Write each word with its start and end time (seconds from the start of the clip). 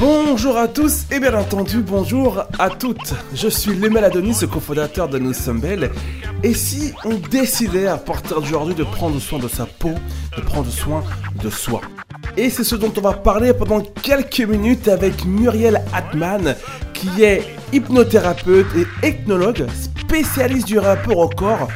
Bonjour 0.00 0.56
à 0.56 0.68
tous 0.68 1.06
et 1.10 1.18
bien 1.18 1.34
entendu 1.34 1.78
bonjour 1.82 2.44
à 2.60 2.70
toutes. 2.70 3.14
Je 3.34 3.48
suis 3.48 3.74
Lemel 3.74 4.04
Adonis, 4.04 4.38
cofondateur 4.48 5.08
de 5.08 5.18
Nous 5.18 5.32
sommes. 5.32 5.60
Et 6.44 6.54
si 6.54 6.92
on 7.04 7.14
décidait 7.14 7.88
à 7.88 7.96
partir 7.96 8.40
d'aujourd'hui 8.40 8.76
de 8.76 8.84
prendre 8.84 9.18
soin 9.18 9.40
de 9.40 9.48
sa 9.48 9.66
peau, 9.66 9.90
de 10.36 10.40
prendre 10.40 10.70
soin 10.70 11.02
de 11.42 11.50
soi? 11.50 11.80
Et 12.36 12.48
c'est 12.48 12.62
ce 12.62 12.76
dont 12.76 12.92
on 12.96 13.00
va 13.00 13.12
parler 13.12 13.52
pendant 13.52 13.80
quelques 13.80 14.42
minutes 14.42 14.86
avec 14.86 15.24
Muriel 15.24 15.82
Atman, 15.92 16.54
qui 16.94 17.24
est 17.24 17.42
hypnothérapeute 17.72 18.68
et 18.76 18.86
ethnologue, 19.04 19.66
spécialiste 19.98 20.68
du 20.68 20.78
rapport 20.78 21.18
au 21.18 21.28
corps. 21.28 21.66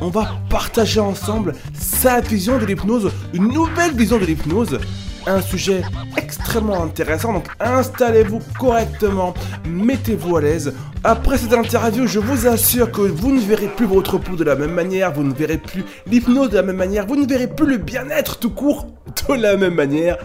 On 0.00 0.10
va 0.10 0.36
partager 0.48 1.00
ensemble 1.00 1.52
sa 1.74 2.20
vision 2.20 2.58
de 2.58 2.64
l'hypnose, 2.64 3.10
une 3.34 3.48
nouvelle 3.48 3.96
vision 3.96 4.18
de 4.18 4.24
l'hypnose 4.24 4.78
un 5.26 5.40
sujet 5.40 5.82
extrêmement 6.16 6.82
intéressant, 6.82 7.32
donc 7.32 7.46
installez-vous 7.60 8.40
correctement, 8.58 9.34
mettez-vous 9.66 10.36
à 10.36 10.40
l'aise. 10.40 10.74
Après 11.04 11.38
cette 11.38 11.52
interview, 11.52 12.06
je 12.06 12.18
vous 12.18 12.46
assure 12.46 12.90
que 12.90 13.00
vous 13.00 13.32
ne 13.32 13.40
verrez 13.40 13.68
plus 13.68 13.86
votre 13.86 14.18
peau 14.18 14.36
de 14.36 14.44
la 14.44 14.54
même 14.54 14.72
manière, 14.72 15.12
vous 15.12 15.22
ne 15.22 15.34
verrez 15.34 15.58
plus 15.58 15.84
l'hypnose 16.06 16.50
de 16.50 16.56
la 16.56 16.62
même 16.62 16.76
manière, 16.76 17.06
vous 17.06 17.16
ne 17.16 17.26
verrez 17.26 17.48
plus 17.48 17.66
le 17.66 17.76
bien-être 17.76 18.38
tout 18.38 18.50
court 18.50 18.86
de 19.28 19.34
la 19.34 19.56
même 19.56 19.74
manière. 19.74 20.16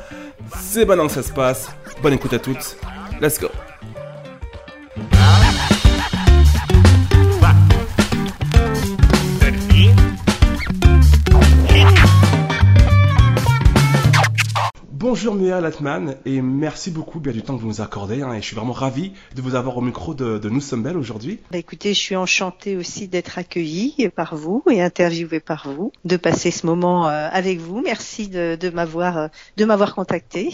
C'est 0.60 0.86
maintenant 0.86 1.08
que 1.08 1.14
ça 1.14 1.24
se 1.24 1.32
passe. 1.32 1.70
Bonne 2.02 2.14
écoute 2.14 2.34
à 2.34 2.40
toutes. 2.40 2.78
Let's 3.22 3.40
go. 3.40 3.48
Bonjour 15.14 15.36
Mia 15.36 15.60
Latman 15.60 16.16
et 16.26 16.42
merci 16.42 16.90
beaucoup 16.90 17.20
bien 17.20 17.34
du 17.34 17.42
temps 17.42 17.58
que 17.58 17.62
vous 17.62 17.68
nous 17.68 17.82
accordez 17.82 18.22
hein, 18.22 18.32
et 18.32 18.38
je 18.38 18.46
suis 18.46 18.56
vraiment 18.56 18.72
ravi 18.72 19.12
de 19.36 19.42
vous 19.42 19.56
avoir 19.56 19.76
au 19.76 19.82
micro 19.82 20.14
de, 20.14 20.40
Nous 20.48 20.62
sommes 20.62 20.84
belles 20.84 20.96
aujourd'hui. 20.96 21.42
Bah 21.52 21.58
écoutez, 21.58 21.94
je 21.94 22.00
suis 22.00 22.16
enchantée 22.16 22.78
aussi 22.78 23.10
d'être 23.10 23.38
accueillie 23.38 24.08
par 24.16 24.38
vous 24.38 24.64
et 24.72 24.82
interviewée 24.82 25.42
par 25.42 25.70
vous, 25.70 25.92
de 26.06 26.16
passer 26.16 26.50
ce 26.50 26.66
moment 26.66 27.10
euh, 27.10 27.28
avec 27.30 27.60
vous. 27.60 27.82
Merci 27.82 28.30
de, 28.30 28.56
de 28.56 28.70
m'avoir 28.70 29.18
euh, 29.18 29.28
de 29.58 29.66
m'avoir 29.66 29.96
contacté. 29.96 30.50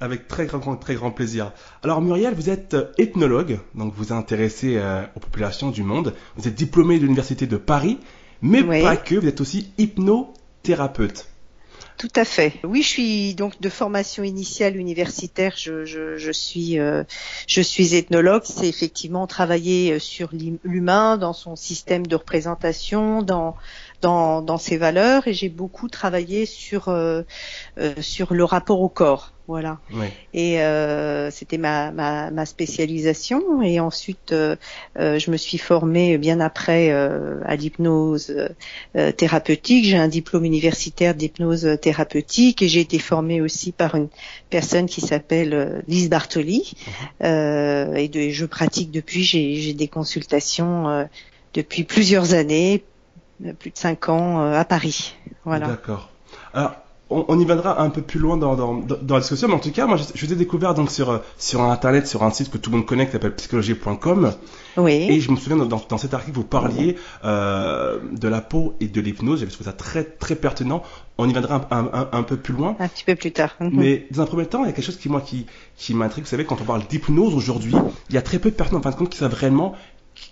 Avec 0.00 0.26
très 0.26 0.46
grand, 0.46 0.76
très 0.76 0.94
grand 0.94 1.10
plaisir. 1.10 1.52
Alors 1.82 2.00
Muriel, 2.00 2.32
vous 2.32 2.48
êtes 2.48 2.72
euh, 2.72 2.90
ethnologue, 2.96 3.60
donc 3.74 3.92
vous 3.92 4.04
vous 4.04 4.12
intéressez 4.14 4.80
aux 5.16 5.20
populations 5.20 5.70
du 5.70 5.82
monde. 5.82 6.14
Vous 6.38 6.48
êtes 6.48 6.54
diplômée 6.54 6.96
de 6.96 7.02
l'université 7.02 7.46
de 7.46 7.58
Paris, 7.58 7.98
mais 8.40 8.62
pas 8.62 8.96
que, 8.96 9.16
vous 9.16 9.28
êtes 9.28 9.42
aussi 9.42 9.70
hypnothérapeute. 9.76 11.28
Tout 11.98 12.12
à 12.14 12.24
fait. 12.24 12.52
Oui, 12.62 12.82
je 12.82 12.88
suis 12.88 13.34
donc 13.34 13.60
de 13.60 13.68
formation 13.68 14.22
initiale 14.22 14.76
universitaire. 14.76 15.54
Je, 15.56 15.84
je, 15.84 16.30
suis 16.30 16.78
euh, 16.78 17.02
je 17.48 17.60
suis 17.60 17.96
ethnologue. 17.96 18.42
C'est 18.44 18.68
effectivement 18.68 19.26
travailler 19.26 19.94
euh, 19.94 19.98
sur 19.98 20.30
l'humain 20.62 21.18
dans 21.18 21.32
son 21.32 21.56
système 21.56 22.06
de 22.06 22.14
représentation, 22.14 23.22
dans 23.22 23.56
dans, 24.00 24.42
dans 24.42 24.58
ses 24.58 24.76
valeurs, 24.76 25.26
et 25.28 25.34
j'ai 25.34 25.48
beaucoup 25.48 25.88
travaillé 25.88 26.46
sur 26.46 26.88
euh, 26.88 27.22
sur 28.00 28.34
le 28.34 28.44
rapport 28.44 28.80
au 28.80 28.88
corps. 28.88 29.32
Voilà. 29.48 29.78
Et 30.34 30.60
euh, 30.60 31.30
c'était 31.30 31.56
ma, 31.56 31.90
ma, 31.90 32.30
ma, 32.30 32.44
spécialisation. 32.44 33.62
Et 33.62 33.80
ensuite, 33.80 34.32
euh, 34.32 34.56
euh, 34.98 35.18
je 35.18 35.30
me 35.30 35.38
suis 35.38 35.56
formée 35.56 36.18
bien 36.18 36.38
après 36.38 36.90
euh, 36.90 37.40
à 37.46 37.56
l'hypnose 37.56 38.30
euh, 38.94 39.10
thérapeutique. 39.12 39.86
J'ai 39.86 39.96
un 39.96 40.08
diplôme 40.08 40.44
universitaire 40.44 41.14
d'hypnose 41.14 41.78
thérapeutique 41.80 42.60
et 42.60 42.68
j'ai 42.68 42.80
été 42.80 42.98
formée 42.98 43.40
aussi 43.40 43.72
par 43.72 43.94
une 43.94 44.08
personne 44.50 44.84
qui 44.84 45.00
s'appelle 45.00 45.82
Lise 45.88 46.10
Bartoli. 46.10 46.74
Uh-huh. 47.22 47.96
et 47.96 48.08
de, 48.08 48.28
je 48.28 48.44
pratique 48.44 48.90
depuis. 48.90 49.24
J'ai 49.24 49.72
des 49.72 49.88
consultations 49.88 51.08
depuis 51.54 51.84
plusieurs 51.84 52.34
années, 52.34 52.84
plus 53.58 53.70
de 53.70 53.78
cinq 53.78 54.08
ans 54.08 54.52
à 54.52 54.64
Paris. 54.64 55.14
Voilà. 55.44 55.68
D'accord. 55.68 56.10
Alors, 56.52 56.72
on, 57.10 57.40
y 57.40 57.44
viendra 57.44 57.80
un 57.80 57.88
peu 57.88 58.02
plus 58.02 58.20
loin 58.20 58.36
dans, 58.36 58.54
dans, 58.54 58.74
dans, 58.74 59.14
la 59.14 59.20
discussion, 59.20 59.48
mais 59.48 59.54
en 59.54 59.58
tout 59.58 59.70
cas, 59.70 59.86
moi, 59.86 59.96
je, 59.96 60.04
je 60.14 60.26
vous 60.26 60.32
ai 60.32 60.36
découvert 60.36 60.74
donc 60.74 60.90
sur 60.90 61.22
sur 61.38 61.62
internet, 61.62 62.06
sur 62.06 62.22
un 62.22 62.30
site 62.30 62.50
que 62.50 62.58
tout 62.58 62.70
le 62.70 62.76
monde 62.76 62.86
connaît 62.86 63.06
qui 63.06 63.12
s'appelle 63.12 63.34
psychologie.com. 63.34 64.32
Oui. 64.76 65.06
Et 65.08 65.20
je 65.20 65.30
me 65.30 65.36
souviens 65.36 65.56
dans, 65.56 65.78
dans 65.78 65.98
cet 65.98 66.12
article, 66.12 66.36
vous 66.36 66.44
parliez 66.44 66.96
euh, 67.24 67.98
de 68.12 68.28
la 68.28 68.40
peau 68.40 68.74
et 68.80 68.88
de 68.88 69.00
l'hypnose. 69.00 69.40
J'avais 69.40 69.50
trouvé 69.50 69.70
ça 69.70 69.72
très 69.72 70.04
très 70.04 70.34
pertinent. 70.34 70.82
On 71.16 71.28
y 71.28 71.32
viendra 71.32 71.66
un, 71.70 71.90
un, 71.92 72.08
un, 72.12 72.22
peu 72.22 72.36
plus 72.36 72.54
loin. 72.54 72.76
Un 72.78 72.88
petit 72.88 73.04
peu 73.04 73.14
plus 73.14 73.32
tard. 73.32 73.56
Mais 73.60 74.06
dans 74.10 74.22
un 74.22 74.26
premier 74.26 74.46
temps, 74.46 74.64
il 74.64 74.66
y 74.66 74.70
a 74.70 74.72
quelque 74.72 74.84
chose 74.84 74.98
qui 74.98 75.08
moi 75.08 75.22
qui 75.22 75.46
qui 75.76 75.94
m'intrigue. 75.94 76.24
Vous 76.24 76.30
savez, 76.30 76.44
quand 76.44 76.60
on 76.60 76.64
parle 76.64 76.86
d'hypnose 76.86 77.34
aujourd'hui, 77.34 77.74
il 78.10 78.14
y 78.14 78.18
a 78.18 78.22
très 78.22 78.38
peu 78.38 78.50
de 78.50 78.54
personnes 78.54 78.78
en 78.78 78.82
fin 78.82 78.90
de 78.90 78.96
compte 78.96 79.08
qui 79.08 79.18
savent 79.18 79.34
réellement 79.34 79.74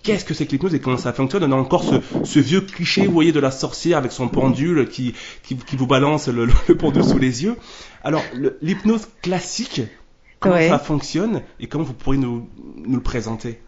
qu'est-ce 0.02 0.24
que 0.24 0.34
c'est 0.34 0.46
que 0.46 0.52
l'hypnose 0.52 0.74
et 0.74 0.80
comment 0.80 0.96
ça 0.96 1.12
fonctionne. 1.12 1.44
On 1.44 1.52
a 1.52 1.60
encore 1.60 1.84
ce, 2.24 2.38
vieux 2.38 2.60
cliché, 2.60 3.06
vous 3.06 3.12
voyez, 3.12 3.32
de 3.32 3.40
la 3.40 3.50
sorcière 3.50 3.98
avec 3.98 4.12
son 4.12 4.28
pendule 4.28 4.88
qui, 4.88 5.14
qui, 5.42 5.76
vous 5.76 5.86
balance 5.86 6.28
le, 6.28 6.46
pendule 6.74 7.04
sous 7.04 7.18
les 7.18 7.44
yeux. 7.44 7.56
Alors, 8.02 8.22
l'hypnose 8.62 9.08
classique, 9.22 9.82
comment 10.40 10.56
ça 10.56 10.78
fonctionne 10.78 11.42
et 11.60 11.66
comment 11.66 11.84
vous 11.84 11.94
pourriez 11.94 12.20
nous, 12.20 12.48
nous 12.76 12.96
le 12.96 13.02
présenter? 13.02 13.60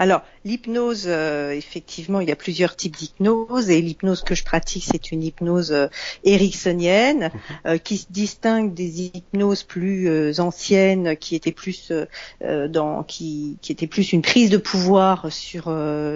Alors, 0.00 0.22
l'hypnose, 0.46 1.04
euh, 1.08 1.50
effectivement, 1.50 2.20
il 2.20 2.28
y 2.30 2.32
a 2.32 2.36
plusieurs 2.36 2.74
types 2.74 2.96
d'hypnose 2.96 3.68
et 3.68 3.82
l'hypnose 3.82 4.22
que 4.22 4.34
je 4.34 4.44
pratique, 4.44 4.82
c'est 4.90 5.12
une 5.12 5.22
hypnose 5.22 5.72
euh, 5.72 5.88
ericksonienne 6.24 7.24
mhm. 7.24 7.30
euh, 7.66 7.76
qui 7.76 7.98
se 7.98 8.06
distingue 8.08 8.72
des 8.72 9.02
hypnoses 9.02 9.62
plus 9.62 10.40
anciennes 10.40 11.18
qui 11.18 11.34
étaient 11.34 11.52
plus 11.52 11.92
dans 12.40 13.02
qui, 13.02 13.58
qui 13.60 13.72
étaient 13.72 13.86
plus 13.86 14.14
une 14.14 14.22
prise 14.22 14.48
de 14.48 14.56
pouvoir 14.56 15.30
sur 15.30 15.64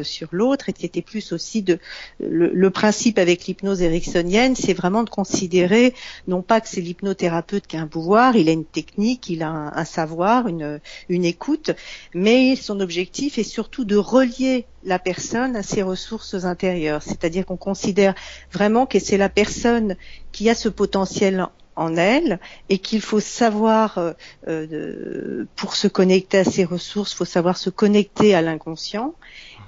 sur 0.03 0.29
l'autre 0.33 0.71
et 0.71 0.73
qui 0.73 0.87
étaient 0.87 1.03
plus 1.03 1.33
aussi 1.33 1.63
de 1.63 1.79
le, 2.21 2.71
principe 2.71 3.19
avec 3.19 3.45
l'hypnose 3.45 3.83
ericksonienne, 3.83 4.57
c'est 4.57 4.73
vraiment 4.73 5.03
de 5.03 5.11
considérer 5.11 5.95
non 6.27 6.41
pas 6.41 6.61
que 6.61 6.69
c'est 6.69 6.81
l'hypnothérapeute 6.81 7.67
qui 7.67 7.77
a 7.77 7.81
un 7.81 7.87
pouvoir, 7.87 8.37
il 8.37 8.49
a 8.49 8.53
une 8.53 8.65
technique, 8.65 9.29
il 9.29 9.43
a 9.43 9.49
un, 9.49 9.73
un 9.75 9.85
savoir, 9.85 10.49
une 10.49 10.81
une 11.09 11.25
écoute, 11.25 11.73
mais 12.15 12.57
son 12.57 12.81
objectif 12.81 13.37
est 13.39 13.43
surtout 13.43 13.74
de 13.83 13.97
relier 13.97 14.67
la 14.85 15.01
personne 15.01 15.57
à 15.57 15.65
ses 15.65 15.83
ressources 15.83 16.45
intérieures. 16.45 17.03
C'est-à-dire 17.03 17.45
qu'on 17.45 17.57
considère 17.57 18.15
vraiment 18.53 18.87
que 18.87 19.01
c'est 19.01 19.17
la 19.17 19.29
personne 19.29 19.97
qui 20.31 20.49
a 20.49 20.55
ce 20.55 20.69
potentiel 20.69 21.49
en 21.77 21.97
elle 21.97 22.39
et 22.69 22.79
qu'il 22.79 23.01
faut 23.01 23.21
savoir, 23.21 23.99
euh, 23.99 24.13
euh, 24.49 25.47
pour 25.57 25.77
se 25.77 25.89
connecter 25.89 26.39
à 26.39 26.45
ses 26.45 26.65
ressources, 26.65 27.15
faut 27.15 27.25
savoir 27.25 27.57
se 27.57 27.71
connecter 27.71 28.35
à 28.35 28.43
l'inconscient. 28.43 29.15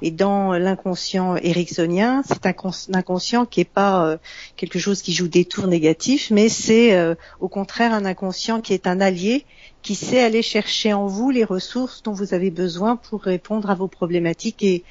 Et 0.02 0.10
dans 0.10 0.52
l'inconscient 0.52 1.36
ericksonien, 1.36 2.22
c'est 2.26 2.46
un 2.46 2.52
inconscient 2.94 3.46
qui 3.46 3.60
n'est 3.60 3.64
pas 3.64 4.06
euh, 4.06 4.18
quelque 4.56 4.78
chose 4.78 5.00
qui 5.00 5.12
joue 5.12 5.28
des 5.28 5.46
tours 5.46 5.66
négatifs, 5.66 6.30
mais 6.30 6.48
c'est 6.48 7.16
au 7.40 7.48
contraire 7.48 7.92
un 7.92 8.04
inconscient 8.04 8.60
qui 8.60 8.74
est 8.74 8.86
un 8.86 9.00
allié 9.00 9.46
qui 9.86 9.94
sait 9.94 10.20
aller 10.20 10.42
chercher 10.42 10.92
en 10.92 11.06
vous 11.06 11.30
les 11.30 11.44
ressources 11.44 12.02
dont 12.02 12.12
vous 12.12 12.34
avez 12.34 12.50
besoin 12.50 12.96
pour 12.96 13.22
répondre 13.22 13.70
à 13.70 13.76
vos 13.76 13.86
problématiques 13.86 14.64
et, 14.64 14.82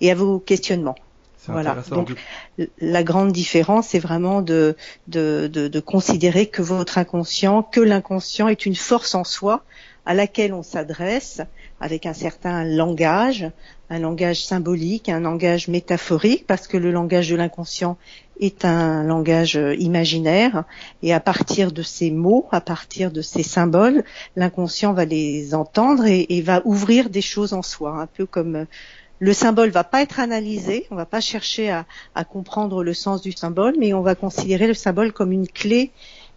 et 0.00 0.12
à 0.12 0.14
vos 0.14 0.38
questionnements. 0.38 0.94
Voilà. 1.48 1.76
Donc 1.90 2.14
la 2.78 3.02
grande 3.02 3.32
différence, 3.32 3.88
c'est 3.88 3.98
vraiment 3.98 4.42
de, 4.42 4.76
de, 5.08 5.50
de, 5.52 5.66
de, 5.66 5.80
considérer 5.80 6.46
que 6.46 6.62
votre 6.62 6.96
inconscient, 6.96 7.64
que 7.64 7.80
l'inconscient 7.80 8.46
est 8.46 8.66
une 8.66 8.76
force 8.76 9.16
en 9.16 9.24
soi 9.24 9.64
à 10.06 10.14
laquelle 10.14 10.54
on 10.54 10.62
s'adresse 10.62 11.40
avec 11.80 12.06
un 12.06 12.14
certain 12.14 12.62
langage, 12.62 13.50
un 13.90 13.98
langage 13.98 14.44
symbolique, 14.44 15.08
un 15.08 15.20
langage 15.20 15.66
métaphorique, 15.66 16.46
parce 16.46 16.68
que 16.68 16.76
le 16.76 16.92
langage 16.92 17.30
de 17.30 17.36
l'inconscient 17.36 17.98
est 18.40 18.64
un 18.64 19.02
langage 19.02 19.58
imaginaire, 19.78 20.64
et 21.02 21.12
à 21.12 21.20
partir 21.20 21.72
de 21.72 21.82
ces 21.82 22.10
mots, 22.10 22.46
à 22.52 22.60
partir 22.60 23.10
de 23.10 23.22
ces 23.22 23.42
symboles, 23.42 24.04
l'inconscient 24.36 24.92
va 24.92 25.04
les 25.04 25.54
entendre 25.54 26.04
et, 26.06 26.42
va 26.42 26.62
ouvrir 26.64 27.10
des 27.10 27.22
choses 27.22 27.52
en 27.52 27.62
soi, 27.62 28.00
un 28.00 28.06
peu 28.06 28.26
comme 28.26 28.66
le 29.18 29.32
symbole 29.32 29.70
va 29.70 29.84
pas 29.84 30.02
être 30.02 30.20
analysé, 30.20 30.86
on 30.90 30.96
va 30.96 31.06
pas 31.06 31.20
chercher 31.20 31.70
à, 31.70 31.86
à 32.14 32.24
comprendre 32.24 32.84
le 32.84 32.92
sens 32.92 33.22
du 33.22 33.32
symbole, 33.32 33.74
mais 33.78 33.94
on 33.94 34.02
va 34.02 34.14
considérer 34.14 34.66
le 34.66 34.74
symbole 34.74 35.12
comme 35.12 35.32
une 35.32 35.48
clé 35.48 35.90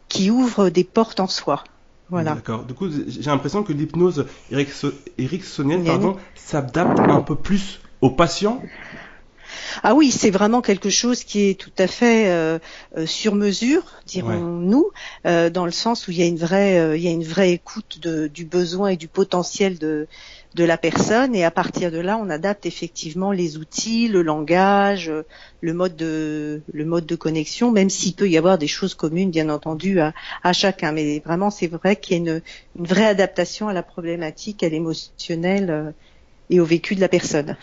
qui 0.07 0.31
ouvre 0.31 0.69
des 0.69 0.85
portes 0.85 1.19
en 1.19 1.27
soi. 1.27 1.63
Voilà. 2.09 2.33
D'accord. 2.33 2.63
Du 2.63 2.73
coup, 2.73 2.89
j'ai 2.89 3.29
l'impression 3.29 3.63
que 3.63 3.71
l'hypnose 3.71 4.25
ericksonienne, 4.51 5.83
pardon, 5.83 6.17
s'adapte 6.35 6.99
un 6.99 7.21
peu 7.21 7.35
plus 7.35 7.79
aux 8.01 8.09
patients. 8.09 8.61
Ah 9.83 9.95
oui, 9.95 10.11
c'est 10.11 10.29
vraiment 10.29 10.61
quelque 10.61 10.89
chose 10.89 11.23
qui 11.23 11.49
est 11.49 11.59
tout 11.59 11.71
à 11.77 11.87
fait 11.87 12.29
euh, 12.29 12.59
euh 12.97 13.05
sur 13.05 13.35
mesure, 13.35 13.83
dirons-nous, 14.05 14.91
euh, 15.25 15.49
dans 15.49 15.65
le 15.65 15.71
sens 15.71 16.07
où 16.07 16.11
il 16.11 16.17
y 16.17 16.23
a 16.23 16.25
une 16.25 16.37
vraie, 16.37 16.79
euh, 16.79 16.97
il 16.97 17.03
y 17.03 17.07
a 17.07 17.11
une 17.11 17.23
vraie 17.23 17.51
écoute 17.51 17.99
de, 18.01 18.27
du 18.27 18.45
besoin 18.45 18.89
et 18.89 18.97
du 18.97 19.07
potentiel 19.07 19.77
de 19.77 20.07
de 20.55 20.63
la 20.63 20.77
personne 20.77 21.35
et 21.35 21.43
à 21.43 21.51
partir 21.51 21.91
de 21.91 21.99
là, 21.99 22.17
on 22.17 22.27
adapte 22.29 22.65
effectivement 22.65 23.31
les 23.31 23.57
outils, 23.57 24.07
le 24.07 24.23
langage, 24.23 25.11
le 25.61 25.73
mode 25.73 25.95
de 25.95 26.61
le 26.73 26.85
mode 26.85 27.05
de 27.05 27.15
connexion, 27.15 27.71
même 27.71 27.89
s'il 27.89 28.15
peut 28.15 28.27
y 28.27 28.37
avoir 28.37 28.57
des 28.57 28.67
choses 28.67 28.95
communes, 28.95 29.29
bien 29.29 29.49
entendu, 29.49 29.99
à, 29.99 30.13
à 30.43 30.53
chacun. 30.53 30.91
Mais 30.91 31.19
vraiment, 31.19 31.51
c'est 31.51 31.67
vrai 31.67 31.95
qu'il 31.97 32.13
y 32.13 32.19
a 32.19 32.31
une, 32.33 32.41
une, 32.79 32.85
vraie 32.87 33.05
adaptation 33.05 33.67
à 33.67 33.73
la 33.73 33.83
problématique, 33.83 34.63
à 34.63 34.69
l'émotionnel 34.69 35.93
et 36.49 36.59
au 36.59 36.65
vécu 36.65 36.95
de 36.95 37.01
la 37.01 37.09
personne. 37.09 37.55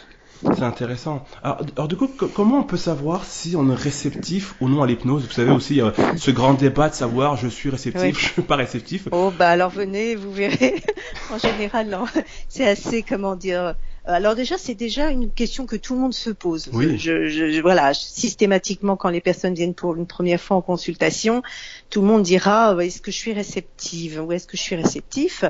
C'est 0.43 0.63
intéressant. 0.63 1.25
Alors, 1.43 1.89
du 1.89 1.97
coup, 1.97 2.09
comment 2.09 2.59
on 2.59 2.63
peut 2.63 2.77
savoir 2.77 3.25
si 3.25 3.55
on 3.57 3.71
est 3.71 3.75
réceptif 3.75 4.55
ou 4.61 4.69
non 4.69 4.83
à 4.83 4.87
l'hypnose? 4.87 5.27
Vous 5.27 5.33
savez 5.33 5.51
aussi 5.51 5.81
euh, 5.81 5.91
ce 6.17 6.31
grand 6.31 6.55
débat 6.55 6.89
de 6.89 6.95
savoir 6.95 7.37
je 7.37 7.49
suis 7.49 7.71
réceptif, 7.71 8.19
je 8.19 8.33
suis 8.33 8.43
pas 8.43 8.57
réceptif. 8.57 9.09
Oh 9.13 9.33
bah 9.37 9.49
alors 9.49 9.71
venez, 9.71 10.15
vous 10.15 10.33
verrez. 10.33 10.83
en 11.33 11.39
général, 11.39 11.89
non, 11.89 12.05
c'est 12.49 12.67
assez 12.69 13.03
comment 13.03 13.37
dire. 13.37 13.75
Alors 14.09 14.37
déjà, 14.37 14.57
c'est 14.57 14.77
déjà 14.77 15.11
une 15.11 15.33
question 15.33 15.67
que 15.67 15.75
tout 15.75 15.95
le 15.95 16.01
monde 16.01 16.15
se 16.15 16.31
pose. 16.31 16.71
Oui. 16.73 16.97
Je, 16.97 17.27
je, 17.27 17.61
voilà, 17.61 17.93
systématiquement, 17.93 18.95
quand 18.95 19.09
les 19.09 19.21
personnes 19.21 19.55
viennent 19.55 19.75
pour 19.75 19.97
une 19.97 20.07
première 20.07 20.41
fois 20.41 20.57
en 20.57 20.63
consultation, 20.63 21.43
tout 21.91 22.03
le 22.03 22.07
monde 22.07 22.23
dira 22.23 22.77
est-ce 22.81 23.01
que 23.01 23.11
je 23.11 23.17
suis 23.17 23.33
réceptive 23.33 24.23
ou 24.25 24.31
est-ce 24.31 24.47
que 24.47 24.57
je 24.57 24.63
suis 24.63 24.77
réceptif? 24.77 25.45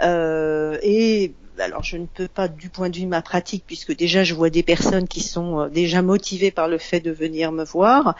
Euh, 0.00 0.78
Et 0.82 1.34
alors 1.60 1.82
je 1.82 1.96
ne 1.96 2.06
peux 2.06 2.28
pas 2.28 2.48
du 2.48 2.68
point 2.68 2.90
de 2.90 2.96
vue 2.96 3.04
de 3.04 3.08
ma 3.08 3.22
pratique 3.22 3.64
puisque 3.66 3.94
déjà 3.96 4.24
je 4.24 4.34
vois 4.34 4.50
des 4.50 4.62
personnes 4.62 5.08
qui 5.08 5.20
sont 5.20 5.60
euh, 5.60 5.68
déjà 5.68 6.02
motivées 6.02 6.50
par 6.50 6.68
le 6.68 6.78
fait 6.78 7.00
de 7.00 7.10
venir 7.10 7.52
me 7.52 7.64
voir. 7.64 8.16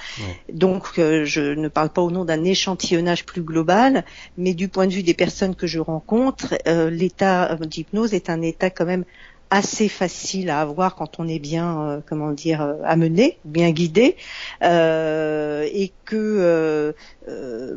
Donc 0.52 0.98
euh, 0.98 1.24
je 1.24 1.40
ne 1.40 1.68
parle 1.68 1.90
pas 1.90 2.02
au 2.02 2.10
nom 2.10 2.24
d'un 2.24 2.44
échantillonnage 2.44 3.24
plus 3.24 3.42
global, 3.42 4.04
mais 4.36 4.54
du 4.54 4.68
point 4.68 4.86
de 4.86 4.92
vue 4.92 5.02
des 5.02 5.14
personnes 5.14 5.54
que 5.54 5.66
je 5.66 5.78
rencontre, 5.78 6.54
euh, 6.66 6.90
l'état 6.90 7.56
d'hypnose 7.56 8.14
est 8.14 8.30
un 8.30 8.42
état 8.42 8.70
quand 8.70 8.86
même 8.86 9.04
assez 9.50 9.88
facile 9.88 10.50
à 10.50 10.60
avoir 10.60 10.94
quand 10.94 11.18
on 11.18 11.26
est 11.26 11.38
bien, 11.38 12.02
comment 12.06 12.32
dire, 12.32 12.76
amené, 12.84 13.38
bien 13.46 13.70
guidé, 13.70 14.14
et 14.62 15.92
que 16.04 16.94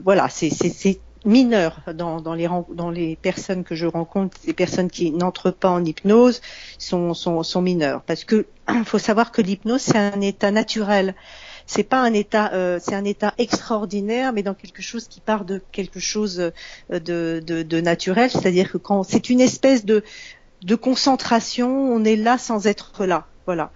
voilà, 0.04 0.28
c'est 0.28 0.50
mineurs 1.26 1.80
dans, 1.94 2.22
dans, 2.22 2.34
les, 2.34 2.48
dans 2.74 2.90
les 2.90 3.16
personnes 3.16 3.64
que 3.64 3.76
je 3.76 3.86
rencontre, 3.86 4.38
les 4.46 4.54
personnes 4.54 4.90
qui 4.90 5.12
n'entrent 5.12 5.52
pas 5.52 5.70
en 5.70 5.84
hypnose 5.84 6.42
sont, 6.78 7.14
sont, 7.14 7.62
mineures. 7.62 8.02
Parce 8.04 8.24
que 8.24 8.46
faut 8.86 9.00
savoir 9.00 9.32
que 9.32 9.42
l'hypnose 9.42 9.82
c'est 9.82 9.98
un 9.98 10.22
état 10.22 10.52
naturel. 10.52 11.16
C'est 11.68 11.84
pas 11.84 12.02
un 12.02 12.14
état, 12.14 12.52
euh, 12.54 12.80
c'est 12.82 12.96
un 12.96 13.06
état 13.06 13.34
extraordinaire, 13.38 14.34
mais 14.34 14.44
dans 14.44 14.56
quelque 14.56 14.82
chose 14.82 15.08
qui 15.08 15.22
part 15.22 15.46
de 15.46 15.62
quelque 15.72 16.00
chose 16.00 16.52
euh, 16.92 17.00
de 17.00 17.82
naturel. 17.82 18.30
C'est-à-dire 18.30 18.72
que 18.72 18.78
quand 18.78 19.04
c'est 19.04 19.30
une 19.30 19.40
espèce 19.40 19.86
de, 19.86 20.04
de 20.64 20.76
concentration, 20.76 21.70
on 21.70 22.04
est 22.04 22.16
là 22.16 22.38
sans 22.38 22.68
être 22.68 23.06
là. 23.06 23.28
Voilà. 23.46 23.72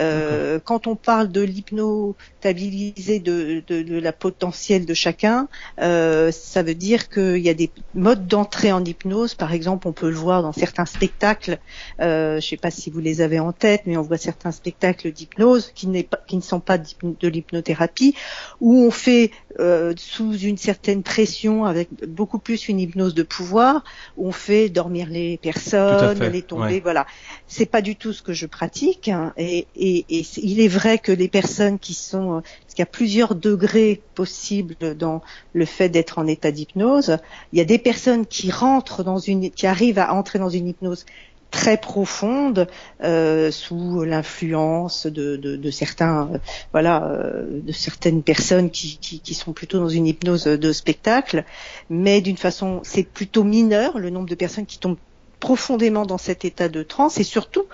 Euh, 0.00 0.58
quand 0.62 0.86
on 0.86 0.96
parle 0.96 1.30
de 1.30 1.40
l'hypnotabilisé 1.40 3.18
de, 3.18 3.62
de, 3.66 3.82
de, 3.82 3.98
la 3.98 4.12
potentielle 4.12 4.84
de 4.84 4.94
chacun, 4.94 5.48
euh, 5.80 6.30
ça 6.32 6.62
veut 6.62 6.74
dire 6.74 7.08
qu'il 7.08 7.38
y 7.38 7.48
a 7.48 7.54
des 7.54 7.70
modes 7.94 8.26
d'entrée 8.26 8.72
en 8.72 8.84
hypnose. 8.84 9.34
Par 9.34 9.52
exemple, 9.52 9.88
on 9.88 9.92
peut 9.92 10.10
le 10.10 10.16
voir 10.16 10.42
dans 10.42 10.52
certains 10.52 10.86
spectacles. 10.86 11.58
Euh, 12.00 12.32
je 12.32 12.36
ne 12.36 12.40
sais 12.40 12.56
pas 12.56 12.70
si 12.70 12.90
vous 12.90 13.00
les 13.00 13.20
avez 13.20 13.40
en 13.40 13.52
tête, 13.52 13.82
mais 13.86 13.96
on 13.96 14.02
voit 14.02 14.18
certains 14.18 14.52
spectacles 14.52 15.12
d'hypnose 15.12 15.72
qui, 15.74 15.88
qui, 16.26 16.36
ne 16.36 16.42
sont 16.42 16.60
pas 16.60 16.78
de 16.78 17.28
l'hypnothérapie, 17.28 18.14
où 18.60 18.74
on 18.82 18.90
fait 18.90 19.30
euh, 19.58 19.94
sous 19.96 20.36
une 20.36 20.58
certaine 20.58 21.02
pression, 21.02 21.64
avec 21.64 21.88
beaucoup 22.06 22.38
plus 22.38 22.68
une 22.68 22.78
hypnose 22.78 23.14
de 23.14 23.22
pouvoir, 23.22 23.84
où 24.16 24.28
on 24.28 24.32
fait 24.32 24.68
dormir 24.68 25.08
les 25.08 25.38
personnes, 25.38 26.18
les 26.18 26.42
tomber. 26.42 26.80
Voilà, 26.80 27.06
c'est 27.46 27.66
pas 27.66 27.80
du 27.80 27.96
tout 27.96 28.12
ce 28.12 28.22
que 28.22 28.32
je 28.32 28.46
pratique. 28.46 29.08
Hein, 29.08 29.32
et, 29.36 29.66
et, 29.76 29.85
il 29.86 30.60
est 30.60 30.68
vrai 30.68 30.98
que 30.98 31.12
les 31.12 31.28
personnes 31.28 31.78
qui 31.78 31.94
sont, 31.94 32.38
euh, 32.38 32.40
parce 32.40 32.74
qu'il 32.74 32.80
y 32.80 32.82
a 32.82 32.86
plusieurs 32.86 33.34
degrés 33.34 34.02
possibles 34.14 34.76
dans 34.96 35.22
le 35.52 35.64
fait 35.64 35.88
d'être 35.88 36.18
en 36.18 36.26
état 36.26 36.50
d'hypnose. 36.50 37.18
Il 37.52 37.58
y 37.58 37.62
a 37.62 37.64
des 37.64 37.78
personnes 37.78 38.26
qui 38.26 38.50
rentrent 38.50 39.02
dans 39.02 39.18
une, 39.18 39.50
qui 39.50 39.66
arrivent 39.66 39.98
à 39.98 40.12
entrer 40.14 40.38
dans 40.38 40.50
une 40.50 40.68
hypnose 40.68 41.04
très 41.50 41.76
profonde 41.78 42.66
euh, 43.02 43.50
sous 43.50 44.02
l'influence 44.02 45.06
de, 45.06 45.36
de, 45.36 45.56
de, 45.56 45.70
certains 45.70 46.28
euh, 46.32 46.38
voilà 46.72 47.04
euh, 47.04 47.60
de 47.62 47.72
certaines 47.72 48.22
personnes 48.22 48.70
qui, 48.70 48.98
qui, 48.98 49.20
qui, 49.20 49.34
sont 49.34 49.52
plutôt 49.52 49.78
dans 49.78 49.88
une 49.88 50.06
hypnose 50.06 50.44
de 50.44 50.72
spectacle 50.72 51.44
mais 51.88 52.20
d'une 52.20 52.36
façon 52.36 52.80
c'est 52.82 53.04
plutôt 53.04 53.44
mineur 53.44 53.98
le 53.98 54.10
nombre 54.10 54.28
de 54.28 54.34
personnes 54.34 54.66
qui 54.66 54.78
tombent 54.78 54.98
profondément 55.40 56.06
dans 56.06 56.18
cet 56.18 56.44
état 56.44 56.68
de 56.68 56.82
transe 56.82 57.18
et 57.18 57.24
surtout, 57.24 57.64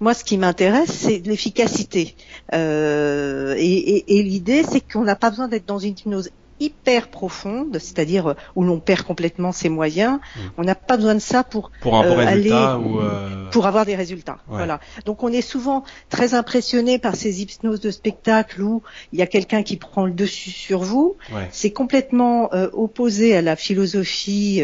moi, 0.00 0.14
ce 0.14 0.24
qui 0.24 0.38
m'intéresse, 0.38 0.90
c'est 0.90 1.22
l'efficacité. 1.26 2.16
Euh, 2.54 3.54
et, 3.58 4.18
et 4.18 4.22
l'idée, 4.22 4.62
c'est 4.62 4.80
qu'on 4.80 5.04
n'a 5.04 5.16
pas 5.16 5.30
besoin 5.30 5.48
d'être 5.48 5.66
dans 5.66 5.78
une 5.78 5.90
hypnose 5.92 6.30
hyper 6.60 7.08
profonde, 7.08 7.78
c'est-à-dire 7.78 8.28
euh, 8.28 8.34
où 8.54 8.62
l'on 8.62 8.78
perd 8.78 9.02
complètement 9.02 9.50
ses 9.50 9.68
moyens. 9.68 10.18
Mmh. 10.18 10.40
On 10.58 10.62
n'a 10.62 10.74
pas 10.74 10.96
besoin 10.96 11.14
de 11.14 11.20
ça 11.20 11.42
pour, 11.42 11.70
pour 11.80 11.98
euh, 11.98 12.18
aller 12.18 12.50
ou 12.50 13.00
euh, 13.00 13.48
pour 13.50 13.66
avoir 13.66 13.86
des 13.86 13.96
résultats. 13.96 14.38
Voilà. 14.46 14.78
Donc 15.06 15.22
on 15.22 15.32
est 15.32 15.40
souvent 15.40 15.84
très 16.10 16.34
impressionné 16.34 16.98
par 16.98 17.16
ces 17.16 17.42
hypnoses 17.42 17.80
de 17.80 17.90
spectacle 17.90 18.62
où 18.62 18.82
il 19.12 19.18
y 19.18 19.22
a 19.22 19.26
quelqu'un 19.26 19.62
qui 19.62 19.76
prend 19.76 20.04
le 20.04 20.12
dessus 20.12 20.50
sur 20.50 20.80
vous. 20.80 21.16
C'est 21.50 21.72
complètement 21.72 22.50
opposé 22.72 23.36
à 23.36 23.42
la 23.42 23.56
philosophie 23.56 24.62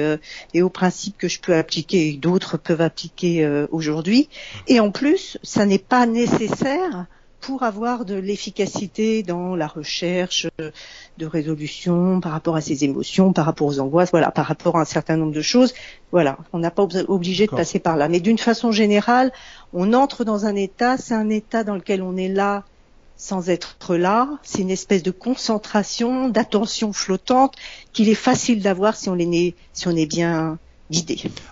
et 0.54 0.62
aux 0.62 0.68
principes 0.68 1.16
que 1.16 1.28
je 1.28 1.40
peux 1.40 1.54
appliquer 1.54 2.10
et 2.10 2.12
d'autres 2.16 2.58
peuvent 2.58 2.80
appliquer 2.80 3.66
aujourd'hui. 3.70 4.28
Et 4.68 4.80
en 4.80 4.90
plus, 4.90 5.38
ça 5.42 5.66
n'est 5.66 5.78
pas 5.78 6.06
nécessaire 6.06 7.06
pour 7.46 7.62
avoir 7.62 8.04
de 8.04 8.16
l'efficacité 8.16 9.22
dans 9.22 9.54
la 9.54 9.68
recherche 9.68 10.48
de 11.16 11.26
résolution 11.26 12.20
par 12.20 12.32
rapport 12.32 12.56
à 12.56 12.60
ses 12.60 12.82
émotions, 12.82 13.32
par 13.32 13.46
rapport 13.46 13.68
aux 13.68 13.78
angoisses, 13.78 14.10
voilà, 14.10 14.32
par 14.32 14.46
rapport 14.46 14.76
à 14.76 14.80
un 14.80 14.84
certain 14.84 15.16
nombre 15.16 15.30
de 15.32 15.42
choses. 15.42 15.72
Voilà, 16.10 16.38
on 16.52 16.58
n'a 16.58 16.72
pas 16.72 16.82
obligé 17.06 17.46
de 17.46 17.52
passer 17.52 17.78
par 17.78 17.96
là. 17.96 18.08
Mais 18.08 18.18
d'une 18.18 18.36
façon 18.36 18.72
générale, 18.72 19.30
on 19.72 19.92
entre 19.92 20.24
dans 20.24 20.44
un 20.44 20.56
état, 20.56 20.96
c'est 20.96 21.14
un 21.14 21.30
état 21.30 21.62
dans 21.62 21.76
lequel 21.76 22.02
on 22.02 22.16
est 22.16 22.28
là 22.28 22.64
sans 23.16 23.48
être 23.48 23.94
là. 23.94 24.28
C'est 24.42 24.62
une 24.62 24.72
espèce 24.72 25.04
de 25.04 25.12
concentration, 25.12 26.28
d'attention 26.28 26.92
flottante 26.92 27.54
qu'il 27.92 28.08
est 28.08 28.16
facile 28.16 28.60
d'avoir 28.60 28.96
si 28.96 29.08
on 29.08 29.16
est, 29.20 29.54
si 29.72 29.86
on 29.86 29.94
est 29.94 30.06
bien 30.06 30.58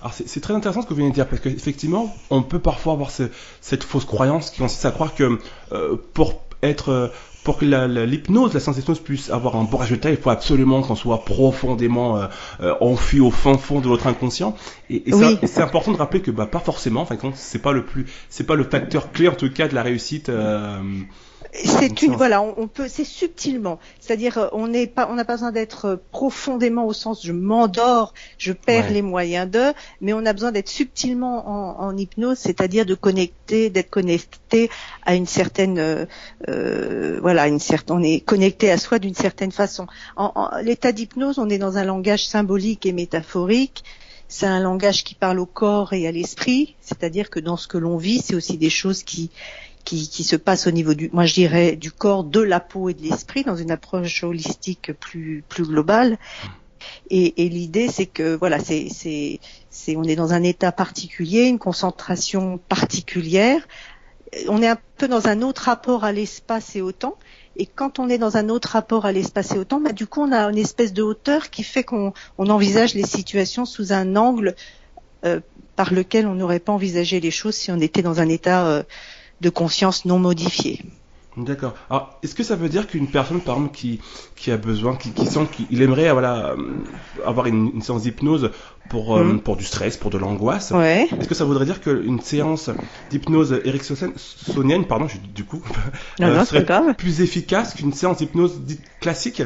alors 0.01 0.13
c'est 0.15 0.41
très 0.41 0.55
intéressant 0.55 0.83
ce 0.83 0.87
que 0.87 0.95
vous 0.95 0.99
venez 0.99 1.11
de 1.11 1.15
dire 1.15 1.29
parce 1.29 1.43
qu'effectivement 1.43 2.15
on 2.31 2.43
peut 2.43 2.61
parfois 2.61 2.93
avoir 2.93 3.11
cette 3.11 3.83
fausse 3.83 4.05
croyance 4.05 4.51
qui 4.51 4.59
consiste 4.59 4.85
à 4.85 4.91
croire 4.93 5.15
que 5.15 5.39
euh, 5.73 5.97
pour 6.13 6.41
être 6.63 6.91
euh, 6.91 7.09
pour 7.45 7.59
que 7.59 7.67
l'hypnose, 7.67 8.55
la, 8.55 8.61
sensation 8.61 8.95
puisse 8.95 9.29
avoir 9.29 9.57
un 9.57 9.65
bon 9.65 9.77
résultat, 9.77 10.11
il 10.11 10.17
faut 10.17 10.31
absolument 10.31 10.81
qu'on 10.81 10.97
soit 10.97 11.27
profondément 11.27 12.17
euh, 12.17 12.27
euh 12.61 12.75
enfui 12.81 13.21
au 13.21 13.31
fin 13.31 13.59
fond 13.59 13.81
de 13.81 13.89
notre 13.89 14.07
inconscient. 14.07 14.57
Et, 14.89 15.11
et 15.11 15.47
c'est 15.47 15.61
important 15.61 15.93
de 15.93 15.99
rappeler 15.99 16.23
que 16.23 16.31
bah, 16.31 16.47
pas 16.47 16.59
forcément. 16.59 17.03
Enfin, 17.03 17.17
c'est 17.35 17.61
pas 17.61 17.73
le 17.73 17.85
plus, 17.85 18.07
c'est 18.31 18.45
pas 18.45 18.55
le 18.55 18.65
facteur 18.65 19.13
clé 19.13 19.29
en 19.29 19.35
tout 19.35 19.51
cas 19.53 19.69
de 19.69 19.75
la 19.75 19.83
réussite. 19.83 20.31
Euh, 20.31 20.79
c'est 21.63 22.03
une 22.03 22.17
voilà, 22.17 22.43
on, 22.43 22.67
peut 22.67 22.89
c'est 22.89 23.05
subtilement, 23.05 23.79
c'est-à-dire 24.01 24.39
euh, 24.39 24.49
on 24.53 24.67
n'est 24.67 24.87
pas 24.87 25.09
on 25.11 25.15
n'a 25.15 25.25
pas 25.25 25.35
besoin 25.35 25.53
d'être 25.53 25.85
euh, 25.85 25.97
profondément 26.11 26.87
au 26.87 26.93
sens 26.93 27.25
je 27.25 27.33
m'endors, 27.33 28.13
je 28.39 28.53
perds 28.53 28.91
les 28.91 29.03
moyens 29.03 29.49
de, 29.49 29.73
mais 30.01 30.13
on 30.13 30.27
a 30.27 30.33
besoin 30.33 30.51
d'être 30.51 30.69
subtilement 30.69 31.49
en, 31.49 31.87
en 31.87 31.97
hypnose, 31.97 32.39
c'est-à-dire 32.39 32.87
de 32.87 32.95
connecter, 32.95 33.71
d'être 33.71 33.91
connecté 33.91 34.69
à 35.05 35.15
une 35.15 35.27
certaine 35.27 36.07
euh, 36.49 37.19
voilà, 37.21 37.47
une 37.47 37.61
certaine 37.61 37.97
on 37.97 38.03
est 38.03 38.21
connecté 38.21 38.71
à 38.71 38.79
soi 38.79 38.99
d'une 38.99 39.15
certaine 39.15 39.53
façon. 39.53 39.87
En, 40.17 40.33
en 40.35 40.59
l'état 40.61 40.91
d'hypnose, 40.91 41.39
on 41.39 41.49
est 41.49 41.59
dans 41.59 41.77
un 41.79 41.85
langage 41.85 42.27
symbolique 42.27 42.85
et 42.87 42.93
métaphorique. 42.93 43.85
C'est 44.27 44.47
un 44.47 44.59
langage 44.59 45.05
qui 45.05 45.15
parle 45.15 45.39
au 45.39 45.47
corps 45.47 45.93
et 45.93 46.09
à 46.09 46.11
l'esprit, 46.11 46.75
c'est-à-dire 46.81 47.31
que 47.31 47.39
dans 47.39 47.57
ce 47.57 47.69
que 47.69 47.79
l'on 47.79 47.99
vit, 47.99 48.21
c'est 48.21 48.35
aussi 48.35 48.57
des 48.57 48.71
choses 48.71 49.05
qui 49.05 49.31
qui, 49.85 50.09
qui, 50.09 50.25
se 50.25 50.37
passe 50.37 50.67
au 50.67 50.71
niveau 50.71 50.95
du, 50.95 51.11
moi 51.13 51.27
je 51.27 51.35
dirais, 51.35 51.77
du 51.77 51.93
corps, 51.93 52.25
de 52.25 52.41
la 52.41 52.61
peau 52.61 52.89
et 52.89 52.95
de 52.95 53.03
l'esprit 53.03 53.45
dans 53.45 53.57
une 53.57 53.71
approche 53.71 54.25
holistique 54.25 54.93
plus 54.93 55.45
plus 55.49 55.65
globale. 55.65 56.19
Et, 57.11 57.45
et 57.45 57.49
l'idée, 57.49 57.89
c'est 57.89 58.07
que 58.07 58.35
voilà, 58.35 58.59
c'est, 58.59 58.89
c'est, 58.91 59.41
c'est, 59.71 59.97
on 59.97 60.05
est 60.05 60.17
dans 60.17 60.33
un 60.33 60.43
état 60.43 60.73
particulier, 60.73 61.45
une 61.45 61.59
concentration 61.59 62.59
particulière. 62.69 63.67
On 64.49 64.63
est 64.63 64.69
un 64.69 64.79
peu 64.97 65.09
dans 65.09 65.29
un 65.29 65.43
autre 65.43 65.63
rapport 65.63 66.05
à 66.05 66.13
l'espace 66.13 66.77
et 66.77 66.83
au 66.83 66.93
temps. 66.93 67.17
Et 67.57 67.67
quand 67.67 67.99
on 67.99 68.09
est 68.09 68.19
dans 68.19 68.37
un 68.37 68.49
autre 68.49 68.71
rapport 68.71 69.07
à 69.07 69.13
l'espace 69.13 69.53
et 69.53 69.59
au 69.59 69.65
temps, 69.65 69.81
bah, 69.81 69.93
du 69.93 70.07
coup, 70.07 70.23
on 70.23 70.33
a 70.33 70.45
une 70.51 70.59
espèce 70.59 70.93
de 70.93 71.03
hauteur 71.03 71.51
qui 71.51 71.63
fait 71.63 71.85
qu'on 71.85 72.13
on 72.37 72.49
envisage 72.49 72.95
les 72.95 73.07
situations 73.07 73.65
sous 73.65 73.93
un 73.93 74.17
angle 74.17 74.57
euh, 75.25 75.41
par 75.77 75.93
lequel 75.93 76.27
on 76.27 76.35
n'aurait 76.35 76.61
pas 76.61 76.73
envisagé 76.73 77.21
les 77.21 77.31
choses 77.31 77.55
si 77.55 77.71
on 77.71 77.81
était 77.81 78.03
dans 78.03 78.21
un 78.21 78.29
état 78.29 78.67
euh, 78.67 78.83
de 79.41 79.51
conscience 79.51 80.05
non 80.05 80.19
modifiée. 80.19 80.81
D'accord. 81.37 81.75
Alors, 81.91 82.21
est-ce 82.23 82.33
que 82.37 82.45
ça 82.45 82.55
veut 82.55 82.69
dire 82.69 82.87
qu'une 82.87 83.11
personne, 83.11 83.41
par 83.43 83.57
exemple, 83.57 83.75
qui, 83.75 84.01
qui 84.37 84.53
a 84.53 84.57
besoin, 84.57 84.95
qui, 84.95 85.13
qui 85.13 85.27
sent 85.27 85.49
qu'il 85.51 85.83
aimerait 85.83 86.13
voilà, 86.13 86.53
euh, 86.53 86.85
avoir 87.25 87.47
une, 87.47 87.73
une 87.75 87.83
séance 87.83 88.03
d'hypnose 88.03 88.51
pour, 88.89 89.17
euh, 89.17 89.25
Mhm. 89.25 89.41
pour 89.41 89.57
du 89.57 89.65
stress, 89.65 89.97
pour 89.97 90.11
de 90.11 90.19
l'angoisse, 90.19 90.71
Ouais. 90.71 91.09
est-ce 91.19 91.27
que 91.27 91.35
ça 91.35 91.45
voudrait 91.45 91.65
dire 91.65 91.81
qu'une 91.81 92.21
séance 92.21 92.71
d'hypnose 93.11 93.61
ericksonienne, 93.65 94.87
pardon, 94.87 95.09
je- 95.09 95.19
du 95.19 95.45
coup, 95.45 95.61
Non, 96.21 96.29
euh, 96.29 96.37
non, 96.37 96.45
c'est 96.45 96.47
serait 96.47 96.67
plus 96.97 97.21
efficace 97.21 97.75
qu'une 97.75 97.93
séance 97.93 98.19
d'hypnose 98.19 98.61
dite 98.61 98.85
classique? 99.01 99.43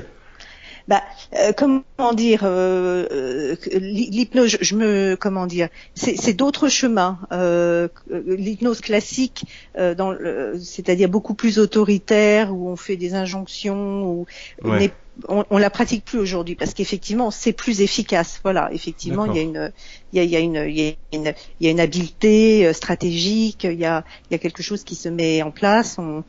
Bah, 0.89 1.03
euh, 1.35 1.53
comment 1.53 2.15
dire, 2.15 2.41
euh, 2.45 3.07
euh, 3.13 3.57
l'hy- 3.79 4.09
l'hypnose, 4.11 4.49
je, 4.49 4.57
je 4.63 4.75
me, 4.75 5.17
comment 5.21 5.47
dire, 5.47 5.69
c'est 5.95 6.33
d'autres 6.33 6.69
chemins. 6.69 7.19
Euh, 7.31 7.89
L'hypnose 8.11 8.81
classique, 8.81 9.45
euh, 9.77 9.95
dans 9.95 10.13
le- 10.13 10.59
c'est-à-dire 10.59 11.11
beaucoup 11.11 11.35
plus 11.35 11.59
autoritaire, 11.59 12.55
où 12.55 12.71
on 12.71 12.77
fait 12.77 12.97
des 12.97 13.15
injonctions, 13.15 14.03
où 14.05 14.27
on 14.65 14.79
est- 14.81 14.95
on, 15.29 15.45
on 15.51 15.59
la 15.59 15.69
pratique 15.69 16.05
plus 16.05 16.19
aujourd'hui 16.21 16.55
parce 16.55 16.75
qu'effectivement 16.75 17.31
c'est 17.31 17.53
plus 17.53 17.81
efficace. 17.83 18.41
Voilà, 18.45 18.71
effectivement 18.73 19.27
il 19.27 19.37
y 19.37 19.41
a 19.41 19.43
une, 19.43 19.73
il 20.13 20.17
y 20.17 20.21
a, 20.21 20.25
il 20.25 20.31
y 20.31 20.37
a 20.37 20.39
une, 20.39 20.65
il 20.69 20.79
y 20.79 20.89
a 20.89 20.95
une, 21.13 21.35
il 21.61 21.67
y 21.67 21.69
a 21.69 21.71
une 21.73 21.81
habileté 21.81 22.73
stratégique, 22.73 23.65
il 23.65 23.79
y 23.81 23.85
a, 23.85 24.05
il 24.31 24.33
y 24.33 24.37
a 24.37 24.39
quelque 24.39 24.63
chose 24.63 24.85
qui 24.85 24.95
se 24.95 25.09
met 25.09 25.43
en 25.43 25.51
place. 25.51 25.99
On, 25.99 26.23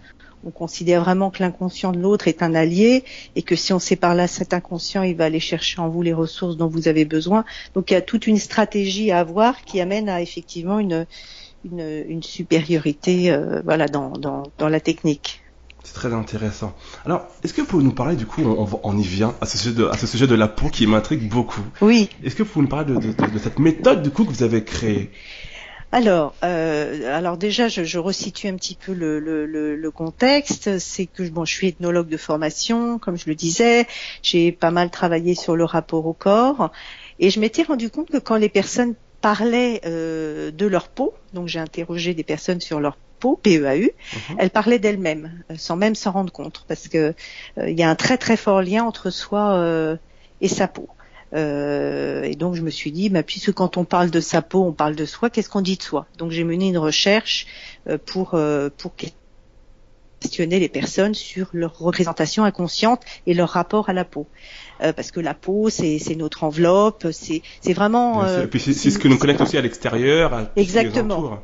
on 0.46 0.52
considère 0.52 1.04
vraiment 1.04 1.30
que 1.32 1.44
l'inconscient 1.44 1.92
de 1.92 2.00
l'autre 2.00 2.28
est 2.28 2.42
un 2.44 2.56
allié 2.56 3.04
et 3.36 3.42
que 3.42 3.56
si 3.56 3.74
on 3.74 3.80
sépare 3.80 4.16
là 4.16 4.28
cet 4.28 4.54
inconscient, 4.54 5.04
il 5.04 5.16
va 5.16 5.26
aller 5.26 5.40
chercher 5.40 5.82
en 5.82 5.90
vous 5.90 6.02
les 6.02 6.14
ressources 6.14 6.56
dont 6.58 6.68
vous 6.68 6.88
avez 6.88 7.06
besoin. 7.06 7.44
Donc 7.76 7.92
il 7.92 7.94
y 7.94 7.98
a 7.98 8.02
toute 8.02 8.26
une 8.28 8.38
stratégie 8.38 9.12
à 9.12 9.20
avoir 9.20 9.62
qui 9.66 9.82
amène 9.82 10.08
à 10.10 10.22
effectivement 10.22 10.80
une 10.80 11.06
une, 11.66 12.04
une 12.08 12.24
supériorité 12.24 13.32
euh, 13.32 13.62
voilà 13.66 13.88
dans, 13.88 14.12
dans, 14.12 14.44
dans 14.58 14.70
la 14.70 14.80
technique. 14.80 15.42
C'est 15.84 15.94
très 15.94 16.14
intéressant. 16.14 16.74
Alors, 17.06 17.26
est-ce 17.44 17.54
que 17.54 17.62
vous 17.62 17.68
pouvez 17.68 17.84
nous 17.84 17.94
parler, 17.94 18.16
du 18.18 18.26
coup, 18.26 18.42
on, 18.44 18.68
on- 18.84 18.98
y 18.98 19.02
vient, 19.04 19.34
à 19.42 19.46
ce, 19.46 19.58
sujet 19.58 19.74
de, 19.74 19.86
à 19.88 19.98
ce 19.98 20.08
sujet 20.08 20.28
de 20.28 20.36
la 20.36 20.48
peau 20.50 20.68
qui 20.68 20.86
m'intrigue 20.86 21.28
beaucoup. 21.30 21.62
Oui. 21.82 22.10
Est-ce 22.24 22.36
que 22.36 22.44
vous 22.44 22.50
pouvez 22.50 22.64
nous 22.64 22.70
parler 22.70 22.94
de, 22.94 23.00
de- 23.00 23.14
de- 23.14 23.34
de 23.34 23.40
cette 23.40 23.60
méthode, 23.60 24.04
du 24.04 24.12
coup, 24.12 24.26
que 24.26 24.30
vous 24.30 24.44
avez 24.44 24.64
créée? 24.64 25.10
Alors, 25.92 26.38
euh, 26.44 27.16
alors 27.18 27.38
déjà, 27.38 27.68
je, 27.68 27.84
je 27.84 27.98
resitue 27.98 28.48
un 28.48 28.56
petit 28.56 28.76
peu 28.76 28.94
le, 28.94 29.20
le, 29.20 29.48
le, 29.48 29.76
le 29.76 29.92
contexte. 29.92 30.78
C'est 30.78 31.08
que 31.08 31.28
bon, 31.30 31.46
je 31.46 31.54
suis 31.54 31.68
ethnologue 31.68 32.08
de 32.10 32.18
formation, 32.18 33.00
comme 33.00 33.18
je 33.18 33.28
le 33.28 33.34
disais. 33.36 33.88
J'ai 34.22 34.52
pas 34.52 34.70
mal 34.70 34.92
travaillé 34.92 35.34
sur 35.34 35.56
le 35.56 35.66
rapport 35.66 36.06
au 36.06 36.14
corps, 36.14 36.72
et 37.18 37.32
je 37.32 37.40
m'étais 37.40 37.64
rendu 37.64 37.90
compte 37.90 38.10
que 38.12 38.18
quand 38.20 38.36
les 38.36 38.50
personnes 38.50 38.96
parlaient 39.22 39.82
euh, 39.86 40.52
de 40.52 40.66
leur 40.68 40.90
peau, 40.90 41.14
donc 41.34 41.48
j'ai 41.48 41.60
interrogé 41.60 42.14
des 42.14 42.24
personnes 42.24 42.62
sur 42.62 42.80
leur 42.80 42.98
peau, 43.20 43.36
PEAU, 43.42 43.90
Mhm. 44.14 44.36
elles 44.38 44.52
parlaient 44.52 44.80
d'elles-mêmes, 44.80 45.44
euh, 45.52 45.56
sans 45.58 45.76
même 45.76 45.96
s'en 45.96 46.12
rendre 46.12 46.32
compte, 46.32 46.66
parce 46.68 46.88
que 46.88 47.16
euh, 47.58 47.70
il 47.70 47.78
y 47.78 47.84
a 47.84 47.90
un 47.90 47.96
très 47.96 48.18
très 48.18 48.38
fort 48.38 48.62
lien 48.62 48.84
entre 48.84 49.10
soi 49.10 49.56
euh, 49.56 49.98
et 50.40 50.48
sa 50.48 50.68
peau. 50.68 50.88
Euh, 51.34 52.24
et 52.24 52.36
donc 52.36 52.56
je 52.56 52.62
me 52.62 52.70
suis 52.70 52.92
dit, 52.92 53.10
bah, 53.10 53.24
puisque 53.24 53.52
quand 53.54 53.78
on 53.78 53.86
parle 53.86 54.10
de 54.10 54.20
sa 54.20 54.42
peau, 54.42 54.64
on 54.64 54.74
parle 54.74 54.96
de 54.96 55.06
soi, 55.06 55.30
qu'est-ce 55.30 55.50
qu'on 55.50 55.62
dit 55.62 55.78
de 55.78 55.84
soi? 55.84 56.08
Donc 56.18 56.32
j'ai 56.32 56.44
mené 56.44 56.70
une 56.70 56.78
recherche 56.78 57.46
euh, 57.88 57.98
pour 58.04 58.34
euh, 58.34 58.70
pour 58.78 58.94
questionner 60.20 60.60
les 60.60 60.70
personnes 60.70 61.14
sur 61.14 61.50
leur 61.54 61.78
représentation 61.78 62.44
inconsciente 62.44 63.02
et 63.26 63.34
leur 63.34 63.50
rapport 63.50 63.90
à 63.90 63.94
la 63.94 64.06
peau, 64.06 64.28
Euh, 64.82 64.94
parce 64.94 65.12
que 65.12 65.20
la 65.20 65.34
peau 65.34 65.70
c'est 65.70 66.16
notre 66.16 66.44
enveloppe, 66.44 67.08
c'est 67.12 67.74
vraiment 67.74 68.24
euh, 68.24 68.44
Et 68.44 68.48
puis 68.48 68.60
c'est 68.60 68.74
ce 68.74 68.98
que 68.98 69.08
nous 69.08 69.18
connecte 69.18 69.42
aussi 69.42 69.58
à 69.58 69.62
l'extérieur, 69.62 70.50
Exactement. 70.56 71.44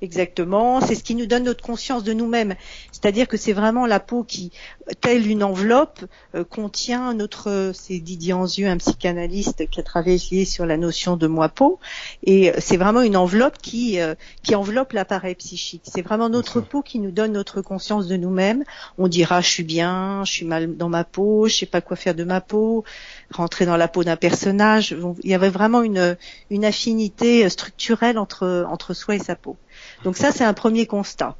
Exactement, 0.00 0.80
c'est 0.80 0.94
ce 0.94 1.02
qui 1.02 1.16
nous 1.16 1.26
donne 1.26 1.42
notre 1.42 1.64
conscience 1.64 2.04
de 2.04 2.12
nous-mêmes. 2.12 2.54
C'est-à-dire 2.92 3.26
que 3.26 3.36
c'est 3.36 3.52
vraiment 3.52 3.84
la 3.84 3.98
peau 3.98 4.22
qui, 4.22 4.52
telle 5.00 5.26
une 5.26 5.42
enveloppe, 5.42 6.04
euh, 6.36 6.44
contient 6.44 7.14
notre, 7.14 7.72
c'est 7.74 7.98
Didier 7.98 8.32
Anzieux, 8.32 8.68
un 8.68 8.76
psychanalyste 8.76 9.68
qui 9.68 9.80
a 9.80 9.82
travaillé 9.82 10.44
sur 10.44 10.66
la 10.66 10.76
notion 10.76 11.16
de 11.16 11.26
moi-peau, 11.26 11.80
et 12.22 12.52
c'est 12.58 12.76
vraiment 12.76 13.00
une 13.00 13.16
enveloppe 13.16 13.58
qui, 13.58 13.98
euh, 13.98 14.14
qui 14.44 14.54
enveloppe 14.54 14.92
l'appareil 14.92 15.34
psychique. 15.34 15.82
C'est 15.84 16.02
vraiment 16.02 16.28
notre 16.28 16.60
peau 16.60 16.80
qui 16.82 17.00
nous 17.00 17.10
donne 17.10 17.32
notre 17.32 17.60
conscience 17.60 18.06
de 18.06 18.16
nous-mêmes. 18.16 18.62
On 18.98 19.08
dira 19.08 19.40
je 19.40 19.48
suis 19.48 19.64
bien, 19.64 20.22
je 20.24 20.30
suis 20.30 20.46
mal 20.46 20.76
dans 20.76 20.88
ma 20.88 21.02
peau, 21.02 21.48
je 21.48 21.56
sais 21.56 21.66
pas 21.66 21.80
quoi 21.80 21.96
faire 21.96 22.14
de 22.14 22.22
ma 22.22 22.40
peau, 22.40 22.84
rentrer 23.32 23.66
dans 23.66 23.76
la 23.76 23.88
peau 23.88 24.04
d'un 24.04 24.16
personnage. 24.16 24.96
Il 25.24 25.30
y 25.30 25.34
avait 25.34 25.50
vraiment 25.50 25.82
une, 25.82 26.16
une 26.50 26.64
affinité 26.64 27.48
structurelle 27.48 28.16
entre, 28.16 28.64
entre 28.70 28.94
soi 28.94 29.16
et 29.16 29.18
sa 29.18 29.34
peau. 29.34 29.56
Donc 30.04 30.16
ça, 30.16 30.32
c'est 30.32 30.44
un 30.44 30.54
premier 30.54 30.86
constat. 30.86 31.36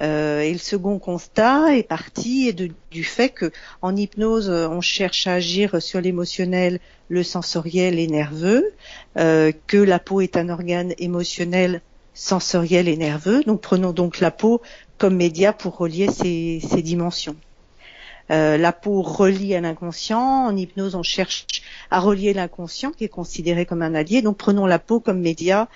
Euh, 0.00 0.40
et 0.40 0.52
le 0.52 0.58
second 0.58 0.98
constat 0.98 1.76
est 1.76 1.82
parti 1.82 2.54
du 2.54 3.04
fait 3.04 3.30
que 3.30 3.50
en 3.82 3.96
hypnose, 3.96 4.48
euh, 4.48 4.68
on 4.68 4.80
cherche 4.80 5.26
à 5.26 5.34
agir 5.34 5.82
sur 5.82 6.00
l'émotionnel, 6.00 6.78
le 7.08 7.22
sensoriel 7.22 7.98
et 7.98 8.06
nerveux, 8.06 8.72
euh, 9.16 9.50
que 9.66 9.76
la 9.76 9.98
peau 9.98 10.20
est 10.20 10.36
un 10.36 10.50
organe 10.50 10.94
émotionnel, 10.98 11.80
sensoriel 12.14 12.88
et 12.88 12.96
nerveux. 12.96 13.42
Donc 13.44 13.60
prenons 13.60 13.92
donc 13.92 14.20
la 14.20 14.30
peau 14.30 14.62
comme 14.98 15.16
média 15.16 15.52
pour 15.52 15.76
relier 15.76 16.08
ces, 16.08 16.82
dimensions. 16.82 17.36
La 18.30 18.72
peau 18.72 19.00
relie 19.00 19.54
à 19.54 19.60
l'inconscient. 19.62 20.46
En 20.46 20.54
hypnose, 20.54 20.94
on 20.94 21.02
cherche 21.02 21.46
à 21.90 21.98
relier 21.98 22.34
l'inconscient 22.34 22.90
qui 22.90 23.04
est 23.04 23.08
considéré 23.08 23.64
comme 23.64 23.80
un 23.80 23.94
allié. 23.94 24.20
Donc 24.20 24.36
prenons 24.36 24.66
la 24.66 24.78
peau 24.78 25.00
comme 25.00 25.20
média 25.20 25.68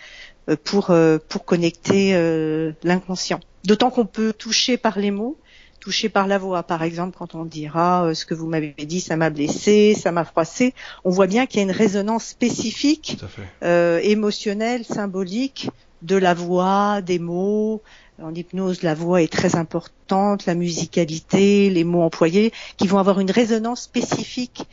pour 0.57 0.91
euh, 0.91 1.19
pour 1.29 1.45
connecter 1.45 2.15
euh, 2.15 2.73
l'inconscient. 2.83 3.41
D'autant 3.65 3.91
qu'on 3.91 4.07
peut 4.07 4.33
toucher 4.33 4.77
par 4.77 4.99
les 4.99 5.11
mots, 5.11 5.37
toucher 5.81 6.09
par 6.09 6.27
la 6.27 6.39
voix. 6.39 6.63
Par 6.63 6.83
exemple, 6.83 7.17
quand 7.19 7.35
on 7.35 7.45
dira 7.45 8.05
euh, 8.07 8.15
ce 8.15 8.25
que 8.27 8.35
vous 8.35 8.47
m'avez 8.47 8.75
dit, 8.87 9.01
ça 9.01 9.17
m'a 9.17 9.31
blessé, 9.31 9.95
ça 9.95 10.13
m'a 10.13 10.25
froissé, 10.25 10.75
on 11.05 11.11
voit 11.11 11.27
bien 11.27 11.47
qu'il 11.47 11.59
y 11.59 11.61
a 11.61 11.65
une 11.65 11.71
résonance 11.71 12.25
spécifique, 12.25 13.17
euh, 13.63 14.01
émotionnelle, 14.03 14.85
symbolique 14.85 15.71
de 16.03 16.17
la 16.17 16.35
voix, 16.35 17.01
des 17.03 17.19
mots. 17.19 17.83
En 18.23 18.33
hypnose, 18.35 18.83
la 18.83 18.95
voix 18.95 19.23
est 19.23 19.33
très 19.33 19.57
importante, 19.57 20.47
la 20.47 20.55
musicalité, 20.55 21.71
les 21.71 21.83
mots 21.83 22.03
employés, 22.03 22.53
qui 22.77 22.87
vont 22.87 22.99
avoir 22.99 23.19
une 23.19 23.31
résonance 23.31 23.83
spécifique 23.83 24.65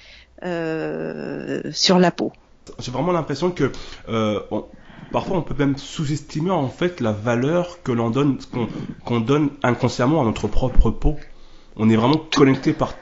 euh, 0.43 1.62
sur 1.71 2.00
la 2.00 2.12
peau. 2.12 2.31
J'ai 2.79 2.91
vraiment 2.91 3.12
l'impression 3.12 3.50
que 3.51 3.71
euh, 4.09 4.41
on- 4.51 4.65
parfois 5.12 5.38
on 5.38 5.42
peut 5.42 5.56
même 5.58 5.78
sous-estimer 5.78 6.51
en 6.51 6.70
fait 6.70 7.00
la 7.00 7.12
valeur 7.12 7.82
que 7.84 7.92
l'on 7.92 8.10
donne, 8.10 8.38
qu'on 9.06 9.20
donne 9.20 9.50
inconsciemment 9.63 10.22
à 10.22 10.25
notre 10.25 10.48
propre 10.48 10.92
peau. 10.92 11.16
On 11.75 11.89
est 11.89 11.96
vraiment 11.96 12.18
connecté 12.18 12.74
par, 12.74 12.94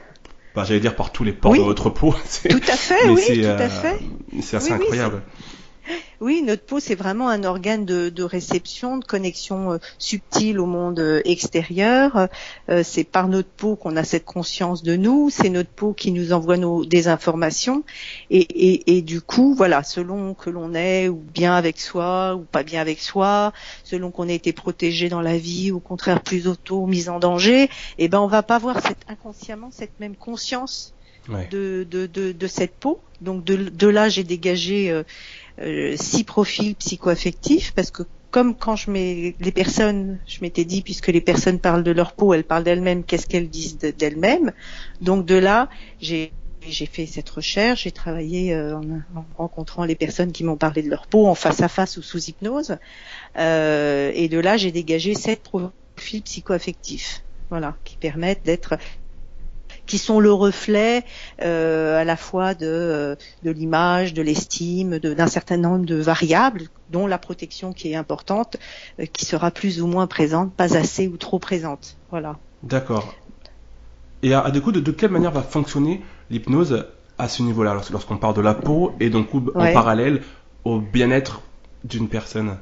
bah, 0.56 0.64
j'allais 0.64 0.80
dire 0.80 0.96
par 0.96 1.12
tous 1.12 1.24
les 1.24 1.34
pores 1.34 1.54
Oui. 1.54 1.60
de 1.60 1.64
notre 1.64 1.90
peau. 1.90 2.14
Tout 2.50 2.58
à 2.68 2.76
fait, 2.76 3.06
mais 3.06 3.14
oui, 3.14 3.24
c'est, 3.26 3.42
tout 3.42 3.46
euh, 3.46 3.66
à 3.66 3.70
fait. 3.70 4.00
C'est 4.42 4.58
assez 4.58 4.72
oui, 4.72 4.76
incroyable. 4.76 5.22
Oui, 5.26 5.57
notre 6.44 6.63
peau, 6.63 6.79
c'est 6.79 6.96
vraiment 6.96 7.29
un 7.29 7.44
organe 7.44 7.86
de, 7.86 8.10
de 8.10 8.24
réception, 8.24 8.98
de 8.98 9.06
connexion 9.06 9.74
euh, 9.74 9.77
subtile 9.98 10.60
au 10.60 10.65
monde 10.65 11.00
euh, 11.00 11.22
extérieur. 11.25 12.27
Euh, 12.70 12.84
c'est 12.84 13.03
par 13.03 13.27
notre 13.27 13.50
peau 13.50 13.75
qu'on 13.75 13.96
a 13.96 14.03
cette 14.03 14.25
conscience 14.25 14.84
de 14.84 14.96
nous. 14.96 15.29
C'est 15.29 15.50
notre 15.50 15.70
peau 15.70 15.94
qui 15.94 16.12
nous 16.12 16.34
envoie 16.34 16.58
nos, 16.58 16.86
des 16.86 17.08
informations. 17.08 17.84
Et, 18.29 18.39
et, 18.39 18.98
et 18.98 19.01
du 19.01 19.22
coup, 19.22 19.53
voilà, 19.56 19.84
selon 19.84 20.34
que 20.34 20.50
l'on 20.50 20.74
est 20.74 21.10
ou 21.10 21.15
bien 21.34 21.56
avec 21.56 21.79
soi 21.79 22.36
ou 22.36 22.41
pas 22.41 22.63
bien 22.63 22.82
avec 22.82 23.00
soi, 23.00 23.53
selon 23.84 24.12
qu'on 24.12 24.29
a 24.29 24.34
été 24.34 24.53
protégé 24.53 25.10
dans 25.10 25.22
la 25.22 25.38
vie 25.38 25.72
ou 25.72 25.77
au 25.77 25.79
contraire 25.79 26.22
plus 26.22 26.48
auto 26.48 26.86
mis 26.86 27.10
en 27.10 27.20
danger, 27.20 27.70
eh 27.98 28.08
ben 28.08 28.20
on 28.20 28.27
va 28.27 28.44
pas 28.44 28.56
avoir 28.56 28.82
cette, 28.82 29.06
inconsciemment 29.08 29.70
cette 29.72 30.00
même 30.00 30.15
conscience 30.15 30.94
Ouais. 31.29 31.46
de, 31.51 31.86
de, 31.91 32.06
de, 32.06 32.32
de 32.32 32.48
cette 32.48 32.72
peau. 32.72 33.01
Donc 33.20 33.44
de, 33.44 33.58
de 33.58 33.88
là, 33.88 34.08
j'ai 34.08 34.24
dégagé 34.24 34.89
euh, 34.89 35.03
six 35.98 36.24
profils 36.24 36.76
psychoaffectifs 36.76 37.74
parce 37.74 37.92
que 37.92 38.04
comme 38.30 38.56
quand 38.58 38.76
je 38.76 38.92
mets 38.92 39.36
les 39.40 39.52
personnes, 39.52 40.20
je 40.28 40.40
m'étais 40.42 40.66
dit 40.66 40.82
puisque 40.82 41.08
les 41.08 41.22
personnes 41.22 41.60
parlent 41.60 41.84
de 41.84 41.92
leur 41.92 42.14
peau, 42.14 42.34
elles 42.34 42.44
parlent 42.44 42.64
d'elles-mêmes, 42.64 43.04
qu'est-ce 43.04 43.26
qu'elles 43.26 43.50
disent 43.50 43.78
de- 43.78 43.92
d'elles-mêmes? 43.92 44.52
Donc 45.02 45.26
de 45.26 45.36
là, 45.36 45.70
j'ai 46.00 46.34
fait 46.62 47.06
cette 47.06 47.30
recherche, 47.30 47.84
j'ai 47.84 47.92
travaillé 47.92 48.54
euh, 48.54 48.76
en, 48.78 48.82
en 49.16 49.26
rencontrant 49.38 49.86
les 49.86 49.96
personnes 49.96 50.32
qui 50.34 50.44
m'ont 50.44 50.58
parlé 50.58 50.82
de 50.84 50.90
leur 50.90 51.08
peau 51.08 51.26
en 51.28 51.36
face 51.36 51.62
à 51.62 51.70
face 51.70 51.98
ou 51.98 52.02
sous 52.02 52.26
hypnose. 52.30 52.78
Euh, 53.38 54.12
et 54.16 54.28
de 54.30 54.40
là, 54.40 54.58
j'ai 54.58 54.72
dégagé 54.72 55.14
sept 55.16 55.44
profils 55.44 56.24
psychoaffectifs, 56.24 57.24
voilà, 57.50 57.78
qui 57.84 57.98
permettent 57.98 58.44
d'être 58.46 58.78
qui 59.88 59.98
sont 59.98 60.20
le 60.20 60.32
reflet 60.32 61.03
euh, 61.41 62.00
à 62.00 62.03
la 62.03 62.15
fois 62.15 62.53
de, 62.53 62.67
euh, 62.67 63.15
de 63.44 63.51
l'image, 63.51 64.13
de 64.13 64.22
l'estime, 64.22 65.00
d'un 65.00 65.27
certain 65.27 65.58
nombre 65.58 65.86
de 65.86 65.96
variables, 65.96 66.63
dont 66.91 67.08
la 67.08 67.17
protection 67.17 67.74
qui 67.74 67.91
est 67.91 67.96
importante, 67.96 68.58
euh, 69.00 69.06
qui 69.06 69.25
sera 69.25 69.50
plus 69.50 69.82
ou 69.82 69.88
moins 69.88 70.06
présente, 70.06 70.53
pas 70.53 70.77
assez 70.77 71.08
ou 71.08 71.17
trop 71.17 71.39
présente. 71.39 71.98
Voilà. 72.12 72.38
D'accord. 72.63 73.15
Et 74.22 74.34
à, 74.34 74.41
à 74.41 74.51
du 74.51 74.62
coup, 74.62 74.72
de, 74.72 74.79
de 74.79 74.91
quelle 74.91 75.12
manière 75.12 75.32
va 75.32 75.41
fonctionner 75.41 76.01
l'hypnose 76.29 76.86
à 77.17 77.27
ce 77.27 77.41
niveau-là, 77.41 77.75
lorsqu'on 77.91 78.17
parle 78.17 78.36
de 78.36 78.41
la 78.41 78.53
peau 78.53 78.94
et 79.00 79.10
donc 79.10 79.34
en 79.34 79.74
parallèle 79.74 80.22
au 80.65 80.79
bien-être 80.79 81.41
d'une 81.84 82.10
personne? 82.10 82.58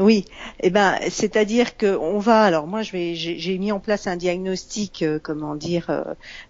Oui, 0.00 0.24
eh 0.60 0.70
ben, 0.70 0.96
c'est-à-dire 1.10 1.76
que 1.76 1.94
on 1.94 2.20
va. 2.20 2.42
Alors 2.42 2.66
moi, 2.66 2.80
je 2.80 2.92
vais, 2.92 3.14
j'ai 3.14 3.58
mis 3.58 3.70
en 3.70 3.80
place 3.80 4.06
un 4.06 4.16
diagnostic, 4.16 5.02
euh, 5.02 5.18
comment 5.22 5.54
dire, 5.54 5.90
euh, 5.90 6.04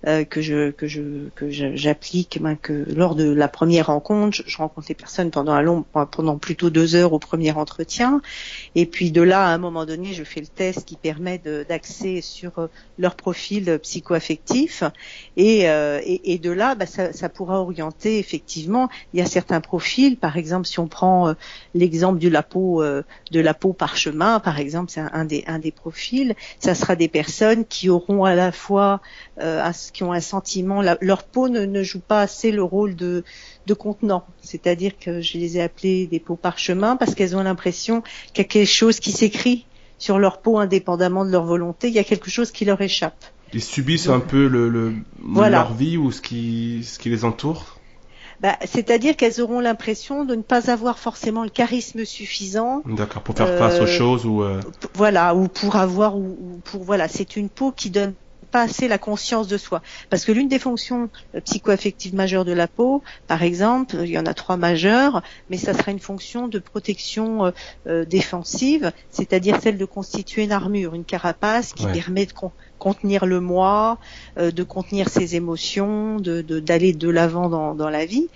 euh, 0.06 0.24
que 0.24 0.40
je 0.40 0.70
que 0.70 0.86
je 0.86 1.28
que 1.34 1.50
j'applique, 1.50 2.38
ben, 2.40 2.54
que 2.54 2.84
lors 2.94 3.16
de 3.16 3.28
la 3.28 3.48
première 3.48 3.88
rencontre, 3.88 4.40
je, 4.46 4.56
rencontre 4.56 4.86
les 4.88 4.94
personnes 4.94 5.32
pendant 5.32 5.50
un 5.50 5.62
long, 5.62 5.84
pendant 6.12 6.38
plutôt 6.38 6.70
deux 6.70 6.94
heures 6.94 7.12
au 7.12 7.18
premier 7.18 7.50
entretien, 7.50 8.22
et 8.76 8.86
puis 8.86 9.10
de 9.10 9.20
là, 9.20 9.44
à 9.44 9.48
un 9.48 9.58
moment 9.58 9.84
donné, 9.84 10.14
je 10.14 10.22
fais 10.22 10.40
le 10.40 10.46
test 10.46 10.84
qui 10.84 10.94
permet 10.94 11.42
d'accès 11.68 12.20
sur 12.20 12.68
leur 12.98 13.16
profil 13.16 13.80
psychoaffectif, 13.82 14.84
et, 15.36 15.62
et, 15.64 16.38
de 16.38 16.50
là, 16.52 16.76
ben, 16.76 16.86
ça, 16.86 17.12
ça 17.12 17.28
pourra 17.28 17.60
orienter 17.60 18.20
effectivement. 18.20 18.88
Il 19.12 19.18
y 19.18 19.22
a 19.22 19.26
certains 19.26 19.60
profils, 19.60 20.16
par 20.16 20.36
exemple, 20.36 20.68
si 20.68 20.78
on 20.78 20.86
prend 20.86 21.34
l'exemple 21.74 22.20
de 22.20 22.28
la 22.28 22.44
peau 22.44 22.84
de 23.40 23.44
la 23.44 23.54
peau 23.54 23.72
parchemin, 23.72 24.38
par 24.38 24.58
exemple, 24.58 24.90
c'est 24.90 25.00
un, 25.00 25.24
des, 25.24 25.44
un 25.46 25.58
des 25.58 25.72
profils. 25.72 26.34
Ça 26.58 26.74
sera 26.74 26.94
des 26.96 27.08
personnes 27.08 27.64
qui 27.64 27.88
auront 27.88 28.24
à 28.24 28.34
la 28.34 28.52
fois, 28.52 29.00
euh, 29.40 29.70
qui 29.92 30.02
ont 30.04 30.12
un 30.12 30.20
sentiment, 30.20 30.82
leur 31.00 31.24
peau 31.24 31.48
ne, 31.48 31.82
joue 31.82 32.00
pas 32.00 32.20
assez 32.20 32.52
le 32.52 32.62
rôle 32.62 32.94
de, 32.94 33.24
de 33.66 33.74
contenant. 33.74 34.24
C'est-à-dire 34.42 34.92
que 34.98 35.20
je 35.20 35.38
les 35.38 35.56
ai 35.56 35.62
appelées 35.62 36.06
des 36.06 36.20
peaux 36.20 36.36
parchemin 36.36 36.96
parce 36.96 37.14
qu'elles 37.14 37.36
ont 37.36 37.42
l'impression 37.42 38.02
qu'il 38.32 38.38
y 38.38 38.46
a 38.46 38.48
quelque 38.48 38.66
chose 38.66 39.00
qui 39.00 39.12
s'écrit 39.12 39.66
sur 39.98 40.18
leur 40.18 40.40
peau 40.40 40.58
indépendamment 40.58 41.24
de 41.24 41.30
leur 41.30 41.44
volonté. 41.44 41.88
Il 41.88 41.94
y 41.94 41.98
a 41.98 42.04
quelque 42.04 42.30
chose 42.30 42.50
qui 42.50 42.64
leur 42.64 42.80
échappe. 42.80 43.24
Ils 43.52 43.62
subissent 43.62 44.08
un 44.08 44.20
peu 44.20 44.46
le, 44.46 44.94
leur 45.24 45.74
vie 45.74 45.96
ou 45.96 46.12
ce 46.12 46.20
qui, 46.20 46.84
ce 46.84 46.98
qui 46.98 47.08
les 47.08 47.24
entoure? 47.24 47.79
Bah, 48.40 48.56
c'est-à-dire 48.64 49.16
qu'elles 49.16 49.40
auront 49.40 49.60
l'impression 49.60 50.24
de 50.24 50.34
ne 50.34 50.42
pas 50.42 50.70
avoir 50.70 50.98
forcément 50.98 51.42
le 51.42 51.50
charisme 51.50 52.04
suffisant. 52.04 52.82
D'accord, 52.86 53.22
pour 53.22 53.36
faire 53.36 53.58
face 53.58 53.80
aux 53.80 53.82
euh, 53.82 53.86
choses 53.86 54.26
ou. 54.26 54.42
Euh... 54.42 54.60
Voilà, 54.94 55.34
ou 55.34 55.48
pour 55.48 55.76
avoir, 55.76 56.16
ou, 56.16 56.60
pour 56.64 56.82
voilà, 56.82 57.06
c'est 57.08 57.36
une 57.36 57.50
peau 57.50 57.70
qui 57.70 57.90
donne 57.90 58.14
pas 58.50 58.62
assez 58.62 58.88
la 58.88 58.98
conscience 58.98 59.46
de 59.46 59.58
soi. 59.58 59.82
Parce 60.08 60.24
que 60.24 60.32
l'une 60.32 60.48
des 60.48 60.58
fonctions 60.58 61.10
euh, 61.34 61.40
psychoaffectives 61.40 62.14
majeures 62.14 62.46
de 62.46 62.52
la 62.52 62.66
peau, 62.66 63.02
par 63.26 63.42
exemple, 63.42 63.96
il 64.02 64.10
y 64.10 64.18
en 64.18 64.26
a 64.26 64.34
trois 64.34 64.56
majeures, 64.56 65.22
mais 65.50 65.58
ça 65.58 65.74
sera 65.74 65.92
une 65.92 66.00
fonction 66.00 66.48
de 66.48 66.58
protection 66.58 67.52
euh, 67.86 68.04
défensive, 68.06 68.92
c'est-à-dire 69.10 69.60
celle 69.60 69.76
de 69.76 69.84
constituer 69.84 70.44
une 70.44 70.52
armure, 70.52 70.94
une 70.94 71.04
carapace 71.04 71.74
qui 71.74 71.86
permet 71.86 72.26
de, 72.26 72.32
contenir 72.80 73.26
le 73.26 73.40
moi, 73.40 73.98
euh, 74.38 74.50
de 74.50 74.64
contenir 74.64 75.08
ses 75.08 75.36
émotions, 75.36 76.16
de 76.16 76.40
d'aller 76.40 76.92
de 76.92 77.08
l'avant 77.08 77.48
dans, 77.48 77.76
dans, 77.76 77.90
la 77.90 78.06
vie. 78.06 78.28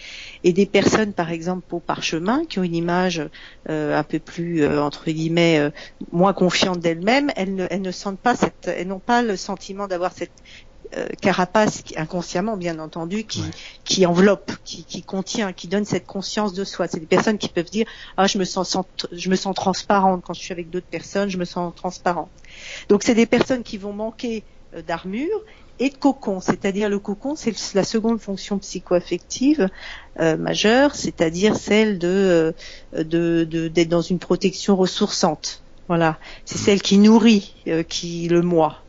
Et 0.45 0.53
des 0.53 0.67
personnes, 0.67 1.13
par 1.13 1.31
exemple, 1.33 1.75
au 1.75 1.81
parchemin, 1.81 2.45
qui 2.45 2.61
ont 2.61 2.63
une 2.63 2.77
image 2.77 3.23
euh, 3.69 3.99
un 3.99 4.05
peu 4.05 4.21
plus 4.21 4.63
euh, 4.63 4.81
entre 4.81 5.11
guillemets 5.11 5.73
moins 6.13 6.35
confiante 6.35 6.79
d'elles-mêmes, 6.79 7.31
elles 7.35 7.55
ne, 7.55 7.67
elles 7.71 7.83
ne 7.83 7.91
sentent 7.91 8.21
pas 8.21 8.37
cette, 8.37 8.69
elles 8.69 8.87
n'ont 8.87 9.01
pas 9.01 9.23
le 9.23 9.37
sentiment 9.37 9.89
d'avoir 9.89 10.13
cette 10.13 10.33
euh, 10.97 11.07
carapace 11.21 11.83
inconsciemment 11.97 12.57
bien 12.57 12.79
entendu 12.79 13.25
qui 13.25 13.43
qui 13.85 14.07
enveloppe, 14.07 14.53
qui, 14.65 14.85
qui 14.85 15.03
contient, 15.03 15.53
qui 15.53 15.69
donne 15.69 15.85
cette 15.85 16.07
conscience 16.07 16.53
de 16.53 16.65
soi. 16.65 16.87
C'est 16.89 17.01
des 17.01 17.07
personnes 17.07 17.39
qui 17.39 17.49
peuvent 17.49 17.71
dire 17.71 17.87
ah 18.17 18.27
je 18.27 18.39
me 18.39 18.45
sens 18.45 18.77
je 19.13 19.31
me 19.31 19.37
sens 19.37 19.55
transparente 19.55 20.23
quand 20.25 20.35
je 20.35 20.41
suis 20.41 20.53
avec 20.53 20.71
d'autres 20.71 20.87
personnes, 20.87 21.29
je 21.29 21.39
me 21.39 21.45
sens 21.45 21.75
transparente. 21.75 22.31
Donc 22.89 23.03
c'est 23.03 23.15
des 23.15 23.27
personnes 23.27 23.63
qui 23.63 23.79
vont 23.79 23.93
manquer 23.93 24.45
euh, 24.75 24.83
d'armure 24.83 25.41
et 25.81 25.91
de 25.91 25.97
cocon, 25.97 26.41
c'est-à-dire 26.41 26.89
le 26.89 27.01
cocon, 27.01 27.35
c'est 27.35 27.75
la 27.75 27.83
seconde 27.83 28.21
fonction 28.21 28.59
psychoaffective 28.59 29.69
euh, 30.21 30.37
majeure, 30.37 30.95
c'est-à-dire 30.95 31.57
celle 31.57 31.99
de 31.99 32.55
d'être 32.93 33.09
de, 33.09 33.69
d'être 33.69 33.89
dans 33.89 34.01
une 34.01 34.21
protection 34.21 34.77
ressourçante. 34.77 35.64
Voilà, 35.87 36.19
c'est 36.47 36.57
celle 36.57 36.81
qui 36.81 36.97
nourrit, 36.97 37.55
euh, 37.69 37.83
qui 37.83 38.27
le 38.29 38.41
moi. 38.41 38.81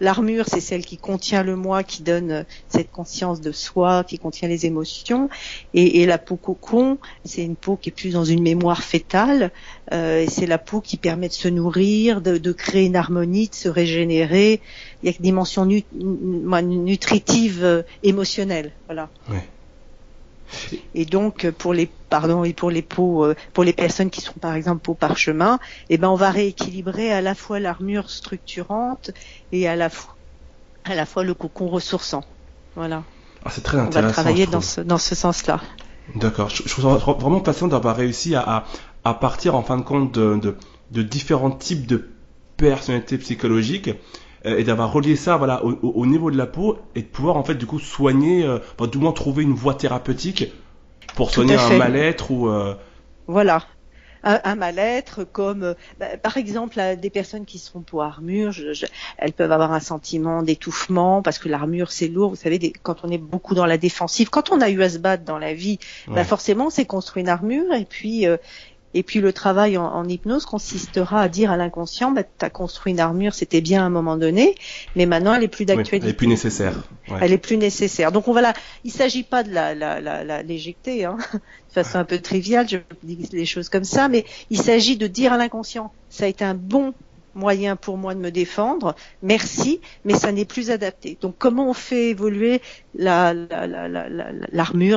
L'armure, 0.00 0.44
c'est 0.46 0.60
celle 0.60 0.84
qui 0.84 0.96
contient 0.96 1.42
le 1.42 1.56
moi, 1.56 1.82
qui 1.82 2.04
donne 2.04 2.30
euh, 2.30 2.42
cette 2.68 2.92
conscience 2.92 3.40
de 3.40 3.50
soi, 3.50 4.04
qui 4.04 4.18
contient 4.18 4.46
les 4.46 4.64
émotions. 4.64 5.28
Et, 5.74 6.06
la 6.06 6.18
peau 6.18 6.36
cocon, 6.36 6.98
c'est 7.24 7.42
une 7.42 7.56
peau 7.56 7.76
qui 7.76 7.88
est 7.88 7.92
plus 7.92 8.12
dans 8.12 8.24
une 8.24 8.42
mémoire 8.42 8.84
fétale. 8.84 9.50
Euh, 9.92 10.20
et 10.20 10.28
c'est 10.28 10.46
la 10.46 10.58
peau 10.58 10.80
qui 10.80 10.98
permet 10.98 11.26
de 11.26 11.32
se 11.32 11.48
nourrir, 11.48 12.20
de, 12.20 12.52
créer 12.52 12.86
une 12.86 12.96
harmonie, 12.96 13.48
de 13.48 13.54
se 13.54 13.68
régénérer. 13.68 14.60
Il 15.02 15.06
y 15.06 15.12
a 15.12 15.16
une 15.16 15.24
dimension 15.24 15.64
nutritive 15.64 17.84
émotionnelle. 18.04 18.70
Voilà. 18.86 19.10
Et 20.94 21.04
donc 21.04 21.50
pour 21.50 21.74
les 21.74 21.90
pardon 22.08 22.44
et 22.44 22.52
pour 22.52 22.70
les 22.70 22.82
peaux 22.82 23.24
euh, 23.24 23.34
pour 23.52 23.64
les 23.64 23.72
personnes 23.72 24.10
qui 24.10 24.20
sont 24.20 24.34
par 24.40 24.54
exemple 24.54 24.80
peau 24.82 24.94
parchemin, 24.94 25.58
eh 25.88 25.98
ben 25.98 26.08
on 26.08 26.14
va 26.14 26.30
rééquilibrer 26.30 27.12
à 27.12 27.20
la 27.20 27.34
fois 27.34 27.60
l'armure 27.60 28.10
structurante 28.10 29.10
et 29.52 29.68
à 29.68 29.76
la 29.76 29.90
fois 29.90 30.16
à 30.84 30.94
la 30.94 31.06
fois 31.06 31.24
le 31.24 31.34
cocon 31.34 31.68
ressourçant. 31.68 32.24
Voilà. 32.76 33.02
Ah, 33.44 33.50
c'est 33.50 33.62
très 33.62 33.78
intéressant. 33.78 34.04
On 34.04 34.06
va 34.08 34.12
travailler 34.12 34.46
dans 34.46 34.60
ce 34.60 34.80
dans 34.80 34.98
ce 34.98 35.14
sens-là. 35.14 35.60
D'accord. 36.14 36.50
Je, 36.50 36.62
trouve 36.62 37.18
vraiment 37.18 37.40
passionnant 37.40 37.72
d'avoir 37.72 37.96
réussi 37.96 38.36
à, 38.36 38.64
à, 39.02 39.14
partir 39.14 39.56
en 39.56 39.62
fin 39.62 39.76
de 39.76 39.82
compte 39.82 40.12
de, 40.12 40.36
de, 40.36 40.56
de 40.92 41.02
différents 41.02 41.50
types 41.50 41.86
de 41.86 42.08
personnalités 42.56 43.18
psychologiques 43.18 43.88
euh, 43.88 43.94
et 44.46 44.64
d'avoir 44.64 44.92
relié 44.92 45.16
ça 45.16 45.36
voilà 45.36 45.64
au, 45.64 46.06
niveau 46.06 46.30
de 46.30 46.36
la 46.36 46.46
peau 46.46 46.78
et 46.94 47.02
de 47.02 47.06
pouvoir 47.06 47.36
en 47.36 47.44
fait 47.44 47.54
du 47.54 47.66
coup 47.66 47.78
soigner, 47.78 48.44
euh, 48.44 48.58
du 48.90 48.98
moins 48.98 49.12
trouver 49.12 49.42
une 49.42 49.54
voie 49.54 49.74
thérapeutique 49.74 50.52
pour 51.14 51.30
soigner 51.30 51.56
un 51.56 51.76
mal-être 51.76 52.30
ou 52.30 52.48
euh, 52.48 52.74
voilà. 53.26 53.62
Un, 54.28 54.56
mal-être 54.56 55.22
comme 55.22 55.76
bah, 56.00 56.16
par 56.20 56.36
exemple 56.36 56.80
des 57.00 57.10
personnes 57.10 57.44
qui 57.44 57.60
sont 57.60 57.82
peau 57.82 58.00
armure, 58.00 58.52
elles 59.18 59.32
peuvent 59.32 59.52
avoir 59.52 59.72
un 59.72 59.78
sentiment 59.78 60.42
d'étouffement 60.42 61.22
parce 61.22 61.38
que 61.38 61.48
l'armure 61.48 61.92
c'est 61.92 62.08
lourd. 62.08 62.30
Vous 62.30 62.36
savez, 62.36 62.72
quand 62.82 63.04
on 63.04 63.10
est 63.10 63.18
beaucoup 63.18 63.54
dans 63.54 63.66
la 63.66 63.78
défensive, 63.78 64.28
quand 64.28 64.50
on 64.50 64.60
a 64.60 64.68
eu 64.68 64.82
à 64.82 64.88
se 64.88 64.98
battre 64.98 65.22
dans 65.22 65.38
la 65.38 65.54
vie, 65.54 65.78
bah, 66.08 66.24
forcément 66.24 66.70
c'est 66.70 66.86
construit 66.86 67.22
une 67.22 67.28
armure 67.28 67.72
et 67.72 67.84
puis 67.84 68.26
et 68.96 69.02
puis 69.02 69.20
le 69.20 69.30
travail 69.34 69.76
en, 69.76 70.08
hypnose 70.08 70.46
consistera 70.46 71.20
à 71.20 71.28
dire 71.28 71.50
à 71.50 71.58
l'inconscient, 71.58 72.12
bah, 72.12 72.22
tu 72.22 72.44
as 72.44 72.48
construit 72.48 72.94
une 72.94 73.00
armure, 73.00 73.34
c'était 73.34 73.60
bien 73.60 73.82
à 73.82 73.84
un 73.84 73.90
moment 73.90 74.16
donné, 74.16 74.54
mais 74.96 75.04
maintenant 75.04 75.34
elle 75.34 75.42
est 75.42 75.48
plus 75.48 75.66
d'actualité. 75.66 76.06
elle 76.06 76.10
est 76.12 76.16
plus 76.16 76.26
nécessaire. 76.26 76.82
Elle 77.20 77.32
est 77.32 77.38
plus 77.38 77.58
nécessaire. 77.58 78.10
Donc 78.10 78.26
on 78.26 78.32
va 78.32 78.40
là, 78.40 78.54
il 78.84 78.90
s'agit 78.90 79.22
pas 79.22 79.42
de 79.42 79.52
la, 79.52 79.74
la, 79.74 80.00
la, 80.00 80.42
l'éjecter, 80.42 81.04
hein, 81.04 81.18
de 81.34 81.72
façon 81.74 81.98
un 81.98 82.04
peu 82.04 82.18
triviale, 82.18 82.66
je 82.70 82.78
dis 83.02 83.28
les 83.32 83.44
choses 83.44 83.68
comme 83.68 83.84
ça, 83.84 84.08
mais 84.08 84.24
il 84.48 84.62
s'agit 84.62 84.96
de 84.96 85.06
dire 85.06 85.34
à 85.34 85.36
l'inconscient, 85.36 85.92
ça 86.08 86.24
a 86.24 86.28
été 86.28 86.42
un 86.42 86.54
bon 86.54 86.94
moyen 87.36 87.76
pour 87.76 87.96
moi 87.98 88.14
de 88.14 88.20
me 88.20 88.30
défendre, 88.30 88.94
merci, 89.22 89.80
mais 90.04 90.14
ça 90.14 90.32
n'est 90.32 90.44
plus 90.44 90.70
adapté. 90.70 91.16
Donc 91.20 91.36
comment 91.38 91.70
on 91.70 91.74
fait 91.74 92.10
évoluer 92.10 92.60
l'armure, 92.94 93.48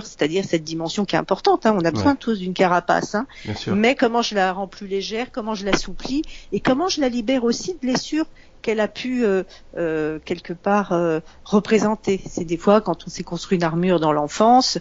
la, 0.02 0.08
c'est-à-dire 0.08 0.46
cette 0.46 0.64
dimension 0.64 1.06
qui 1.06 1.16
est 1.16 1.20
importante, 1.20 1.66
hein, 1.66 1.76
on 1.80 1.86
a 1.86 1.92
besoin 1.92 2.16
tous 2.16 2.40
d'une 2.40 2.54
carapace, 2.54 3.16
hein, 3.16 3.28
mais 3.68 3.96
comment 3.96 4.22
je 4.22 4.36
la 4.36 4.54
rends 4.54 4.68
plus 4.68 4.88
légère, 4.88 5.32
comment 5.32 5.54
je 5.54 5.66
l'assouplis 5.66 6.22
et 6.52 6.60
comment 6.60 6.88
je 6.88 7.02
la 7.02 7.10
libère 7.10 7.44
aussi 7.44 7.74
de 7.74 7.80
blessures 7.80 8.26
qu'elle 8.62 8.80
a 8.80 8.88
pu 8.88 9.26
euh, 9.26 9.44
euh, 9.78 10.20
quelque 10.24 10.54
part 10.54 10.94
euh, 10.94 11.20
représenter. 11.46 12.22
C'est 12.28 12.46
des 12.46 12.58
fois 12.58 12.82
quand 12.82 13.06
on 13.06 13.10
s'est 13.10 13.24
construit 13.24 13.58
une 13.58 13.64
armure 13.64 14.00
dans 14.00 14.12
l'enfance, 14.12 14.78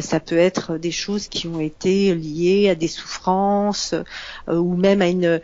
ça 0.00 0.20
peut 0.20 0.38
être 0.38 0.78
des 0.78 0.90
choses 0.90 1.28
qui 1.28 1.46
ont 1.46 1.60
été 1.60 2.14
liées 2.14 2.68
à 2.70 2.74
des 2.74 2.88
souffrances 2.88 3.94
ou 4.48 4.76
même 4.76 5.02
à 5.02 5.08
une 5.08 5.40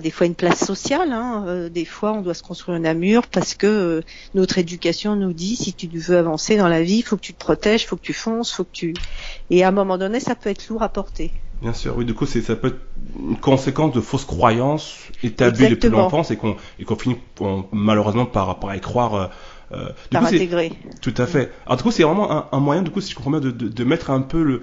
des 0.00 0.10
fois 0.10 0.26
une 0.26 0.34
place 0.34 0.64
sociale. 0.64 1.12
Hein. 1.12 1.44
Euh, 1.46 1.68
des 1.68 1.84
fois, 1.84 2.12
on 2.12 2.22
doit 2.22 2.34
se 2.34 2.42
construire 2.42 2.78
un 2.78 2.84
amur 2.84 3.26
parce 3.26 3.54
que 3.54 3.66
euh, 3.66 4.00
notre 4.34 4.58
éducation 4.58 5.14
nous 5.14 5.32
dit 5.32 5.56
si 5.56 5.74
tu 5.74 5.86
veux 5.86 6.16
avancer 6.16 6.56
dans 6.56 6.68
la 6.68 6.82
vie, 6.82 6.98
il 6.98 7.02
faut 7.02 7.16
que 7.16 7.22
tu 7.22 7.34
te 7.34 7.38
protèges, 7.38 7.82
il 7.82 7.86
faut 7.86 7.96
que 7.96 8.02
tu 8.02 8.14
fonces, 8.14 8.50
faut 8.50 8.64
que 8.64 8.72
tu. 8.72 8.94
Et 9.50 9.62
à 9.62 9.68
un 9.68 9.72
moment 9.72 9.98
donné, 9.98 10.20
ça 10.20 10.34
peut 10.34 10.50
être 10.50 10.68
lourd 10.68 10.82
à 10.82 10.88
porter. 10.88 11.32
Bien 11.60 11.72
sûr, 11.72 11.96
oui. 11.96 12.04
Du 12.04 12.14
coup, 12.14 12.26
ça 12.26 12.56
peut 12.56 12.68
être 12.68 12.80
une 13.18 13.36
conséquence 13.36 13.94
de 13.94 14.00
fausses 14.00 14.24
croyances 14.24 14.96
établies 15.22 15.68
depuis 15.68 15.88
l'enfance 15.88 16.30
et 16.30 16.36
qu'on 16.36 16.56
et 16.78 16.84
qu'on 16.84 16.96
finit 16.96 17.16
malheureusement 17.72 18.26
par 18.26 18.58
par 18.58 18.74
y 18.74 18.80
croire 18.80 19.30
euh, 19.74 19.88
intégrer. 20.14 20.72
Tout 21.00 21.14
à 21.16 21.26
fait. 21.26 21.50
Alors 21.66 21.76
du 21.76 21.82
coup, 21.82 21.90
c'est 21.90 22.02
vraiment 22.02 22.52
un, 22.52 22.60
moyen, 22.60 22.82
du 22.82 22.90
coup, 22.90 23.00
si 23.00 23.10
je 23.10 23.16
comprends 23.16 23.32
bien, 23.32 23.40
de, 23.40 23.50
de, 23.50 23.84
mettre 23.84 24.10
un 24.10 24.20
peu 24.20 24.42
le 24.42 24.62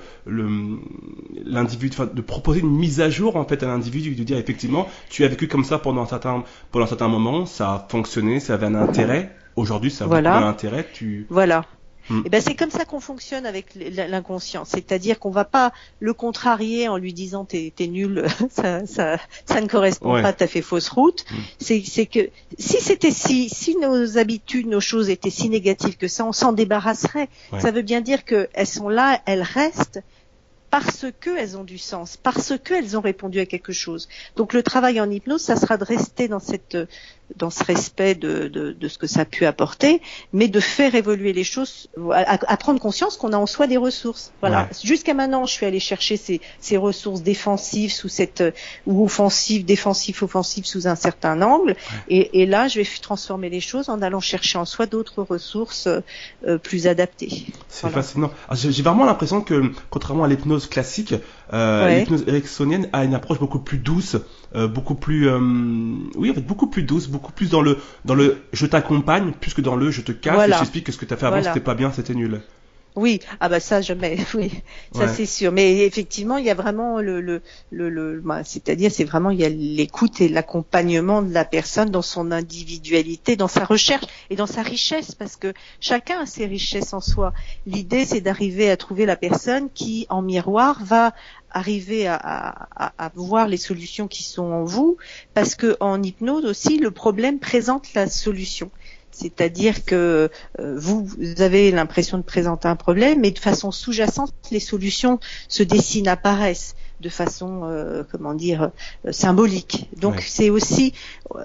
l'individu, 1.46 1.96
de 2.14 2.22
proposer 2.22 2.62
une 2.62 2.72
mise 2.72 3.02
à 3.02 3.10
jour 3.10 3.36
en 3.36 3.46
fait 3.46 3.64
à 3.64 3.68
l'individu, 3.68 4.16
de 4.16 4.24
dire 4.24 4.38
effectivement, 4.38 4.88
tu 5.10 5.24
as 5.24 5.28
vécu 5.28 5.48
comme 5.48 5.64
ça 5.64 5.80
pendant 5.80 6.02
un 6.02 6.08
certain 6.08 6.44
pendant 6.72 6.86
un 6.86 6.90
certain 6.90 7.08
moment, 7.08 7.46
ça 7.46 7.74
a 7.74 7.88
fonctionné, 7.90 8.40
ça 8.40 8.56
avait 8.56 8.68
un 8.68 8.76
intérêt. 8.76 9.36
Aujourd'hui, 9.56 9.92
ça 9.92 10.06
a 10.06 10.08
voilà. 10.08 10.38
un 10.38 10.48
intérêt. 10.48 10.88
Tu 10.94 11.28
voilà. 11.30 11.66
Et 12.12 12.14
mm. 12.14 12.24
eh 12.26 12.30
ben 12.30 12.42
c'est 12.42 12.56
comme 12.56 12.72
ça 12.72 12.86
qu'on 12.86 13.00
fonctionne 13.00 13.46
avec 13.46 13.68
l'inconscient, 13.76 14.66
c'est-à-dire 14.66 15.20
qu'on 15.20 15.32
va 15.32 15.46
pas 15.46 15.72
le 16.00 16.14
contrarier 16.14 16.88
en 16.88 16.98
lui 16.98 17.14
disant 17.14 17.46
t'es 17.46 17.74
es 17.80 17.88
nul, 17.88 18.26
ça, 18.50 18.86
ça, 18.86 19.18
ça 19.46 19.62
ne 19.62 19.68
correspond 19.68 20.22
pas, 20.22 20.34
t'as 20.34 20.48
fait 20.48 20.62
fausse 20.62 20.90
route. 20.90 21.26
Mm. 21.32 21.36
C'est 21.60 22.06
que 22.06 22.30
si 22.58 22.82
c'était 22.82 23.12
si 23.12 23.50
si 23.50 23.76
nos 23.78 24.18
habitudes, 24.18 24.68
nos 24.68 24.82
choses 24.82 25.10
étaient 25.10 25.30
si 25.30 25.50
négatives 25.50 25.98
que 25.98 26.08
ça, 26.08 26.26
on 26.26 26.34
s'en 26.34 26.52
débarrasserait. 26.52 27.30
Ça 27.60 27.72
veut 27.72 27.82
bien 27.82 28.02
dire 28.02 28.26
qu'elles 28.26 28.68
sont 28.68 28.90
là, 28.90 29.22
elles 29.26 29.42
restent, 29.42 30.02
parce 30.72 31.06
qu'elles 31.20 31.58
ont 31.58 31.66
du 31.66 31.78
sens, 31.78 32.18
parce 32.18 32.54
qu'elles 32.58 32.98
ont 32.98 33.02
répondu 33.02 33.40
à 33.40 33.46
quelque 33.46 33.74
chose. 33.74 34.08
Donc 34.38 34.54
le 34.54 34.64
travail 34.64 35.00
en 35.02 35.12
hypnose, 35.12 35.42
ça 35.42 35.58
sera 35.58 35.78
de 35.78 35.84
rester 35.84 36.30
dans 36.30 36.40
cette 36.40 36.78
dans 37.36 37.50
ce 37.50 37.64
respect 37.64 38.16
de, 38.16 38.48
de, 38.48 38.72
de, 38.72 38.88
ce 38.88 38.98
que 38.98 39.08
ça 39.08 39.22
a 39.22 39.26
pu 39.26 39.46
apporter, 39.46 40.02
mais 40.34 40.48
de 40.48 40.60
faire 40.60 40.96
évoluer 40.96 41.34
les 41.34 41.44
choses, 41.44 41.90
à, 42.14 42.58
prendre 42.58 42.80
conscience 42.80 43.18
qu'on 43.18 43.34
a 43.34 43.38
en 43.38 43.46
soi 43.46 43.68
des 43.68 43.78
ressources. 43.78 44.32
Voilà. 44.42 44.70
Jusqu'à 44.84 45.14
maintenant, 45.14 45.46
je 45.46 45.54
suis 45.54 45.66
allée 45.66 45.80
chercher 45.80 46.18
ces, 46.18 46.42
ces 46.60 46.78
ressources 46.78 47.22
défensives 47.22 47.92
sous 47.92 48.10
cette 48.10 48.44
ou 48.86 49.06
offensives, 49.06 49.66
défensives, 49.66 50.24
offensives 50.24 50.66
sous 50.66 50.88
un 50.88 50.96
certain 50.96 51.42
angle, 51.42 51.76
et, 52.10 52.42
et, 52.42 52.46
là, 52.46 52.68
je 52.68 52.80
vais 52.80 52.88
transformer 53.02 53.50
les 53.50 53.62
choses 53.62 53.90
en 53.90 54.02
allant 54.02 54.20
chercher 54.20 54.58
en 54.58 54.66
soi 54.66 54.86
d'autres 54.86 55.24
ressources 55.24 55.88
euh, 55.88 56.58
plus 56.58 56.88
adaptées. 56.88 57.48
C'est 57.68 57.90
fascinant. 57.90 58.32
Ah, 58.50 58.56
j'ai 58.56 58.82
vraiment 58.84 59.06
l'impression 59.06 59.42
que, 59.42 59.72
contrairement 59.90 60.24
à 60.24 60.28
l'hypnose 60.28 60.68
classique, 60.68 61.16
euh, 61.54 62.00
l'hypnose 62.00 62.24
ericksonienne 62.28 62.88
a 62.94 63.04
une 63.04 63.14
approche 63.14 63.40
beaucoup 63.40 63.60
plus 63.60 63.78
douce, 63.78 64.18
euh, 64.56 64.68
beaucoup 64.68 64.96
plus, 64.96 65.28
euh, 65.28 65.40
oui, 66.16 66.32
en 66.32 66.34
fait, 66.34 66.42
beaucoup 66.42 66.68
plus 66.68 66.84
douce, 66.84 67.08
beaucoup 67.08 67.32
plus 67.32 67.50
dans 67.50 67.62
le, 67.62 67.78
dans 68.06 68.16
le, 68.16 68.38
je 68.54 68.66
t'accompagne, 68.66 69.34
plus 69.40 69.54
que 69.54 69.62
dans 69.62 69.76
le, 69.76 69.92
je 69.92 70.02
te 70.02 70.12
casse 70.12 70.48
et 70.48 70.54
j'explique 70.54 70.86
que 70.86 70.92
ce 70.92 70.98
que 70.98 71.06
tu 71.06 71.14
as 71.14 71.18
fait 71.18 71.26
avant, 71.26 71.44
c'était 71.44 71.60
pas 71.60 71.76
bien, 71.76 71.92
c'était 71.92 72.14
nul. 72.14 72.42
Oui, 72.96 73.22
ah 73.40 73.48
bah 73.48 73.62
ça 73.62 73.80
jamais, 73.80 74.18
oui, 74.34 74.52
ça 74.94 75.08
c'est 75.08 75.26
sûr. 75.26 75.54
Mais 75.54 75.86
effectivement, 75.86 76.38
il 76.38 76.46
y 76.46 76.50
a 76.50 76.56
vraiment 76.56 77.00
le, 77.00 77.22
le, 77.22 77.42
le, 77.72 77.90
le 77.90 78.20
bah, 78.20 78.44
c'est-à-dire 78.44 78.92
c'est 78.92 79.06
vraiment 79.06 79.30
il 79.30 79.40
y 79.40 79.46
a 79.46 79.50
l'écoute 79.50 80.20
et 80.20 80.28
l'accompagnement 80.28 81.22
de 81.22 81.34
la 81.34 81.46
personne 81.46 81.90
dans 81.90 82.02
son 82.02 82.32
individualité, 82.32 83.38
dans 83.38 83.48
sa 83.48 83.64
recherche 83.64 84.04
et 84.30 84.36
dans 84.36 84.48
sa 84.48 84.62
richesse, 84.62 85.16
parce 85.16 85.38
que 85.38 85.54
chacun 85.80 86.20
a 86.20 86.26
ses 86.26 86.46
richesses 86.46 86.94
en 86.94 87.00
soi. 87.00 87.34
L'idée 87.66 88.06
c'est 88.06 88.22
d'arriver 88.22 88.70
à 88.70 88.76
trouver 88.76 89.06
la 89.06 89.16
personne 89.16 89.70
qui, 89.74 90.06
en 90.10 90.22
miroir, 90.22 90.84
va 90.84 91.14
arriver 91.52 92.08
à, 92.08 92.16
à, 92.16 92.94
à, 92.98 93.12
voir 93.16 93.48
les 93.48 93.58
solutions 93.58 94.08
qui 94.08 94.24
sont 94.24 94.44
en 94.44 94.64
vous, 94.64 94.98
parce 95.34 95.56
que 95.56 95.78
en 95.80 96.02
hypnose 96.02 96.46
aussi, 96.46 96.78
le 96.78 96.92
problème 96.92 97.40
présente 97.40 97.94
la 97.94 98.08
solution. 98.08 98.72
C'est-à-dire 99.12 99.86
que 99.86 100.30
euh, 100.60 100.76
vous, 100.78 101.08
avez 101.40 101.72
l'impression 101.72 102.18
de 102.18 102.24
présenter 102.24 102.68
un 102.68 102.76
problème, 102.76 103.20
mais 103.20 103.32
de 103.32 103.40
façon 103.40 103.72
sous-jacente, 103.72 104.34
les 104.52 104.60
solutions 104.60 105.20
se 105.48 105.64
dessinent, 105.64 106.08
apparaissent 106.08 106.76
de 107.02 107.10
façon, 107.10 107.62
euh, 107.64 108.04
comment 108.12 108.36
dire, 108.36 108.72
euh, 109.06 109.12
symbolique. 109.12 109.90
Donc 109.98 110.22
c'est 110.22 110.52
aussi, 110.52 110.94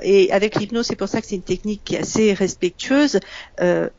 et 0.02 0.30
avec 0.30 0.56
l'hypnose, 0.56 0.86
c'est 0.86 0.96
pour 0.96 1.08
ça 1.08 1.20
que 1.20 1.26
c'est 1.26 1.36
une 1.36 1.42
technique 1.42 1.82
qui 1.84 1.94
est 1.94 2.00
assez 2.00 2.34
respectueuse, 2.34 3.20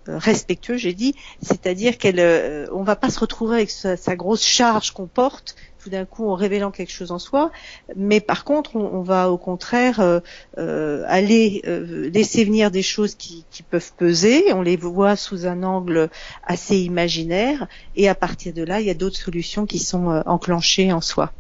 respectueuse, 0.08 0.80
j'ai 0.80 0.94
dit, 0.94 1.16
c'est-à-dire 1.42 1.98
qu'elle, 1.98 2.68
on 2.72 2.84
va 2.84 2.96
pas 2.96 3.10
se 3.10 3.20
retrouver 3.20 3.56
avec 3.56 3.72
sa 3.72 4.16
grosse 4.16 4.44
charge 4.44 4.92
qu'on 4.92 5.08
porte 5.08 5.56
d'un 5.90 6.06
coup 6.06 6.30
en 6.30 6.36
révélant 6.36 6.72
quelque 6.72 6.92
chose 6.92 7.12
en 7.12 7.20
soi, 7.20 7.52
mais 7.96 8.20
par 8.20 8.44
contre 8.44 8.76
on, 8.76 9.02
va 9.02 9.32
au 9.32 9.38
contraire 9.38 10.00
euh, 10.00 10.20
euh, 10.58 11.04
aller 11.08 11.62
euh, 11.68 12.10
laisser 12.10 12.44
venir 12.46 12.72
des 12.72 12.82
choses 12.82 13.16
qui, 13.16 13.46
peuvent 13.70 13.92
peser, 13.98 14.54
on 14.54 14.62
les 14.62 14.78
voit 14.78 15.16
sous 15.16 15.46
un 15.46 15.64
angle 15.64 16.10
assez 16.44 16.78
imaginaire, 16.78 17.68
et 17.96 18.08
à 18.08 18.16
partir 18.16 18.54
de 18.54 18.64
là 18.64 18.80
il 18.80 18.88
y 18.88 18.92
a 18.92 18.94
d'autres 18.94 19.18
solutions 19.18 19.66
qui 19.66 19.80
sont 19.80 20.22
enclenchées 20.26 20.92
en 20.94 21.02
soi. 21.02 21.32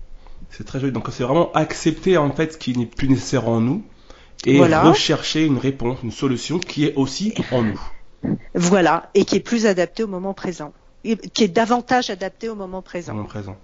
C'est 0.49 0.65
très 0.65 0.79
joli, 0.79 0.91
donc 0.91 1.07
c'est 1.11 1.23
vraiment 1.23 1.51
accepter 1.53 2.17
en 2.17 2.31
fait 2.31 2.53
ce 2.53 2.57
qui 2.57 2.77
n'est 2.77 2.85
plus 2.85 3.07
nécessaire 3.07 3.47
en 3.47 3.61
nous 3.61 3.83
et 4.45 4.59
rechercher 4.61 5.45
une 5.45 5.57
réponse, 5.57 5.99
une 6.03 6.11
solution 6.11 6.59
qui 6.59 6.85
est 6.85 6.95
aussi 6.95 7.33
en 7.51 7.63
nous. 7.63 7.81
Voilà, 8.55 9.09
et 9.13 9.25
qui 9.25 9.35
est 9.35 9.41
plus 9.41 9.65
adaptée 9.65 10.03
au 10.03 10.07
moment 10.07 10.33
présent, 10.33 10.73
qui 11.03 11.43
est 11.43 11.47
davantage 11.47 12.09
adaptée 12.09 12.49
au 12.49 12.55
moment 12.55 12.81
présent. 12.81 13.13
Au 13.13 13.15
moment 13.15 13.27
présent. 13.27 13.57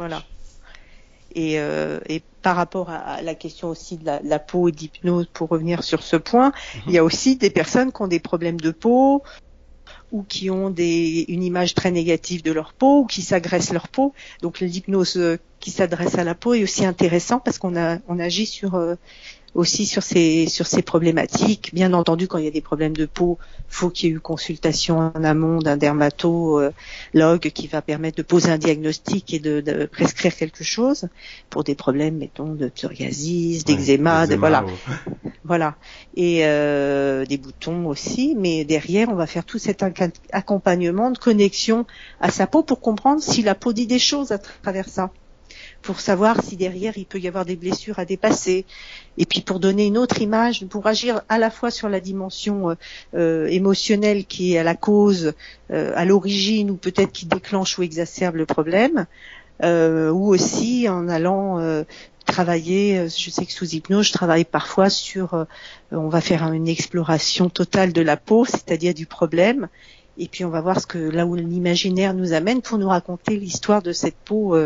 Voilà. 0.00 0.22
Et, 1.34 1.60
euh, 1.60 2.00
et, 2.08 2.22
par 2.40 2.56
rapport 2.56 2.88
à, 2.88 3.20
la 3.20 3.34
question 3.34 3.68
aussi 3.68 3.98
de 3.98 4.06
la, 4.06 4.38
peau 4.38 4.68
et 4.68 4.72
d'hypnose, 4.72 5.26
pour 5.30 5.50
revenir 5.50 5.84
sur 5.84 6.02
ce 6.02 6.16
point, 6.16 6.52
mhm. 6.74 6.82
il 6.86 6.92
y 6.94 6.98
a 6.98 7.04
aussi 7.04 7.36
des 7.36 7.50
personnes 7.50 7.92
qui 7.92 8.00
ont 8.00 8.08
des 8.08 8.18
problèmes 8.18 8.58
de 8.58 8.70
peau 8.70 9.22
ou 10.10 10.22
qui 10.22 10.48
ont 10.48 10.70
des, 10.70 11.26
une 11.28 11.42
image 11.42 11.74
très 11.74 11.90
négative 11.90 12.42
de 12.42 12.50
leur 12.50 12.72
peau 12.72 13.00
ou 13.00 13.06
qui 13.06 13.20
s'agressent 13.20 13.74
leur 13.74 13.88
peau. 13.88 14.14
Donc 14.40 14.60
l'hypnose 14.60 15.18
euh, 15.18 15.38
qui 15.60 15.70
s'adresse 15.70 16.16
à 16.16 16.24
la 16.24 16.34
peau 16.34 16.54
est 16.54 16.62
aussi 16.62 16.86
intéressant 16.86 17.38
parce 17.38 17.58
qu'on 17.58 17.74
on 18.08 18.18
agit 18.18 18.46
sur 18.46 18.76
euh, 18.76 18.94
aussi 19.54 19.86
sur 19.86 20.02
ces 20.02 20.46
sur 20.46 20.66
ces 20.66 20.82
problématiques. 20.82 21.70
Bien 21.72 21.92
entendu, 21.92 22.28
quand 22.28 22.38
il 22.38 22.44
y 22.44 22.48
a 22.48 22.52
des 22.52 22.60
problèmes 22.60 22.96
de 22.96 23.06
peau, 23.06 23.38
faut 23.68 23.90
qu'il 23.90 24.08
y 24.08 24.12
ait 24.12 24.16
eu 24.16 24.20
consultation 24.20 24.98
en 24.98 25.24
amont 25.24 25.58
d'un 25.58 25.76
dermatologue 25.76 26.72
qui 27.38 27.66
va 27.66 27.82
permettre 27.82 28.16
de 28.16 28.22
poser 28.22 28.50
un 28.50 28.58
diagnostic 28.58 29.32
et 29.34 29.38
de, 29.38 29.86
prescrire 29.86 30.34
quelque 30.34 30.64
chose 30.64 31.08
pour 31.48 31.64
des 31.64 31.74
problèmes, 31.74 32.18
mettons, 32.18 32.54
de 32.54 32.68
psoriasis, 32.68 33.64
d'eczéma, 33.64 34.26
de, 34.26 34.36
voilà, 34.36 34.64
voilà, 35.44 35.76
et 36.16 36.40
euh, 36.44 37.24
des 37.24 37.38
boutons 37.38 37.86
aussi. 37.86 38.36
Mais 38.38 38.64
derrière, 38.64 39.08
on 39.08 39.14
va 39.14 39.26
faire 39.26 39.44
tout 39.44 39.58
cet 39.58 39.84
accompagnement 40.32 41.10
de 41.10 41.18
connexion 41.18 41.86
à 42.20 42.30
sa 42.30 42.46
peau 42.46 42.62
pour 42.62 42.80
comprendre 42.80 43.22
si 43.22 43.42
la 43.42 43.54
peau 43.54 43.72
dit 43.72 43.86
des 43.86 43.98
choses 43.98 44.32
à 44.32 44.38
travers 44.38 44.88
ça 44.88 45.10
pour 45.82 46.00
savoir 46.00 46.42
si 46.42 46.56
derrière 46.56 46.98
il 46.98 47.06
peut 47.06 47.18
y 47.18 47.28
avoir 47.28 47.44
des 47.44 47.56
blessures 47.56 47.98
à 47.98 48.04
dépasser, 48.04 48.64
et 49.18 49.26
puis 49.26 49.40
pour 49.40 49.60
donner 49.60 49.86
une 49.86 49.98
autre 49.98 50.20
image, 50.20 50.64
pour 50.66 50.86
agir 50.86 51.22
à 51.28 51.38
la 51.38 51.50
fois 51.50 51.70
sur 51.70 51.88
la 51.88 52.00
dimension 52.00 52.70
euh, 52.70 52.74
euh, 53.14 53.46
émotionnelle 53.46 54.24
qui 54.26 54.54
est 54.54 54.58
à 54.58 54.62
la 54.62 54.74
cause, 54.74 55.32
euh, 55.70 55.92
à 55.96 56.04
l'origine, 56.04 56.70
ou 56.70 56.76
peut-être 56.76 57.12
qui 57.12 57.26
déclenche 57.26 57.78
ou 57.78 57.82
exacerbe 57.82 58.36
le 58.36 58.46
problème, 58.46 59.06
ou 59.62 60.28
aussi 60.32 60.88
en 60.88 61.06
allant 61.06 61.84
travailler, 62.24 63.08
je 63.08 63.28
sais 63.28 63.44
que 63.44 63.52
sous 63.52 63.74
hypnose, 63.74 64.06
je 64.06 64.12
travaille 64.14 64.46
parfois 64.46 64.88
sur, 64.88 65.46
on 65.92 66.08
va 66.08 66.22
faire 66.22 66.50
une 66.50 66.66
exploration 66.66 67.50
totale 67.50 67.92
de 67.92 68.00
la 68.00 68.16
peau, 68.16 68.46
c'est-à-dire 68.46 68.94
du 68.94 69.04
problème, 69.04 69.68
et 70.16 70.28
puis 70.28 70.46
on 70.46 70.48
va 70.48 70.62
voir 70.62 70.80
ce 70.80 70.86
que 70.86 70.96
là 70.96 71.26
où 71.26 71.34
l'imaginaire 71.34 72.14
nous 72.14 72.32
amène 72.32 72.62
pour 72.62 72.78
nous 72.78 72.88
raconter 72.88 73.36
l'histoire 73.36 73.82
de 73.82 73.92
cette 73.92 74.16
peau 74.16 74.56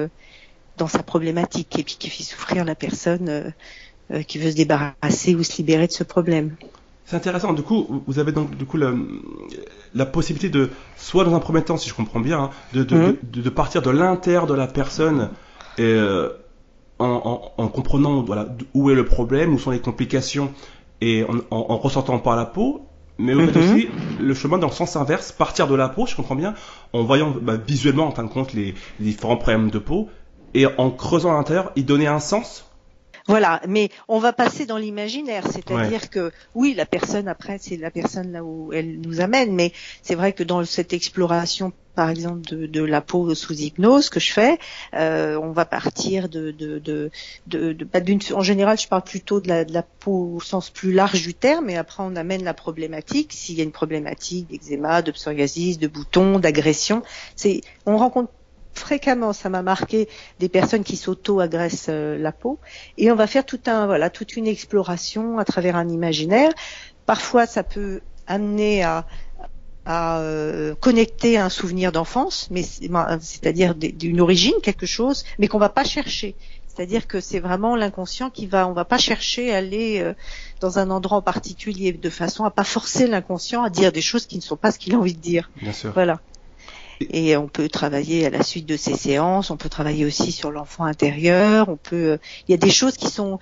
dans 0.76 0.88
sa 0.88 1.02
problématique 1.02 1.78
et 1.78 1.82
puis 1.82 1.96
qui 1.98 2.08
fait 2.10 2.22
souffrir 2.22 2.64
la 2.64 2.74
personne 2.74 3.28
euh, 3.28 3.50
euh, 4.10 4.22
qui 4.22 4.38
veut 4.38 4.50
se 4.50 4.56
débarrasser 4.56 5.34
ou 5.34 5.42
se 5.42 5.56
libérer 5.56 5.86
de 5.86 5.92
ce 5.92 6.04
problème. 6.04 6.56
C'est 7.06 7.16
intéressant. 7.16 7.52
Du 7.52 7.62
coup, 7.62 8.02
vous 8.06 8.18
avez 8.18 8.32
donc 8.32 8.56
du 8.56 8.64
coup 8.64 8.76
la, 8.76 8.92
la, 9.94 10.06
possibilité 10.06 10.48
de, 10.48 10.70
soit 10.96 11.24
dans 11.24 11.34
un 11.34 11.40
premier 11.40 11.62
temps, 11.62 11.76
si 11.76 11.88
je 11.88 11.94
comprends 11.94 12.20
bien, 12.20 12.44
hein, 12.44 12.50
de, 12.72 12.82
de, 12.82 12.96
mmh. 12.96 13.16
de, 13.22 13.42
de, 13.42 13.50
partir 13.50 13.82
de 13.82 13.90
l'intérieur 13.90 14.46
de 14.46 14.54
la 14.54 14.66
personne 14.66 15.30
et, 15.76 15.82
euh, 15.82 16.30
en, 16.98 17.52
en, 17.56 17.62
en, 17.62 17.68
comprenant 17.68 18.22
voilà, 18.22 18.48
où 18.72 18.90
est 18.90 18.94
le 18.94 19.04
problème, 19.04 19.52
où 19.52 19.58
sont 19.58 19.70
les 19.70 19.80
complications, 19.80 20.52
et 21.00 21.24
en, 21.24 21.40
en 21.50 21.76
ressortant 21.76 22.18
par 22.18 22.36
la 22.36 22.46
peau, 22.46 22.86
mais 23.18 23.34
mmh. 23.34 23.52
aussi 23.56 23.88
le 24.20 24.34
chemin 24.34 24.58
dans 24.58 24.68
le 24.68 24.72
sens 24.72 24.96
inverse, 24.96 25.30
partir 25.32 25.68
de 25.68 25.74
la 25.74 25.88
peau, 25.88 26.06
je 26.06 26.16
comprends 26.16 26.34
bien, 26.34 26.54
en 26.92 27.02
voyant 27.04 27.34
bah, 27.40 27.56
visuellement 27.56 28.06
en 28.06 28.10
fin 28.12 28.24
de 28.24 28.28
compte 28.28 28.52
les, 28.54 28.74
les 28.98 29.06
différents 29.06 29.36
problèmes 29.36 29.70
de 29.70 29.78
peau, 29.78 30.08
et 30.54 30.66
en 30.66 30.90
creusant 30.90 31.32
à 31.32 31.34
l'intérieur, 31.34 31.72
y 31.76 31.84
donner 31.84 32.06
un 32.06 32.20
sens 32.20 32.64
voilà, 33.26 33.62
mais 33.66 33.88
on 34.06 34.18
va 34.18 34.34
passer 34.34 34.66
dans 34.66 34.76
l'imaginaire, 34.76 35.44
c'est-à-dire 35.50 36.10
que 36.10 36.30
oui, 36.54 36.74
la 36.74 36.84
personne 36.84 37.26
après, 37.26 37.56
c'est 37.58 37.78
la 37.78 37.90
personne 37.90 38.32
là 38.32 38.44
où 38.44 38.70
elle 38.74 39.00
nous 39.00 39.22
amène, 39.22 39.54
mais 39.54 39.72
c'est 40.02 40.14
vrai 40.14 40.34
que 40.34 40.42
dans 40.42 40.62
cette 40.66 40.92
exploration, 40.92 41.72
par 41.94 42.10
exemple, 42.10 42.42
de, 42.42 42.82
la 42.82 43.00
peau 43.00 43.34
sous 43.34 43.54
hypnose 43.54 44.10
que 44.10 44.20
je 44.20 44.30
fais, 44.30 44.58
euh, 44.92 45.38
on 45.40 45.52
va 45.52 45.64
partir 45.64 46.28
de, 46.28 46.50
de, 46.50 46.78
de, 46.78 47.10
de, 47.46 48.34
en 48.34 48.42
général, 48.42 48.78
je 48.78 48.88
parle 48.88 49.04
plutôt 49.04 49.40
de 49.40 49.48
la, 49.48 49.64
de 49.64 49.72
la 49.72 49.82
peau 49.82 50.34
au 50.34 50.40
sens 50.40 50.68
plus 50.68 50.92
large 50.92 51.22
du 51.22 51.32
terme, 51.32 51.70
et 51.70 51.78
après 51.78 52.02
on 52.02 52.16
amène 52.16 52.44
la 52.44 52.52
problématique. 52.52 53.32
S'il 53.32 53.56
y 53.56 53.62
a 53.62 53.64
une 53.64 53.72
problématique 53.72 54.48
d'eczéma, 54.48 55.00
de 55.00 55.12
psoriasis, 55.12 55.78
de 55.78 55.86
boutons, 55.86 56.38
d'agression, 56.38 57.02
c'est 57.36 57.62
on 57.86 57.96
rencontre 57.96 58.30
fréquemment, 58.74 59.32
ça 59.32 59.48
m'a 59.48 59.62
marqué, 59.62 60.08
des 60.38 60.48
personnes 60.48 60.84
qui 60.84 60.96
s'auto-agressent 60.96 61.86
euh, 61.88 62.18
la 62.18 62.32
peau. 62.32 62.58
Et 62.98 63.10
on 63.10 63.14
va 63.14 63.26
faire 63.26 63.46
tout 63.46 63.60
un, 63.66 63.86
voilà, 63.86 64.10
toute 64.10 64.36
une 64.36 64.46
exploration 64.46 65.38
à 65.38 65.44
travers 65.44 65.76
un 65.76 65.88
imaginaire. 65.88 66.52
Parfois, 67.06 67.46
ça 67.46 67.62
peut 67.62 68.00
amener 68.26 68.82
à, 68.82 69.06
à 69.84 70.18
euh, 70.20 70.74
connecter 70.74 71.36
un 71.38 71.48
souvenir 71.48 71.92
d'enfance, 71.92 72.48
mais 72.50 72.62
c'est-à-dire 72.62 73.74
d'une 73.74 74.20
origine, 74.20 74.54
quelque 74.62 74.86
chose, 74.86 75.24
mais 75.38 75.48
qu'on 75.48 75.58
va 75.58 75.68
pas 75.68 75.84
chercher. 75.84 76.36
C'est-à-dire 76.66 77.06
que 77.06 77.20
c'est 77.20 77.38
vraiment 77.38 77.76
l'inconscient 77.76 78.30
qui 78.30 78.46
va, 78.46 78.66
on 78.66 78.72
va 78.72 78.84
pas 78.84 78.98
chercher 78.98 79.54
à 79.54 79.58
aller 79.58 80.00
euh, 80.00 80.12
dans 80.60 80.78
un 80.78 80.90
endroit 80.90 81.18
en 81.18 81.22
particulier 81.22 81.92
de 81.92 82.10
façon 82.10 82.44
à 82.44 82.50
pas 82.50 82.64
forcer 82.64 83.06
l'inconscient 83.06 83.62
à 83.62 83.70
dire 83.70 83.92
des 83.92 84.00
choses 84.00 84.26
qui 84.26 84.36
ne 84.36 84.42
sont 84.42 84.56
pas 84.56 84.72
ce 84.72 84.78
qu'il 84.78 84.94
a 84.94 84.98
envie 84.98 85.14
de 85.14 85.20
dire. 85.20 85.50
Bien 85.60 85.72
sûr. 85.72 85.92
Voilà. 85.92 86.20
Et 87.00 87.36
on 87.36 87.48
peut 87.48 87.68
travailler 87.68 88.26
à 88.26 88.30
la 88.30 88.42
suite 88.42 88.66
de 88.66 88.76
ces 88.76 88.94
séances, 88.96 89.50
on 89.50 89.56
peut 89.56 89.68
travailler 89.68 90.04
aussi 90.04 90.32
sur 90.32 90.50
l'enfant 90.50 90.84
intérieur, 90.84 91.68
on 91.68 91.76
peut, 91.76 92.18
il 92.48 92.52
y 92.52 92.54
a 92.54 92.58
des 92.58 92.70
choses 92.70 92.96
qui 92.96 93.08
sont 93.08 93.38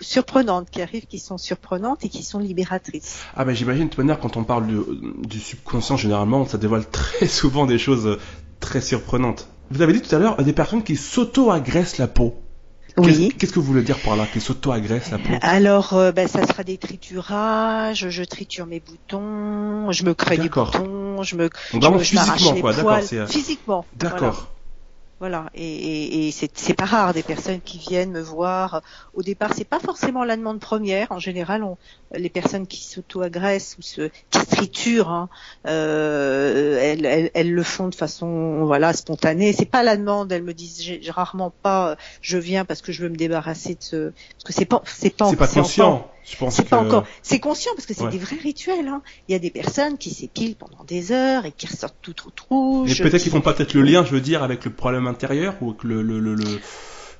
surprenantes, 0.00 0.70
qui 0.70 0.82
arrivent, 0.82 1.06
qui 1.06 1.18
sont 1.18 1.38
surprenantes 1.38 2.04
et 2.04 2.08
qui 2.08 2.22
sont 2.22 2.38
libératrices. 2.38 3.20
Ah 3.36 3.44
ben 3.44 3.54
j'imagine 3.54 3.84
de 3.84 3.88
toute 3.88 3.98
manière 3.98 4.18
quand 4.18 4.36
on 4.36 4.44
parle 4.44 4.66
du, 4.66 5.40
subconscient 5.40 5.96
généralement, 5.96 6.46
ça 6.46 6.58
dévoile 6.58 6.86
très 6.90 7.28
souvent 7.28 7.66
des 7.66 7.78
choses 7.78 8.18
très 8.60 8.80
surprenantes. 8.80 9.48
vous 9.70 9.82
avez 9.82 9.92
dit 9.92 10.00
tout 10.00 10.14
à 10.14 10.18
l'heure 10.18 10.42
des 10.42 10.52
personnes 10.52 10.82
qui 10.82 10.96
s'auto-agressent 10.96 11.98
la 11.98 12.08
peau. 12.08 12.41
Oui. 12.98 13.30
Qu'est-ce 13.38 13.52
que 13.52 13.58
vous 13.58 13.64
voulez 13.66 13.82
dire 13.82 13.98
par 14.00 14.16
là, 14.16 14.26
qui 14.32 14.40
s'auto-agressent 14.40 15.10
la 15.10 15.18
peau 15.18 15.32
Alors, 15.40 15.94
euh, 15.94 16.12
ben, 16.12 16.28
ça 16.28 16.46
sera 16.46 16.62
des 16.62 16.76
triturages, 16.78 18.08
je 18.10 18.22
triture 18.22 18.66
mes 18.66 18.80
boutons, 18.80 19.90
je 19.92 20.04
me 20.04 20.14
crée 20.14 20.36
des 20.36 20.48
boutons, 20.48 21.22
je 21.22 21.36
me, 21.36 21.48
je 21.72 21.76
me- 21.76 22.02
je 22.02 22.14
m'arrache 22.14 22.32
physiquement, 22.38 22.52
les 22.54 22.60
quoi, 22.60 22.72
d'accord, 22.72 22.90
poils. 22.90 23.06
c'est, 23.06 23.18
euh, 23.18 23.26
Physiquement. 23.26 23.86
D'accord. 23.94 24.51
Voilà, 25.22 25.50
et, 25.54 25.62
et, 25.62 26.26
et 26.26 26.30
c'est 26.32 26.74
pas 26.74 26.84
rare 26.84 27.14
des 27.14 27.22
personnes 27.22 27.60
qui 27.60 27.78
viennent 27.78 28.10
me 28.10 28.20
voir. 28.20 28.82
Au 29.14 29.22
départ, 29.22 29.52
c'est 29.54 29.62
pas 29.64 29.78
forcément 29.78 30.24
la 30.24 30.36
demande 30.36 30.58
première. 30.58 31.12
En 31.12 31.20
général, 31.20 31.62
on, 31.62 31.78
les 32.12 32.28
personnes 32.28 32.66
qui 32.66 32.82
s'auto-agressent 32.82 33.76
ou 33.78 33.82
se, 33.82 34.10
qui 34.30 34.40
se 34.40 34.46
triturent, 34.46 35.10
hein, 35.10 35.28
euh, 35.68 36.76
elles, 36.82 37.06
elles, 37.06 37.30
elles 37.34 37.52
le 37.52 37.62
font 37.62 37.86
de 37.86 37.94
façon 37.94 38.64
voilà 38.64 38.92
spontanée. 38.94 39.52
C'est 39.52 39.64
pas 39.64 39.84
la 39.84 39.96
demande. 39.96 40.32
Elles 40.32 40.42
me 40.42 40.54
disent 40.54 40.82
rarement 41.10 41.52
pas. 41.62 41.96
Je 42.20 42.36
viens 42.36 42.64
parce 42.64 42.82
que 42.82 42.90
je 42.90 43.02
veux 43.02 43.08
me 43.08 43.16
débarrasser 43.16 43.76
de 43.76 43.82
ce. 43.82 44.12
Parce 44.32 44.44
que 44.46 44.52
c'est 44.52 44.64
pas 44.64 44.82
c'est 44.86 45.16
pas 45.16 45.30
C'est 45.30 45.36
pas 45.36 45.46
conscient. 45.46 46.10
Je 46.24 46.36
pense 46.36 46.54
c'est 46.56 46.64
que... 46.64 46.68
pas 46.68 46.78
encore. 46.78 47.06
C'est 47.22 47.40
conscient 47.40 47.72
parce 47.74 47.86
que 47.86 47.94
c'est 47.94 48.04
Ouais. 48.04 48.10
des 48.10 48.18
vrais 48.18 48.36
rituels. 48.36 48.86
Hein. 48.88 49.02
Il 49.28 49.32
y 49.32 49.34
a 49.34 49.38
des 49.38 49.50
personnes 49.50 49.98
qui 49.98 50.10
s'épilent 50.10 50.56
pendant 50.56 50.84
des 50.84 51.10
heures 51.12 51.46
et 51.46 51.52
qui 51.52 51.66
ressortent 51.66 51.98
toutes 52.00 52.40
rouges. 52.48 52.88
Mais 52.88 52.94
peut-être 52.94 53.16
qui- 53.18 53.22
qu'ils 53.24 53.32
font 53.32 53.40
pas 53.40 53.54
peut-être 53.54 53.74
le 53.74 53.82
lien, 53.82 54.04
je 54.04 54.12
veux 54.12 54.20
dire, 54.20 54.42
avec 54.42 54.64
le 54.64 54.72
problème 54.72 55.06
intérieur 55.06 55.54
ou 55.60 55.70
avec 55.70 55.82
le, 55.84 56.02
le, 56.02 56.20
le, 56.20 56.34
le- 56.34 56.60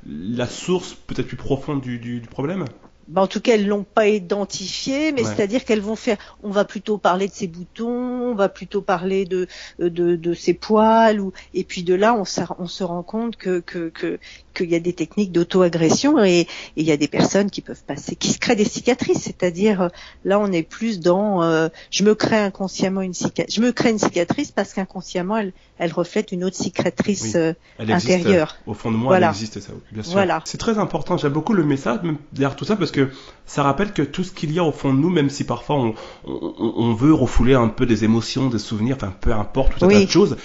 la 0.06 0.46
source 0.46 0.94
peut-être 0.94 1.26
plus 1.26 1.36
profonde 1.36 1.80
du, 1.80 1.98
du, 1.98 2.20
du 2.20 2.28
problème? 2.28 2.64
Bah, 3.08 3.20
en 3.22 3.26
tout 3.26 3.40
cas, 3.40 3.54
elles 3.54 3.66
l'ont 3.66 3.84
pas 3.84 4.08
identifié, 4.08 5.12
mais 5.12 5.22
Ouais. 5.22 5.28
c'est-à-dire 5.34 5.64
qu'elles 5.64 5.80
vont 5.80 5.96
faire. 5.96 6.16
On 6.42 6.50
va 6.50 6.64
plutôt 6.64 6.98
parler 6.98 7.28
de 7.28 7.32
ses 7.32 7.46
boutons, 7.46 7.88
on 8.30 8.34
va 8.34 8.48
plutôt 8.48 8.80
parler 8.82 9.24
de 9.24 9.46
de, 9.78 10.16
de 10.16 10.34
ses 10.34 10.54
poils, 10.54 11.20
ou 11.20 11.32
et 11.54 11.64
puis 11.64 11.82
de 11.82 11.94
là, 11.94 12.14
on, 12.14 12.24
se- 12.24 12.40
on 12.58 12.66
se 12.68 12.84
rend 12.84 13.02
compte 13.02 13.36
que 13.36 13.60
que 13.60 13.88
que 13.90 14.18
qu'il 14.54 14.70
y 14.70 14.74
a 14.74 14.80
des 14.80 14.92
techniques 14.92 15.32
d'auto-agression 15.32 16.22
et 16.22 16.46
il 16.76 16.84
y 16.84 16.92
a 16.92 16.96
des 16.98 17.08
personnes 17.08 17.50
qui 17.50 17.62
peuvent 17.62 17.82
passer, 17.86 18.16
qui 18.16 18.28
se 18.32 18.38
créent 18.38 18.54
des 18.56 18.66
cicatrices. 18.66 19.22
C'est-à-dire 19.22 19.80
euh, 19.82 19.88
là, 20.24 20.38
on 20.38 20.52
est 20.52 20.62
plus 20.62 21.00
dans. 21.00 21.42
euh, 21.42 21.68
je 21.90 22.04
me 22.04 22.14
crée 22.14 22.36
inconsciemment 22.38 23.00
une 23.00 23.14
cicatrice. 23.14 23.54
Je 23.56 23.60
me 23.62 23.72
crée 23.72 23.90
une 23.90 23.98
cicatrice 23.98 24.52
parce 24.52 24.72
qu'inconsciemment, 24.74 25.38
elle 25.38 25.52
elle 25.78 25.92
reflète 25.92 26.30
une 26.32 26.44
autre 26.44 26.56
cicatrice. 26.56 27.22
Oui. 27.24 27.32
euh, 27.36 27.54
Elle 27.78 27.90
existe. 27.90 28.12
Intérieur. 28.20 28.56
euh, 28.68 28.70
Au 28.70 28.74
fond 28.74 28.90
de 28.92 28.96
moi, 28.96 29.08
Voilà. 29.08 29.28
elle 29.28 29.32
existe, 29.32 29.58
ça, 29.60 29.72
bien 29.90 30.02
sûr. 30.02 30.12
Voilà. 30.12 30.40
C'est 30.44 30.58
très 30.58 30.78
important. 30.78 31.16
J'aime 31.16 31.32
beaucoup 31.32 31.54
le 31.54 31.64
message 31.64 31.98
derrière 32.32 32.54
tout 32.54 32.64
ça 32.64 32.76
parce 32.76 32.91
que 32.92 33.10
ça 33.46 33.62
rappelle 33.64 33.92
que 33.92 34.02
tout 34.02 34.22
ce 34.24 34.30
qu'il 34.30 34.52
y 34.52 34.58
a 34.58 34.64
au 34.64 34.72
fond 34.72 34.94
de 34.94 34.98
nous, 35.00 35.10
même 35.10 35.28
si 35.30 35.44
parfois 35.44 35.76
on, 35.76 35.94
on, 36.24 36.54
on 36.76 36.94
veut 36.94 37.12
refouler 37.12 37.54
un 37.54 37.68
peu 37.68 37.86
des 37.86 38.04
émotions, 38.04 38.48
des 38.48 38.58
souvenirs, 38.60 38.96
enfin 38.96 39.12
peu 39.20 39.32
importe, 39.32 39.78
tout 39.78 39.84
un 39.84 39.88
Oui. 39.88 39.94
tas 40.00 40.04
de 40.06 40.10
choses, 40.10 40.36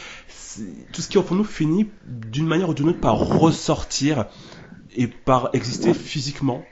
tout 0.93 1.01
ce 1.01 1.07
qui 1.07 1.17
est 1.17 1.19
au 1.19 1.23
fond 1.23 1.35
de 1.35 1.39
nous 1.41 1.45
finit 1.45 1.87
d'une 2.07 2.47
manière 2.47 2.69
ou 2.69 2.73
d'une 2.73 2.89
autre 2.89 2.99
par 2.99 3.17
ressortir 3.17 4.25
et 4.95 5.07
par 5.07 5.49
exister 5.53 5.93
physiquement. 5.93 6.63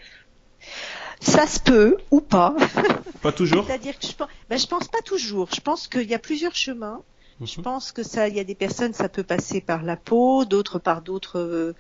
Ça 1.22 1.48
se 1.48 1.60
peut 1.60 1.98
ou 2.12 2.22
pas. 2.22 2.56
Pas 3.22 3.32
toujours. 3.32 3.64
C'est-à-dire 3.68 3.98
que 3.98 4.06
je 4.08 4.14
pense, 4.14 4.28
ben, 4.50 4.58
je 4.60 4.68
pense 4.68 4.88
pas 4.88 5.02
toujours. 5.06 5.48
Je 5.54 5.62
pense 5.62 5.88
qu'il 5.88 6.08
y 6.10 6.14
a 6.14 6.20
plusieurs 6.20 6.56
chemins. 6.56 7.02
Je 7.42 7.62
pense 7.62 7.92
que 7.92 8.02
ça, 8.04 8.28
il 8.30 8.36
y 8.36 8.40
a 8.40 8.44
des 8.46 8.56
personnes, 8.56 8.94
ça 8.94 9.10
peut 9.10 9.24
passer 9.24 9.60
par 9.62 9.84
la 9.84 9.98
peau, 9.98 10.46
d'autres 10.46 10.80
par 10.80 11.02
d'autres, 11.02 11.40
euh, 11.40 11.74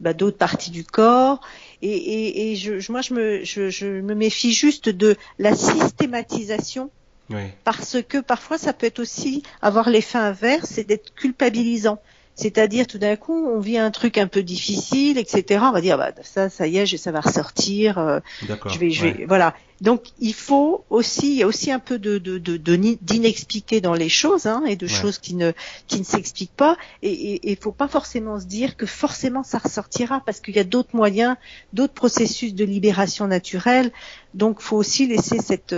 bah, 0.00 0.14
d'autres 0.14 0.38
parties 0.38 0.70
du 0.70 0.84
corps. 0.84 1.40
Et, 1.82 1.90
et, 1.94 2.52
et 2.52 2.56
je, 2.56 2.78
je- 2.80 2.90
moi, 2.92 3.02
je 3.02 3.12
me, 3.14 3.44
je, 3.44 3.68
je 3.68 3.86
me 3.86 4.14
méfie 4.14 4.52
juste 4.52 4.88
de 4.88 5.16
la 5.38 5.54
systématisation 5.54 6.90
Oui. 7.30 7.54
parce 7.64 8.02
que 8.02 8.18
parfois, 8.18 8.58
ça 8.58 8.72
peut 8.72 8.86
être 8.86 9.00
aussi 9.00 9.42
avoir 9.62 9.90
l'effet 9.90 10.18
inverse, 10.18 10.70
c'est 10.70 10.84
d'être 10.84 11.14
culpabilisant. 11.14 12.00
C'est-à-dire, 12.36 12.86
tout 12.88 12.98
d'un 12.98 13.14
coup, 13.16 13.46
on 13.46 13.60
vit 13.60 13.78
un 13.78 13.90
truc 13.92 14.18
un 14.18 14.26
peu 14.26 14.42
difficile, 14.42 15.18
etc. 15.18 15.60
On 15.62 15.72
va 15.72 15.80
dire, 15.80 15.96
bah, 15.98 16.10
ça, 16.22 16.48
ça 16.50 16.66
y 16.66 16.78
est, 16.78 16.86
je- 16.86 16.96
ça 16.96 17.12
va 17.12 17.20
ressortir. 17.20 17.98
euh, 17.98 18.18
je 18.42 18.78
vais, 18.78 18.90
je 18.90 19.04
ouais. 19.06 19.12
vais, 19.12 19.24
voilà. 19.26 19.54
Donc 19.80 20.04
il 20.20 20.34
faut 20.34 20.84
aussi, 20.88 21.32
il 21.32 21.36
y 21.38 21.42
a 21.42 21.46
aussi 21.48 21.70
un 21.72 21.80
peu 21.80 21.98
de 21.98 22.18
de 22.18 22.38
de- 22.38 22.56
d'inexpliqué 23.02 23.80
dans 23.80 23.92
les 23.94 24.08
choses 24.08 24.46
hein, 24.46 24.62
et 24.66 24.76
de 24.76 24.86
Ouais. 24.86 24.92
choses 24.92 25.18
qui 25.18 25.34
ne 25.34 25.52
qui 25.88 25.98
ne 25.98 26.04
s'expliquent 26.04 26.54
pas. 26.56 26.76
Et 27.02 27.40
il 27.50 27.56
faut 27.56 27.72
pas 27.72 27.88
forcément 27.88 28.38
se 28.40 28.46
dire 28.46 28.76
que 28.76 28.86
forcément 28.86 29.42
ça 29.42 29.58
ressortira 29.58 30.22
parce 30.24 30.40
qu'il 30.40 30.54
y 30.54 30.60
a 30.60 30.64
d'autres 30.64 30.94
moyens, 30.94 31.36
d'autres 31.72 31.92
processus 31.92 32.54
de 32.54 32.64
libération 32.64 33.26
naturelle. 33.26 33.90
Donc 34.32 34.60
faut 34.60 34.76
aussi 34.76 35.06
laisser 35.08 35.38
cette 35.40 35.74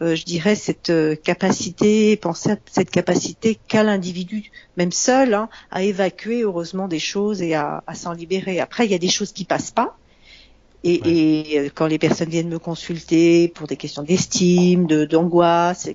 je 0.00 0.24
dirais 0.24 0.54
cette 0.54 0.90
euh, 0.90 1.16
capacité, 1.16 2.16
penser 2.16 2.50
à 2.50 2.56
cette 2.70 2.90
capacité 2.90 3.58
qu'a 3.68 3.82
l'individu, 3.82 4.50
même 4.76 4.92
seul, 4.92 5.34
hein, 5.34 5.48
à 5.70 5.82
évacuer 5.82 6.42
heureusement 6.42 6.88
des 6.88 6.98
choses 6.98 7.40
et 7.42 7.54
à, 7.54 7.82
à 7.86 7.94
s'en 7.94 8.12
libérer. 8.12 8.60
Après, 8.60 8.84
il 8.84 8.90
y 8.92 8.94
a 8.94 8.98
des 8.98 9.08
choses 9.08 9.32
qui 9.32 9.44
passent 9.44 9.70
pas. 9.70 9.96
Et, 10.84 11.00
Ouais. 11.04 11.10
et, 11.10 11.58
euh, 11.58 11.68
quand 11.74 11.86
les 11.86 11.98
personnes 11.98 12.28
viennent 12.28 12.48
me 12.48 12.58
consulter 12.58 13.48
pour 13.48 13.66
des 13.66 13.76
questions 13.76 14.02
d'estime, 14.02 14.86
de 14.86 15.04
d'angoisse, 15.04 15.88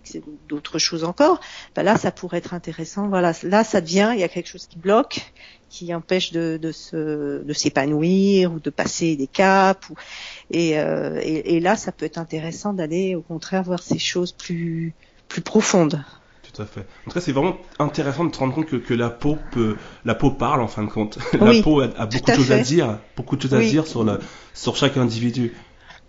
d'autres 0.49 0.79
choses 0.79 1.03
encore, 1.03 1.39
ben 1.75 1.83
là, 1.83 1.97
ça 1.97 2.11
pourrait 2.11 2.39
être 2.39 2.53
intéressant. 2.53 3.07
Voilà, 3.07 3.31
là, 3.43 3.63
ça 3.63 3.79
devient, 3.81 4.11
il 4.13 4.19
y 4.19 4.23
a 4.23 4.27
quelque 4.27 4.49
chose 4.49 4.67
qui 4.67 4.77
bloque, 4.77 5.31
qui 5.71 5.93
empêche 5.95 6.31
de, 6.33 6.59
de 6.61 6.71
se, 6.71 7.43
de 7.43 7.53
s'épanouir 7.53 8.53
ou 8.53 8.59
de 8.59 8.69
passer 8.69 9.15
des 9.15 9.27
caps. 9.27 9.89
Ou, 9.89 9.95
et, 10.51 10.77
euh, 10.79 11.19
et, 11.23 11.55
et 11.55 11.59
là, 11.59 11.75
ça 11.75 11.91
peut 11.91 12.05
être 12.05 12.17
intéressant 12.17 12.73
d'aller, 12.73 13.15
au 13.15 13.21
contraire, 13.21 13.63
voir 13.63 13.81
ces 13.81 13.99
choses 13.99 14.33
plus 14.33 14.93
plus 15.29 15.41
profondes. 15.41 16.03
Tout 16.43 16.61
à 16.61 16.65
fait. 16.65 16.81
En 16.81 17.09
tout 17.09 17.13
cas, 17.13 17.21
c'est 17.21 17.31
vraiment 17.31 17.57
intéressant 17.79 18.25
de 18.25 18.33
se 18.35 18.39
rendre 18.39 18.53
compte 18.53 18.65
que, 18.67 18.75
que 18.75 18.93
la 18.93 19.09
peau 19.09 19.37
peut, 19.51 19.77
la 20.03 20.13
peau 20.15 20.31
parle 20.31 20.61
en 20.61 20.67
fin 20.67 20.83
de 20.83 20.89
compte. 20.89 21.17
la 21.39 21.51
Oui, 21.51 21.61
peau 21.61 21.79
a, 21.79 21.85
a 21.97 22.05
beaucoup 22.05 22.31
de 22.31 22.35
choses 22.35 22.51
à 22.51 22.59
dire, 22.59 22.99
beaucoup 23.15 23.37
de 23.37 23.41
choses 23.41 23.53
à 23.53 23.61
dire 23.61 23.87
sur 23.87 24.03
le, 24.03 24.19
sur 24.53 24.75
chaque 24.75 24.97
individu. 24.97 25.53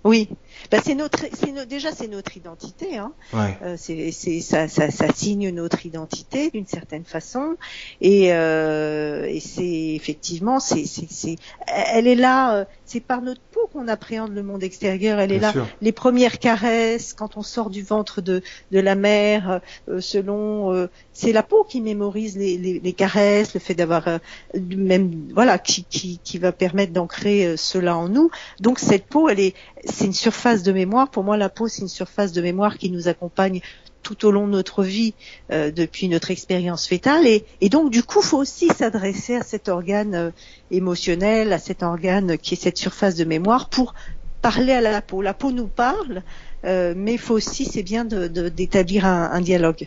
Oui, 0.04 0.28
ben, 0.70 0.80
c'est 0.84 0.94
notre, 0.94 1.24
c'est 1.32 1.52
no- 1.52 1.64
déjà 1.64 1.92
c'est 1.92 2.08
notre 2.08 2.36
identité. 2.36 2.96
Hein. 2.98 3.12
Ouais. 3.32 3.56
Euh, 3.62 3.74
c'est, 3.78 4.12
c'est, 4.12 4.40
ça, 4.40 4.68
ça, 4.68 4.90
ça 4.90 5.06
signe 5.14 5.50
notre 5.50 5.84
identité 5.86 6.50
d'une 6.50 6.66
certaine 6.66 7.04
façon, 7.04 7.56
et, 8.00 8.32
euh, 8.32 9.24
et 9.26 9.40
c'est 9.40 9.94
effectivement, 9.94 10.60
c'est, 10.60 10.84
c'est, 10.84 11.06
c'est, 11.10 11.36
elle 11.66 12.06
est 12.06 12.14
là. 12.14 12.56
euh, 12.56 12.64
C'est 12.84 13.00
par 13.00 13.22
notre 13.22 13.40
peau 13.52 13.68
qu'on 13.72 13.88
appréhende 13.88 14.34
le 14.34 14.42
monde 14.42 14.62
extérieur. 14.62 15.18
Elle 15.18 15.32
est 15.32 15.38
Bien 15.38 15.48
là. 15.48 15.52
sûr. 15.52 15.66
Les 15.80 15.92
premières 15.92 16.38
caresses, 16.38 17.14
quand 17.14 17.36
on 17.38 17.42
sort 17.42 17.70
du 17.70 17.82
ventre 17.82 18.20
de, 18.20 18.42
de 18.70 18.78
la 18.80 18.94
mère, 18.94 19.60
euh, 19.88 20.00
selon, 20.02 20.72
euh, 20.74 20.88
c'est 21.14 21.32
la 21.32 21.42
peau 21.42 21.64
qui 21.64 21.80
mémorise 21.80 22.36
les, 22.36 22.58
les, 22.58 22.80
les 22.80 22.92
caresses, 22.92 23.54
le 23.54 23.60
fait 23.60 23.74
d'avoir 23.74 24.08
euh, 24.08 24.18
même, 24.54 25.28
voilà, 25.32 25.58
qui, 25.58 25.84
qui, 25.84 26.20
qui 26.22 26.36
va 26.38 26.52
permettre 26.52 26.92
d'ancrer 26.92 27.56
cela 27.56 27.96
en 27.96 28.08
nous. 28.10 28.30
Donc 28.60 28.78
cette 28.78 29.06
peau, 29.06 29.30
elle 29.30 29.40
est, 29.40 29.54
c'est 29.86 30.04
une 30.04 30.12
surface 30.12 30.51
de 30.62 30.72
mémoire. 30.72 31.10
Pour 31.10 31.24
moi, 31.24 31.38
la 31.38 31.48
peau, 31.48 31.68
c'est 31.68 31.80
une 31.82 31.88
surface 31.88 32.32
de 32.32 32.42
mémoire 32.42 32.76
qui 32.76 32.90
nous 32.90 33.08
accompagne 33.08 33.60
tout 34.02 34.26
au 34.26 34.30
long 34.32 34.46
de 34.46 34.52
notre 34.52 34.82
vie 34.82 35.14
euh, 35.52 35.70
depuis 35.70 36.08
notre 36.08 36.30
expérience 36.30 36.86
fétale. 36.86 37.26
Et, 37.26 37.68
donc 37.70 37.90
du 37.90 38.02
coup 38.02 38.20
faut 38.20 38.38
aussi 38.38 38.68
s'adresser 38.68 39.36
à 39.36 39.42
cet 39.42 39.68
organe 39.68 40.14
euh, 40.14 40.30
émotionnel 40.72 41.52
à 41.52 41.58
cet 41.58 41.82
organe 41.84 42.36
qui 42.36 42.54
est 42.54 42.60
cette 42.60 42.78
surface 42.78 43.14
de 43.14 43.24
mémoire 43.24 43.68
pour 43.68 43.94
parler 44.42 44.72
à 44.72 44.80
la 44.80 45.00
peau. 45.02 45.22
La 45.22 45.34
peau 45.34 45.52
nous 45.52 45.68
parle 45.68 46.22
euh, 46.64 46.94
mais 46.96 47.12
il 47.12 47.18
faut 47.18 47.34
aussi 47.34 47.64
c'est 47.64 47.84
bien 47.84 48.04
de- 48.04 48.26
de- 48.26 48.48
d'établir 48.48 49.06
un, 49.06 49.30
un 49.30 49.40
dialogue 49.40 49.86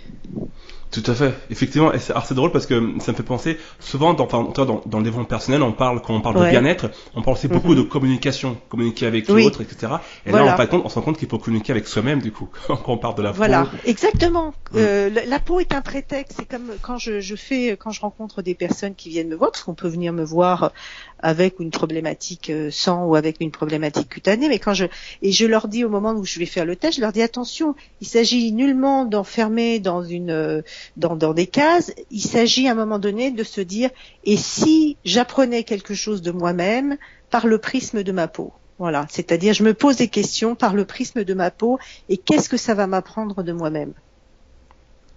Tout 1.01 1.11
à 1.11 1.13
fait. 1.15 1.33
Effectivement, 1.49 1.91
et 1.93 1.99
c'est 1.99 2.13
c'est 2.25 2.33
drôle 2.35 2.51
parce 2.51 2.65
que 2.65 2.75
ça 2.99 3.11
me 3.11 3.17
fait 3.17 3.23
penser 3.23 3.57
souvent 3.79 4.13
dans, 4.13 4.25
dans, 4.27 4.81
dans 4.85 4.97
le 4.97 5.03
développement 5.03 5.25
personnel, 5.25 5.61
on 5.61 5.73
parle 5.73 6.01
quand 6.01 6.15
on 6.15 6.21
parle 6.21 6.39
de 6.45 6.49
bien-être, 6.49 6.89
on 7.15 7.21
parle 7.21 7.35
aussi 7.37 7.47
beaucoup 7.49 7.71
Mhm. 7.71 7.75
de 7.77 7.81
communication, 7.81 8.57
communiquer 8.69 9.05
avec 9.05 9.27
Oui. 9.29 9.43
l'autre, 9.43 9.61
etc. 9.61 9.93
Et 10.25 10.29
Voilà. 10.31 10.45
là, 10.45 10.55
on, 10.57 10.63
de 10.63 10.69
compte, 10.69 10.81
on 10.85 10.89
se 10.89 10.95
rend 10.95 11.01
compte 11.01 11.17
qu'il 11.17 11.27
faut 11.27 11.37
communiquer 11.37 11.71
avec 11.73 11.87
soi-même 11.87 12.21
du 12.21 12.31
coup 12.31 12.49
quand 12.67 12.79
on 12.87 12.97
parle 12.97 13.15
de 13.15 13.23
la 13.23 13.31
Voilà, 13.31 13.63
peau. 13.63 13.77
exactement. 13.85 14.53
Mm. 14.71 14.77
Euh, 14.77 15.09
la, 15.09 15.25
la 15.25 15.39
peau 15.39 15.59
est 15.59 15.73
un 15.73 15.81
prétexte. 15.81 16.37
C'est 16.39 16.47
comme 16.47 16.71
quand 16.81 16.97
je, 16.97 17.19
je 17.19 17.35
fais, 17.35 17.75
quand 17.77 17.91
je 17.91 18.01
rencontre 18.01 18.41
des 18.41 18.55
personnes 18.55 18.95
qui 18.95 19.09
viennent 19.09 19.29
me 19.29 19.35
voir, 19.35 19.51
parce 19.51 19.63
qu'on 19.63 19.73
peut 19.75 19.87
venir 19.89 20.13
me 20.13 20.23
voir 20.23 20.71
avec 21.19 21.59
une 21.59 21.71
problématique 21.71 22.49
euh, 22.49 22.69
sang 22.71 23.05
ou 23.05 23.15
avec 23.15 23.37
une 23.39 23.51
problématique 23.51 24.09
cutanée, 24.09 24.47
mais 24.47 24.59
quand 24.59 24.73
je 24.73 24.85
et 25.21 25.31
je 25.31 25.45
leur 25.45 25.67
dis 25.67 25.83
au 25.83 25.89
moment 25.89 26.11
où 26.13 26.23
je 26.25 26.39
vais 26.39 26.45
faire 26.45 26.65
le 26.65 26.75
test, 26.75 26.97
je 26.97 27.01
leur 27.01 27.11
dis 27.11 27.21
attention, 27.21 27.75
il 28.01 28.07
s'agit 28.07 28.51
nullement 28.51 29.05
d'enfermer 29.05 29.79
dans 29.79 30.03
une 30.03 30.29
euh, 30.29 30.61
dans, 30.97 31.15
dans 31.15 31.33
des 31.33 31.47
cases. 31.47 31.93
Il 32.11 32.21
s'agit 32.21 32.67
à 32.67 32.71
un 32.71 32.75
moment 32.75 32.99
donné 32.99 33.31
de 33.31 33.43
se 33.43 33.61
dire 33.61 33.89
et 34.23 34.37
si 34.37 34.97
j'apprenais 35.05 35.63
quelque 35.63 35.93
chose 35.93 36.21
de 36.21 36.31
moi-même 36.31 36.97
par 37.29 37.47
le 37.47 37.57
prisme 37.57 38.03
de 38.03 38.11
ma 38.11 38.27
peau? 38.27 38.53
Voilà, 38.77 39.05
c'est-à-dire 39.09 39.53
je 39.53 39.63
me 39.63 39.73
pose 39.73 39.97
des 39.97 40.09
questions 40.09 40.55
par 40.55 40.73
le 40.73 40.85
prisme 40.85 41.23
de 41.23 41.33
ma 41.33 41.49
peau 41.49 41.79
et 42.09 42.17
qu'est-ce 42.17 42.49
que 42.49 42.57
ça 42.57 42.73
va 42.73 42.87
m'apprendre 42.87 43.41
de 43.41 43.53
moi-même? 43.53 43.93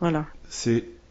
Voilà. 0.00 0.26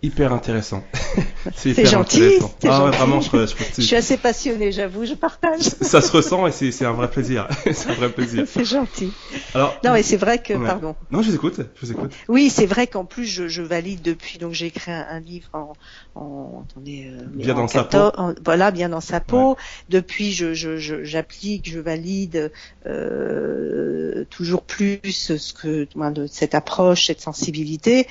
Hyper 0.03 0.31
intéressant. 0.31 0.83
c'est 1.55 1.85
gentil. 1.85 2.37
Ah 2.67 2.85
ouais, 2.85 2.91
vraiment, 2.91 3.19
je, 3.19 3.29
je, 3.75 3.81
suis 3.81 3.95
assez 3.95 4.17
passionnée, 4.17 4.71
j'avoue, 4.71 5.05
je 5.05 5.13
partage. 5.13 5.61
Ça 5.61 6.01
se 6.01 6.11
ressent 6.11 6.45
et 6.47 6.51
c'est 6.51 6.85
un 6.85 6.93
vrai 6.93 7.09
plaisir. 7.09 7.47
c'est 7.71 7.89
un 7.89 7.93
vrai 7.93 8.09
plaisir. 8.09 8.45
C'est 8.47 8.65
gentil. 8.65 9.11
Alors, 9.53 9.75
non, 9.83 9.93
mais 9.93 10.03
c'est 10.03 10.17
vrai 10.17 10.41
que, 10.41 10.53
pardon. 10.53 10.95
Non, 11.11 11.21
je 11.21 11.29
vous 11.29 11.35
écoute, 11.35 11.59
je 11.75 11.85
vous 11.85 11.91
écoute. 11.91 12.11
Oui, 12.27 12.49
c'est 12.49 12.65
vrai 12.65 12.87
qu'en 12.87 13.05
plus, 13.05 13.25
je, 13.25 13.47
je, 13.47 13.61
valide 13.61 14.01
depuis, 14.01 14.37
donc 14.37 14.53
j'ai 14.53 14.67
écrit 14.67 14.91
un, 14.91 15.19
livre 15.19 15.49
en, 15.53 15.73
en 16.15 16.63
attendez, 16.69 17.07
euh, 17.11 17.23
bien 17.25 17.55
dans 17.55 17.67
sa 17.67 17.83
peau. 17.83 18.11
voilà, 18.45 18.71
bien 18.71 18.89
dans 18.89 19.01
sa 19.01 19.19
peau. 19.19 19.57
Depuis, 19.89 20.31
je, 20.31 20.53
j'applique, 20.53 21.69
je, 21.69 21.79
valide 21.79 22.51
euh, 22.85 24.25
toujours 24.29 24.63
plus 24.63 24.99
ce 25.03 25.53
que, 25.53 25.87
de 26.11 26.27
cette 26.27 26.55
approche, 26.55 27.07
cette 27.07 27.21
sensibilité. 27.21 28.07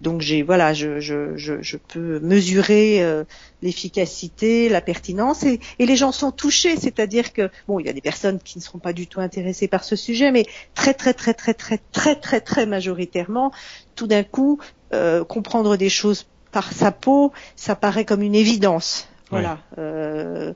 Donc 0.00 0.20
j'ai, 0.20 0.42
voilà, 0.42 0.72
je, 0.72 0.98
je, 1.36 1.54
je, 1.54 1.62
je 1.62 1.76
peux 1.76 2.20
mesurer 2.20 3.02
euh, 3.02 3.24
l'efficacité, 3.62 4.68
la 4.68 4.80
pertinence, 4.80 5.42
et, 5.44 5.60
et, 5.78 5.86
les 5.86 5.96
gens 5.96 6.12
sont 6.12 6.32
touchés. 6.32 6.76
C'est-à-dire 6.76 7.32
que 7.32 7.50
bon, 7.68 7.80
il 7.80 7.86
y 7.86 7.88
a 7.88 7.92
des 7.92 8.00
personnes 8.00 8.38
qui 8.38 8.58
ne 8.58 8.62
seront 8.62 8.78
pas 8.78 8.92
du 8.92 9.06
tout 9.06 9.20
intéressées 9.20 9.68
par 9.68 9.84
ce 9.84 9.96
sujet, 9.96 10.32
mais 10.32 10.46
très 10.74 10.94
très 10.94 11.14
très 11.14 11.34
très 11.34 11.54
très 11.54 11.78
très 11.92 12.16
très 12.16 12.40
très 12.40 12.66
majoritairement, 12.66 13.52
tout 13.96 14.06
d'un 14.06 14.22
coup, 14.22 14.58
euh, 14.92 15.24
comprendre 15.24 15.76
des 15.76 15.88
choses 15.88 16.26
par 16.52 16.72
sa 16.72 16.90
peau, 16.90 17.32
ça 17.56 17.76
paraît 17.76 18.04
comme 18.04 18.22
une 18.22 18.34
évidence. 18.34 19.08
Voilà. 19.30 19.60
Euh, 19.78 20.52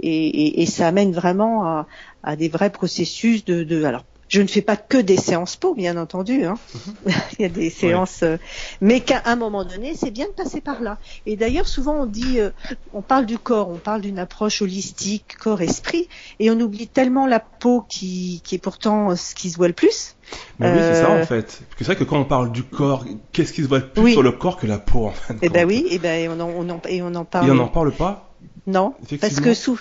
et, 0.00 0.26
et, 0.26 0.62
et, 0.62 0.66
ça 0.66 0.88
amène 0.88 1.12
vraiment 1.12 1.64
à, 1.64 1.86
à 2.22 2.36
des 2.36 2.50
vrais 2.50 2.68
processus 2.70 3.44
de, 3.46 3.64
de 3.64 3.84
alors 3.84 4.04
je 4.28 4.42
ne 4.42 4.46
fais 4.46 4.62
pas 4.62 4.76
que 4.76 4.98
des 4.98 5.16
séances 5.16 5.56
peau, 5.56 5.74
bien 5.74 5.96
entendu. 5.96 6.44
Hein. 6.44 6.58
Mhm. 6.74 7.12
Il 7.38 7.42
y 7.42 7.44
a 7.44 7.48
des 7.48 7.70
séances, 7.70 8.22
euh, 8.22 8.36
mais 8.80 9.00
qu'à 9.00 9.22
un 9.24 9.36
moment 9.36 9.64
donné, 9.64 9.94
c'est 9.94 10.10
bien 10.10 10.26
de 10.26 10.32
passer 10.32 10.60
par 10.60 10.80
là. 10.82 10.98
Et 11.26 11.36
d'ailleurs, 11.36 11.66
souvent 11.66 11.94
on 11.94 12.06
dit, 12.06 12.40
euh, 12.40 12.50
on 12.92 13.02
parle 13.02 13.26
du 13.26 13.38
corps, 13.38 13.68
on 13.70 13.78
parle 13.78 14.02
d'une 14.02 14.18
approche 14.18 14.62
holistique, 14.62 15.36
corps-esprit, 15.38 16.08
et 16.38 16.50
on 16.50 16.60
oublie 16.60 16.88
tellement 16.88 17.26
la 17.26 17.40
peau 17.40 17.84
qui, 17.88 18.42
qui 18.44 18.54
est 18.54 18.58
pourtant 18.58 19.16
ce 19.16 19.34
qui 19.34 19.50
se 19.50 19.56
voit 19.56 19.68
le 19.68 19.74
plus. 19.74 20.16
Mais 20.58 20.70
oui, 20.70 20.78
c'est 20.80 21.02
ça 21.02 21.10
en 21.10 21.24
fait. 21.24 21.62
C'est 21.78 21.84
vrai 21.84 21.96
que 21.96 22.04
quand 22.04 22.18
on 22.18 22.24
parle 22.24 22.52
du 22.52 22.62
corps, 22.62 23.06
qu'est-ce 23.32 23.52
qui 23.52 23.62
se 23.62 23.68
voit 23.68 23.78
le 23.78 23.88
plus 23.88 24.12
sur 24.12 24.22
le 24.22 24.32
corps 24.32 24.58
que 24.58 24.66
la 24.66 24.78
peau 24.78 25.06
en 25.06 25.10
fait 25.10 25.36
Eh 25.40 25.48
ben 25.48 25.66
oui, 25.66 25.86
et 25.90 25.98
ben 25.98 26.30
on 26.30 26.40
en, 26.40 26.50
on 26.50 26.68
en, 26.68 26.80
et 26.86 27.00
on 27.02 27.14
en 27.14 27.24
parle. 27.24 27.48
Et 27.48 27.50
on 27.50 27.54
n'en 27.54 27.68
parle 27.68 27.92
pas? 27.92 28.34
Non, 28.66 28.94
parce 29.20 29.40
que 29.40 29.54
sous 29.54 29.80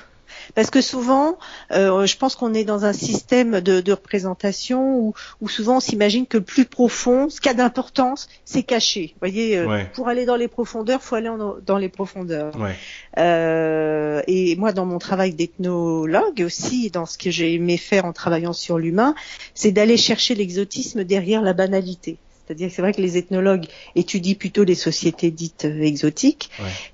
parce 0.56 0.70
que 0.70 0.82
souvent, 0.82 1.38
euh, 1.72 2.06
je 2.06 2.18
pense 2.18 2.36
qu'on 2.36 2.54
est 2.54 2.64
dans 2.64 2.86
un 2.86 2.94
système 2.94 3.62
de, 3.62 3.82
de 3.82 3.92
représentation 3.92 4.98
où, 4.98 5.14
où, 5.42 5.50
souvent 5.50 5.78
on 5.78 5.80
s'imagine 5.80 6.26
que 6.26 6.38
le 6.38 6.44
plus 6.44 6.66
profond, 6.66 7.30
ce 7.30 7.42
qui 7.42 7.50
a 7.50 7.54
d'importance, 7.54 8.28
c'est 8.46 8.64
caché. 8.64 9.14
Vous 9.14 9.20
voyez, 9.20 9.58
euh, 9.58 9.84
pour 9.94 10.08
aller 10.08 10.26
dans 10.26 10.36
les 10.36 10.48
profondeurs, 10.48 11.02
faut 11.02 11.16
aller 11.16 11.32
dans 11.66 11.78
les 11.78 11.90
profondeurs. 11.90 12.56
Ouais. 12.60 12.76
Euh, 13.18 14.22
et 14.28 14.56
moi, 14.56 14.72
dans 14.72 14.86
mon 14.86 15.00
travail 15.00 15.34
d'ethnologue 15.34 16.42
aussi, 16.46 16.90
dans 16.90 17.06
ce 17.06 17.18
que 17.18 17.32
j'ai 17.32 17.54
aimé 17.54 17.78
faire 17.78 18.06
en 18.06 18.14
travaillant 18.14 18.54
sur 18.54 18.78
l'humain, 18.78 19.16
c'est 19.54 19.72
d'aller 19.72 19.98
chercher 19.98 20.36
l'exotisme 20.36 21.04
derrière 21.04 21.42
la 21.42 21.54
banalité. 21.54 22.18
C'est-à-dire 22.48 22.70
que 22.70 22.74
c'est 22.74 22.82
vrai 22.82 22.94
que 22.94 23.02
les 23.02 23.18
ethnologues 23.18 23.66
étudient 23.96 24.36
plutôt 24.36 24.64
les 24.64 24.76
sociétés 24.76 25.32
dites 25.32 25.66
euh, 25.66 25.82
exotiques. 25.82 26.50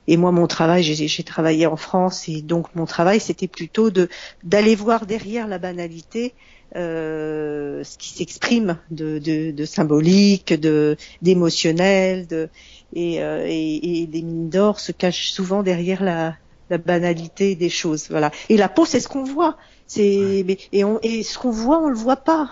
Et 0.08 0.18
moi, 0.18 0.32
mon 0.32 0.48
travail, 0.48 0.82
j'ai 0.82 1.24
travaillé 1.24 1.68
en 1.68 1.78
France 1.78 2.28
et 2.28 2.42
donc 2.42 2.74
mon 2.76 2.86
travail, 2.86 3.20
c'était 3.20 3.48
plutôt 3.48 3.92
de 3.92 4.10
d'aller 4.44 4.74
voir 4.74 5.06
derrière 5.06 5.48
la 5.48 5.60
banalité 5.60 6.34
euh, 6.76 7.84
ce 7.84 8.00
qui 8.00 8.10
s'exprime 8.10 8.80
de, 8.90 9.20
de, 9.20 9.52
de, 9.52 9.66
symbolique, 9.66 10.54
de 10.60 10.98
d'émotionnel, 11.22 12.26
de 12.26 12.50
et, 12.96 13.22
euh, 13.22 13.46
et, 13.48 14.02
et, 14.02 14.08
les 14.08 14.22
mines 14.24 14.50
d'or 14.50 14.80
se 14.80 14.92
cachent 14.92 15.32
souvent 15.32 15.62
derrière 15.62 16.04
la, 16.04 16.36
la 16.72 16.80
banalité 16.80 17.56
des 17.56 17.70
choses. 17.70 18.08
Voilà. 18.10 18.32
Et 18.50 18.58
la 18.58 18.70
peau, 18.70 18.86
c'est 18.86 19.00
ce 19.00 19.08
qu'on 19.08 19.24
voit. 19.24 19.58
C'est 19.88 20.46
et, 20.72 20.84
on, 20.84 21.00
et 21.04 21.24
ce 21.24 21.38
qu'on 21.38 21.52
voit, 21.52 21.80
on 21.80 21.90
le 21.90 21.96
voit 21.96 22.18
pas. 22.18 22.50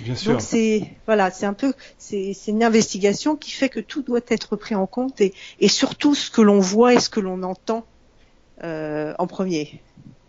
Bien 0.00 0.14
sûr. 0.16 0.32
Donc 0.32 0.40
c'est 0.40 0.90
voilà, 1.06 1.30
c'est 1.30 1.46
un 1.46 1.54
peu 1.54 1.72
c'est 1.98 2.34
une 2.46 2.62
investigation 2.62 3.36
qui 3.36 3.50
fait 3.50 3.68
que 3.68 3.80
tout 3.80 4.02
doit 4.02 4.20
être 4.28 4.56
pris 4.56 4.74
en 4.74 4.86
compte 4.86 5.20
et, 5.20 5.32
et 5.60 5.68
surtout 5.68 6.14
ce 6.14 6.30
que 6.30 6.42
l'on 6.42 6.60
voit 6.60 6.94
et 6.94 7.00
ce 7.00 7.08
que 7.08 7.20
l'on 7.20 7.42
entend 7.42 7.84
euh, 8.62 9.14
en 9.18 9.26
premier. 9.26 9.80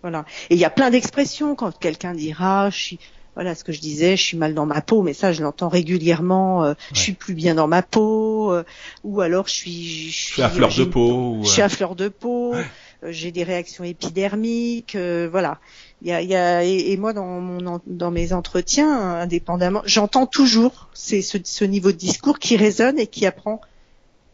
Voilà. 0.02 0.26
Et 0.50 0.56
il 0.56 0.60
y 0.60 0.65
a 0.65 0.70
plein 0.70 0.91
d'expressions 0.91 1.56
quand 1.56 1.78
quelqu'un 1.78 2.13
dira, 2.13 2.70
je 2.70 2.78
suis 2.78 3.00
voilà 3.36 3.54
ce 3.54 3.63
que 3.65 3.74
je 3.74 3.82
disais, 3.82 4.15
je 4.15 4.24
suis 4.24 4.38
mal 4.38 4.54
dans 4.54 4.65
ma 4.65 4.82
peau, 4.82 5.02
mais 5.02 5.13
ça 5.13 5.34
je 5.34 5.44
l'entends 5.44 5.68
régulièrement. 5.68 6.63
Euh, 6.63 6.74
Je 6.94 7.00
suis 7.02 7.13
plus 7.13 7.34
bien 7.34 7.54
dans 7.54 7.68
ma 7.68 7.82
peau, 7.82 8.52
euh, 8.52 8.63
ou 9.04 9.20
alors 9.20 9.48
je 9.48 9.54
suis, 9.54 10.10
je 10.10 10.26
suis, 10.34 10.41
à 10.41 10.50
fleur 10.50 10.74
de 10.74 10.86
peau. 10.86 11.39
Je 11.44 11.50
suis 11.50 11.62
à 11.62 11.70
fleur 11.70 11.96
de 11.96 12.08
peau. 12.08 12.54
Euh, 12.56 12.63
j'ai 13.12 13.32
des 13.32 13.44
réactions 13.44 13.84
épidermiques, 13.84 14.96
euh, 14.96 15.28
voilà. 15.30 15.60
Il 16.02 16.10
y 16.10 16.12
a, 16.12 16.22
y 16.22 16.36
a 16.36 16.64
et, 16.64 16.98
moi 16.98 17.14
dans 17.14 17.40
mon 17.40 17.82
dans 17.88 18.12
mes 18.12 18.34
entretiens, 18.34 18.92
indépendamment, 19.22 19.82
j'entends 19.86 20.28
toujours 20.28 20.90
c'est 20.94 21.22
ce, 21.22 21.38
ce, 21.44 21.64
niveau 21.64 21.92
de 21.92 21.98
discours 21.98 22.38
qui 22.38 22.58
résonne 22.58 23.00
et 23.00 23.08
qui 23.08 23.26
apprend 23.26 23.62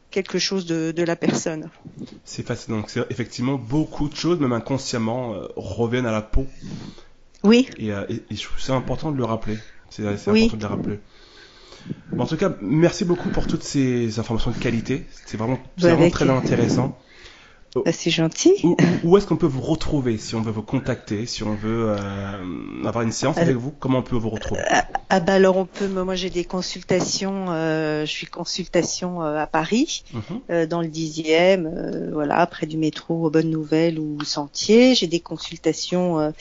quelque 0.09 0.39
chose 0.39 0.65
de, 0.65 0.91
de 0.91 1.03
la 1.03 1.15
personne. 1.15 1.69
C'est. 2.25 2.45
Donc 2.69 2.89
c'est 2.89 3.09
effectivement 3.09 3.55
beaucoup 3.55 4.09
de 4.09 4.15
choses, 4.15 4.39
même 4.39 4.53
inconsciemment, 4.53 5.35
euh, 5.35 5.47
reviennent 5.55 6.05
à 6.05 6.11
la 6.11 6.21
peau. 6.21 6.45
Oui. 7.43 7.67
Et, 7.77 7.89
et, 7.89 8.35
c'est 8.59 8.73
important 8.73 9.11
de 9.11 9.17
le 9.17 9.25
rappeler. 9.25 9.57
C'est 9.89 10.05
important 10.05 10.57
de 10.57 10.61
le 10.61 10.67
rappeler. 10.67 10.99
Bon, 12.11 12.23
en 12.23 12.27
tout 12.27 12.37
cas, 12.37 12.53
merci 12.61 13.05
beaucoup 13.05 13.29
pour 13.29 13.47
toutes 13.47 13.63
ces 13.63 14.19
informations 14.19 14.51
de 14.51 14.57
qualité. 14.57 15.05
C'est 15.25 15.37
vraiment, 15.37 15.59
vraiment 15.77 16.09
très 16.09 16.29
intéressant. 16.29 16.97
Bah, 17.75 17.91
c'est 17.93 18.09
gentil. 18.09 18.53
Où, 19.03 19.17
est-ce 19.17 19.25
qu'on 19.25 19.37
peut 19.37 19.47
vous 19.47 19.61
retrouver 19.61 20.17
si 20.17 20.35
on 20.35 20.41
veut 20.41 20.51
vous 20.51 20.61
contacter, 20.61 21.25
si 21.25 21.43
on 21.43 21.55
veut 21.55 21.87
euh, 21.89 22.83
avoir 22.85 23.03
une 23.03 23.13
séance 23.13 23.37
avec 23.37 23.55
vous? 23.55 23.71
Comment 23.79 23.99
on 23.99 24.03
peut 24.03 24.17
vous 24.17 24.29
retrouver? 24.29 24.61
Ah, 24.69 24.85
ah 25.09 25.19
bah 25.21 25.35
alors 25.35 25.55
on 25.55 25.65
peut. 25.65 25.87
Moi 25.87 26.15
j'ai 26.15 26.29
des 26.29 26.43
consultations. 26.43 27.45
Euh, 27.49 28.05
je 28.05 28.11
suis 28.11 28.27
consultation 28.27 29.23
euh, 29.23 29.37
à 29.37 29.47
Paris, 29.47 30.03
euh, 30.49 30.65
dans 30.65 30.81
le 30.81 30.89
dixième, 30.89 31.65
euh, 31.65 32.09
voilà, 32.11 32.45
près 32.45 32.65
du 32.65 32.77
métro 32.77 33.29
Bonne 33.29 33.49
Nouvelle 33.49 33.99
ou 33.99 34.21
Sentier. 34.23 34.93
J'ai 34.93 35.07
des 35.07 35.21
consultations. 35.21 36.33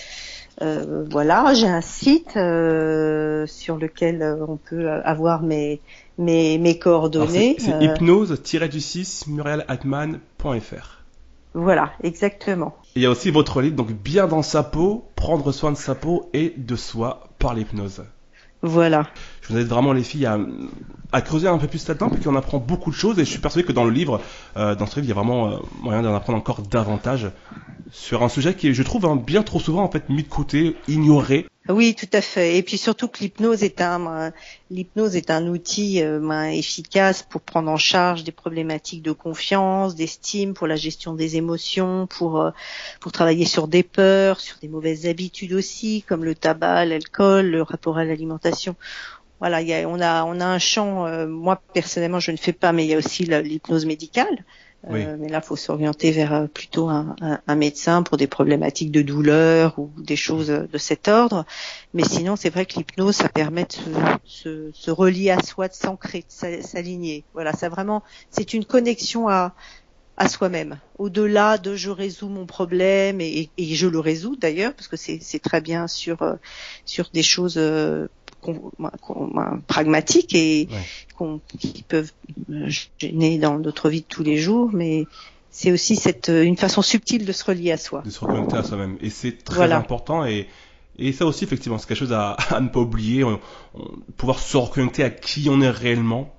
voilà, 0.60 1.54
j'ai 1.54 1.68
un 1.68 1.80
site 1.80 2.32
sur 2.32 3.76
lequel 3.76 4.36
on 4.48 4.56
peut 4.56 4.90
avoir 4.90 5.42
mes 5.42 5.80
mes, 6.18 6.58
mes 6.58 6.78
coordonnées. 6.78 7.54
C'est 7.58 7.80
hypnose-du6 7.80 9.30
murialatman.fr. 9.30 10.99
Voilà, 11.54 11.92
exactement. 12.02 12.76
Il 12.94 13.02
y 13.02 13.06
a 13.06 13.10
aussi 13.10 13.30
votre 13.30 13.60
livre, 13.60 13.76
donc 13.76 13.92
bien 13.92 14.26
dans 14.26 14.42
sa 14.42 14.62
peau, 14.62 15.08
prendre 15.16 15.50
soin 15.52 15.72
de 15.72 15.76
sa 15.76 15.94
peau 15.94 16.28
et 16.32 16.54
de 16.56 16.76
soi 16.76 17.28
par 17.38 17.54
l'hypnose. 17.54 18.04
Voilà. 18.62 19.06
Je 19.42 19.48
vous 19.48 19.56
invite 19.56 19.68
vraiment 19.68 19.92
les 19.92 20.02
filles 20.02 20.26
à, 20.26 21.20
creuser 21.22 21.48
un 21.48 21.58
peu 21.58 21.66
plus 21.66 21.88
là-dedans, 21.88 22.10
puis 22.10 22.22
qu'on 22.22 22.36
apprend 22.36 22.58
beaucoup 22.58 22.90
de 22.90 22.96
choses. 22.96 23.18
Et 23.18 23.24
je 23.24 23.30
suis 23.30 23.40
persuadé 23.40 23.66
que 23.66 23.72
dans 23.72 23.84
le 23.84 23.90
livre, 23.90 24.20
euh, 24.56 24.74
dans 24.74 24.86
ce 24.86 24.96
livre, 24.96 25.06
il 25.06 25.08
y 25.08 25.12
a 25.12 25.14
vraiment 25.14 25.48
euh, 25.48 25.56
moyen 25.80 26.02
d'en 26.02 26.14
apprendre 26.14 26.38
encore 26.38 26.62
davantage 26.62 27.30
sur 27.90 28.22
un 28.22 28.28
sujet 28.28 28.54
qui 28.54 28.68
est, 28.68 28.74
je 28.74 28.82
trouve, 28.82 29.06
hein, 29.06 29.16
bien 29.16 29.42
trop 29.42 29.58
souvent 29.58 29.82
en 29.82 29.90
fait 29.90 30.08
mis 30.08 30.22
de 30.22 30.28
côté, 30.28 30.76
ignoré. 30.88 31.46
Oui, 31.72 31.94
tout 31.94 32.08
à 32.12 32.20
fait. 32.20 32.56
Et 32.56 32.62
puis 32.62 32.78
surtout 32.78 33.08
que 33.08 33.18
l'hypnose 33.20 33.62
est 33.62 33.80
un 33.80 34.32
l'hypnose 34.70 35.16
est 35.16 35.30
un 35.30 35.46
outil 35.46 36.02
euh, 36.02 36.50
efficace 36.50 37.22
pour 37.22 37.40
prendre 37.40 37.70
en 37.70 37.76
charge 37.76 38.24
des 38.24 38.32
problématiques 38.32 39.02
de 39.02 39.12
confiance, 39.12 39.94
d'estime, 39.94 40.54
pour 40.54 40.66
la 40.66 40.76
gestion 40.76 41.14
des 41.14 41.36
émotions, 41.36 42.06
pour 42.06 42.40
euh, 42.40 42.50
pour 43.00 43.12
travailler 43.12 43.44
sur 43.44 43.68
des 43.68 43.82
peurs, 43.82 44.40
sur 44.40 44.56
des 44.58 44.68
mauvaises 44.68 45.06
habitudes 45.06 45.52
aussi, 45.52 46.02
comme 46.06 46.24
le 46.24 46.34
tabac, 46.34 46.84
l'alcool, 46.86 47.46
le 47.46 47.62
rapport 47.62 47.98
à 47.98 48.04
l'alimentation. 48.04 48.76
Voilà, 49.40 49.62
y 49.62 49.72
a, 49.72 49.88
on 49.88 50.00
a 50.00 50.24
on 50.24 50.40
a 50.40 50.46
un 50.46 50.58
champ. 50.58 51.06
Euh, 51.06 51.26
moi 51.26 51.60
personnellement, 51.74 52.20
je 52.20 52.32
ne 52.32 52.36
fais 52.36 52.52
pas, 52.52 52.72
mais 52.72 52.84
il 52.84 52.90
y 52.90 52.94
a 52.94 52.98
aussi 52.98 53.24
l'hypnose 53.24 53.86
médicale 53.86 54.44
euh, 54.88 55.16
mais 55.18 55.28
là, 55.28 55.40
faut 55.40 55.56
s'orienter 55.56 56.10
vers 56.10 56.32
euh, 56.32 56.46
plutôt 56.46 56.88
un, 56.88 57.14
un, 57.46 57.54
médecin 57.54 58.02
pour 58.02 58.16
des 58.16 58.26
problématiques 58.26 58.90
de 58.90 59.02
douleur 59.02 59.78
ou 59.78 59.90
des 59.98 60.16
choses 60.16 60.48
de 60.48 60.78
cet 60.78 61.08
ordre. 61.08 61.44
Mais 61.92 62.02
sinon, 62.02 62.34
c'est 62.36 62.48
vrai 62.48 62.64
que 62.64 62.76
l'hypnose, 62.76 63.16
ça 63.16 63.28
permet 63.28 63.64
de 63.64 63.74
se, 64.24 64.70
se, 64.72 64.90
relier 64.90 65.30
à 65.30 65.42
soi, 65.42 65.68
de 65.68 65.74
s'ancrer, 65.74 66.20
de 66.20 66.62
s'aligner. 66.62 67.24
Voilà, 67.34 67.52
ça 67.52 67.68
vraiment, 67.68 68.02
c'est 68.30 68.54
une 68.54 68.64
connexion 68.64 69.28
à, 69.28 69.54
à 70.16 70.28
soi-même. 70.28 70.78
Au-delà 70.98 71.58
de 71.58 71.74
je 71.76 71.90
résous 71.90 72.28
mon 72.28 72.46
problème 72.46 73.20
et, 73.20 73.50
et 73.58 73.74
je 73.74 73.86
le 73.86 73.98
résous 73.98 74.36
d'ailleurs 74.36 74.74
parce 74.74 74.88
que 74.88 74.96
c'est 74.96 75.42
très 75.42 75.62
bien 75.62 75.88
sur 75.88 76.22
euh, 76.22 76.34
sur 76.84 77.08
des 77.12 77.22
choses 77.22 77.58
pragmatiques 79.66 80.34
et 80.34 80.68
qui 81.58 81.82
peuvent 81.82 82.12
gêner 82.98 83.38
dans 83.38 83.58
notre 83.58 83.88
vie 83.88 84.00
de 84.00 84.06
tous 84.06 84.22
les 84.22 84.36
jours, 84.36 84.70
mais 84.72 85.06
c'est 85.50 85.72
aussi 85.72 85.96
cette 85.96 86.30
une 86.32 86.56
façon 86.56 86.82
subtile 86.82 87.24
de 87.24 87.32
se 87.32 87.44
relier 87.44 87.72
à 87.72 87.76
soi. 87.76 88.02
De 88.04 88.10
se 88.10 88.20
reconnecter 88.20 88.56
à 88.56 88.62
soi-même, 88.62 88.96
et 89.00 89.10
c'est 89.10 89.44
très 89.44 89.72
important 89.72 90.24
et 90.24 90.48
et 90.98 91.12
ça 91.12 91.24
aussi 91.24 91.44
effectivement 91.44 91.78
c'est 91.78 91.88
quelque 91.88 91.98
chose 91.98 92.12
à, 92.12 92.32
à 92.50 92.60
ne 92.60 92.68
pas 92.68 92.80
oublier, 92.80 93.24
pouvoir 94.16 94.38
se 94.38 94.56
reconnecter 94.56 95.02
à 95.02 95.10
qui 95.10 95.48
on 95.50 95.60
est 95.60 95.70
réellement 95.70 96.34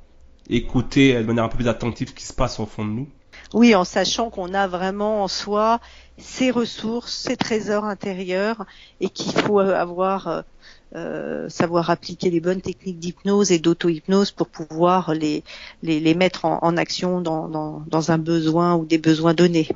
écouter 0.50 1.16
de 1.16 1.24
manière 1.24 1.46
un 1.46 1.50
peu 1.50 1.58
plus 1.58 1.68
attentive 1.68 2.10
ce 2.10 2.14
qui 2.14 2.26
se 2.26 2.34
passe 2.34 2.60
au 2.60 2.66
fond 2.66 2.86
de 2.86 2.92
nous. 2.92 3.08
Oui, 3.54 3.76
en 3.76 3.84
sachant 3.84 4.30
qu'on 4.30 4.54
a 4.54 4.68
vraiment 4.68 5.24
en 5.24 5.28
soi 5.28 5.80
ses 6.18 6.52
ressources, 6.52 7.14
ses 7.14 7.36
trésors 7.36 7.86
intérieurs 7.86 8.66
et 9.02 9.10
qu'il 9.10 9.34
faut 9.34 9.60
avoir 9.60 10.28
euh, 10.28 10.42
euh, 10.96 11.50
savoir 11.50 11.90
appliquer 11.90 12.30
les 12.30 12.42
bonnes 12.42 12.62
techniques 12.62 13.00
d'hypnose 13.00 13.52
et 13.52 13.60
d'auto-hypnose 13.60 14.32
pour 14.32 14.48
pouvoir 14.48 15.14
les, 15.14 15.44
les, 15.84 16.14
mettre 16.14 16.46
en, 16.46 16.78
action 16.78 17.22
dans, 17.22 17.48
dans, 17.48 18.12
un 18.12 18.18
besoin 18.18 18.76
ou 18.76 18.86
des 18.86 18.98
besoins 18.98 19.34
donnés. 19.34 19.70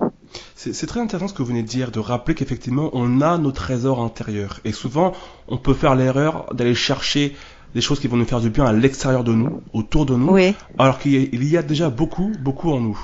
C'est 0.55 0.87
très 0.87 0.99
intéressant 0.99 1.29
ce 1.29 1.33
que 1.33 1.41
vous 1.41 1.47
venez 1.47 1.63
de 1.63 1.67
dire, 1.67 1.91
de 1.91 1.99
rappeler 1.99 2.35
qu'effectivement 2.35 2.89
on 2.91 3.21
a 3.21 3.37
nos 3.37 3.53
trésors 3.53 4.01
intérieurs. 4.01 4.59
Et 4.65 4.73
souvent 4.73 5.13
on 5.47 5.57
peut 5.57 5.73
faire 5.73 5.95
l'erreur 5.95 6.53
d'aller 6.53 6.75
chercher 6.75 7.35
des 7.75 7.81
choses 7.81 7.99
qui 7.99 8.07
vont 8.07 8.17
nous 8.17 8.25
faire 8.25 8.39
du 8.39 8.49
bien 8.49 8.65
à 8.65 8.73
l'extérieur 8.73 9.23
de 9.25 9.33
nous, 9.33 9.61
autour 9.73 10.05
de 10.05 10.15
nous, 10.15 10.35
alors 10.79 10.97
qu'il 10.97 11.43
y 11.43 11.57
a 11.57 11.61
déjà 11.61 11.89
beaucoup, 11.89 12.31
beaucoup 12.41 12.71
en 12.71 12.79
nous. 12.79 12.97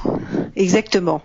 Exactement. 0.55 1.21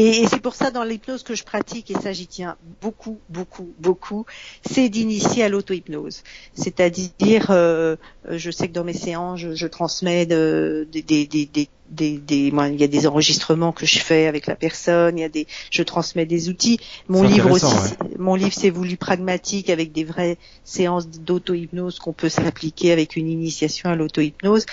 Et, 0.00 0.28
c'est 0.28 0.40
pour 0.40 0.54
ça 0.54 0.70
dans 0.70 0.84
l'hypnose 0.84 1.24
que 1.24 1.34
je 1.34 1.42
pratique, 1.42 1.90
et 1.90 1.94
ça 1.94 2.12
j'y 2.12 2.28
tiens 2.28 2.56
beaucoup, 2.80 3.18
beaucoup, 3.30 3.74
beaucoup, 3.80 4.26
c'est 4.64 4.88
d'initier 4.88 5.42
à 5.42 5.48
l'auto-hypnose. 5.48 6.22
C'est-à-dire, 6.54 7.48
euh, 7.50 7.96
je 8.30 8.50
sais 8.52 8.68
que 8.68 8.72
dans 8.72 8.84
mes 8.84 8.92
séances, 8.92 9.40
je, 9.40 9.66
transmets 9.66 10.24
des, 10.24 10.86
des, 11.02 11.26
des, 11.26 12.18
des, 12.18 12.50
moi, 12.52 12.68
il 12.68 12.80
y 12.80 12.84
a 12.84 12.86
des 12.86 13.08
enregistrements 13.08 13.72
que 13.72 13.86
je 13.86 13.98
fais 13.98 14.28
avec 14.28 14.46
la 14.46 14.54
personne, 14.54 15.18
il 15.18 15.22
y 15.22 15.24
a 15.24 15.28
des, 15.28 15.48
je 15.72 15.82
transmets 15.82 16.26
des 16.26 16.48
outils. 16.48 16.78
Mon 17.08 17.24
livre 17.24 17.50
aussi, 17.50 17.74
mon 18.20 18.36
livre 18.36 18.54
c'est 18.54 18.70
voulu 18.70 18.96
pragmatique 18.96 19.68
avec 19.68 19.90
des 19.90 20.04
vraies 20.04 20.38
séances 20.62 21.08
d'auto-hypnose 21.08 21.98
qu'on 21.98 22.12
peut 22.12 22.28
s'appliquer 22.28 22.92
avec 22.92 23.16
une 23.16 23.28
initiation 23.28 23.90
à 23.90 23.96
l'auto-hypnose. 23.96 24.64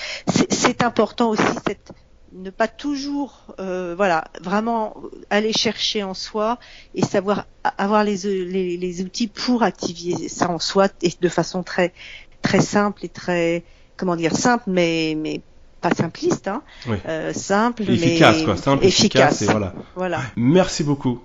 C'est 0.52 0.84
important 0.84 1.32
aussi 1.32 1.42
cette 1.66 1.94
ne 2.36 2.50
pas 2.50 2.68
toujours, 2.68 3.56
euh, 3.60 3.94
voilà, 3.96 4.26
vraiment 4.42 4.96
aller 5.30 5.54
chercher 5.54 6.04
en 6.04 6.14
soi 6.14 6.60
et 6.94 7.02
savoir 7.02 7.46
avoir 7.78 8.04
les, 8.04 8.18
les, 8.78 9.02
outils 9.02 9.28
pour 9.28 9.64
activer 9.64 10.28
ça 10.28 10.50
en 10.50 10.60
soi 10.60 10.88
et 11.02 11.12
de 11.20 11.30
façon 11.30 11.64
très 11.64 11.94
très 12.42 12.62
simple 12.62 13.06
et 13.06 13.10
très 13.10 13.64
comment 13.98 14.16
dire 14.16 14.36
simple 14.36 14.66
mais 14.68 15.16
mais 15.18 15.42
pas 15.82 15.92
simpliste, 15.92 16.48
hein, 16.48 16.64
euh, 17.08 17.32
simple 17.34 17.84
efficace, 17.84 18.38
mais 18.40 18.44
quoi, 18.44 18.58
simple, 18.58 18.86
efficace, 18.86 19.42
et 19.44 19.46
voilà. 19.46 19.74
voilà. 19.96 20.22
Merci 20.36 20.84
beaucoup. 20.84 21.22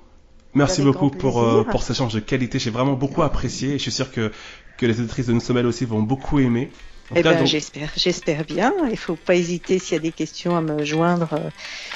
Merci 0.52 0.82
beaucoup 0.82 1.10
pour, 1.10 1.40
euh, 1.42 1.64
pour 1.64 1.82
ce 1.82 1.92
échange 1.92 2.12
de 2.12 2.20
qualité. 2.20 2.58
J'ai 2.58 2.70
vraiment 2.70 2.94
beaucoup 2.94 3.22
apprécié 3.22 3.70
et 3.70 3.78
je 3.78 3.82
suis 3.82 3.92
sûr 3.92 4.10
que, 4.10 4.32
que 4.76 4.84
les 4.84 4.98
auditrices 4.98 5.26
de 5.26 5.32
Nous 5.32 5.40
Sommes 5.40 5.64
aussi 5.64 5.84
vont 5.84 6.02
beaucoup 6.02 6.40
aimer. 6.40 6.70
Eh 7.16 7.22
ben, 7.22 7.44
j'espère, 7.44 7.90
j'espère 7.96 8.44
bien. 8.44 8.72
Il 8.90 8.96
faut 8.96 9.16
pas 9.16 9.34
hésiter 9.34 9.78
s'il 9.80 9.94
y 9.94 9.96
a 9.96 10.00
des 10.00 10.12
questions 10.12 10.56
à 10.56 10.60
me 10.60 10.84
joindre 10.84 11.28
euh, 11.32 11.50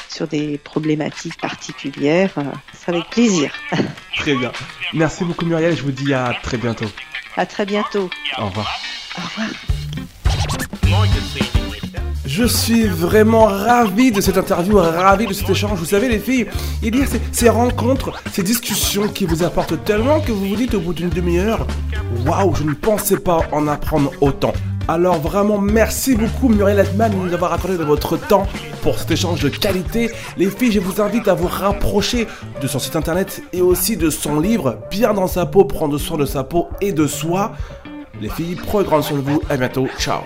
sur 0.09 0.27
des 0.27 0.59
problématiques 0.59 1.41
particulières. 1.41 2.33
Euh, 2.39 2.43
ça 2.73 2.93
avec 2.93 3.09
plaisir. 3.11 3.53
Très 4.17 4.35
bien. 4.35 4.51
Merci 4.93 5.25
beaucoup 5.25 5.45
Muriel. 5.45 5.77
Je 5.77 5.83
vous 5.83 5.93
dis 5.93 6.13
à 6.13 6.35
très 6.43 6.57
bientôt. 6.57 6.87
À 7.37 7.47
très 7.47 7.65
bientôt. 7.65 8.11
Au 8.39 8.47
revoir. 8.47 8.69
Au 9.17 9.23
revoir. 9.23 9.49
Je 12.27 12.45
suis 12.45 12.89
vraiment 12.89 13.45
ravi 13.45 14.11
de 14.11 14.21
cette 14.21 14.37
interview, 14.37 14.79
ravi 14.79 15.27
de 15.27 15.33
cet 15.33 15.49
échange. 15.51 15.79
Vous 15.79 15.85
savez 15.85 16.09
les 16.09 16.19
filles, 16.19 16.49
il 16.83 16.97
y 16.97 17.03
a 17.03 17.07
ces, 17.07 17.21
ces 17.31 17.49
rencontres, 17.49 18.21
ces 18.33 18.43
discussions 18.43 19.07
qui 19.07 19.25
vous 19.25 19.45
apportent 19.45 19.85
tellement 19.85 20.21
que 20.21 20.33
vous 20.33 20.49
vous 20.49 20.57
dites 20.57 20.75
au 20.75 20.81
bout 20.81 20.95
d'une 20.95 21.11
demi-heure, 21.11 21.67
waouh, 22.27 22.55
je 22.57 22.65
ne 22.65 22.75
pensais 22.75 23.19
pas 23.19 23.43
en 23.53 23.69
apprendre 23.69 24.11
autant. 24.21 24.53
Alors 24.87 25.19
vraiment 25.19 25.59
merci 25.59 26.15
beaucoup 26.15 26.49
Muriel 26.49 26.79
Edman 26.79 27.11
de 27.11 27.17
nous 27.17 27.33
avoir 27.33 27.55
accordé 27.55 27.79
de 27.79 27.85
votre 27.85 28.19
temps 28.19 28.47
pour 28.83 28.99
cet 28.99 29.11
échange 29.13 29.43
de 29.43 29.49
qualité. 29.49 30.11
Les 30.37 30.51
filles, 30.51 30.73
je 30.73 30.81
vous 30.81 31.01
invite 31.01 31.27
à 31.27 31.35
vous 31.35 31.49
rapprocher 31.49 32.27
de 32.61 32.67
son 32.67 32.79
site 32.79 32.95
internet 32.95 33.43
et 33.55 33.63
aussi 33.63 33.97
de 33.97 34.11
son 34.11 34.41
livre 34.41 34.79
Bien 34.91 35.15
dans 35.15 35.27
sa 35.27 35.47
peau, 35.47 35.65
prendre 35.65 35.97
soin 35.97 36.19
de 36.19 36.27
sa 36.27 36.45
peau 36.45 36.69
et 36.83 36.93
de 36.93 37.07
soi. 37.07 37.53
Les 38.21 38.29
filles, 38.29 38.57
prenez 38.57 38.85
grand 38.85 39.01
soin 39.01 39.17
de 39.17 39.23
vous. 39.23 39.41
À 39.49 39.57
bientôt. 39.57 39.89
Ciao. 39.99 40.21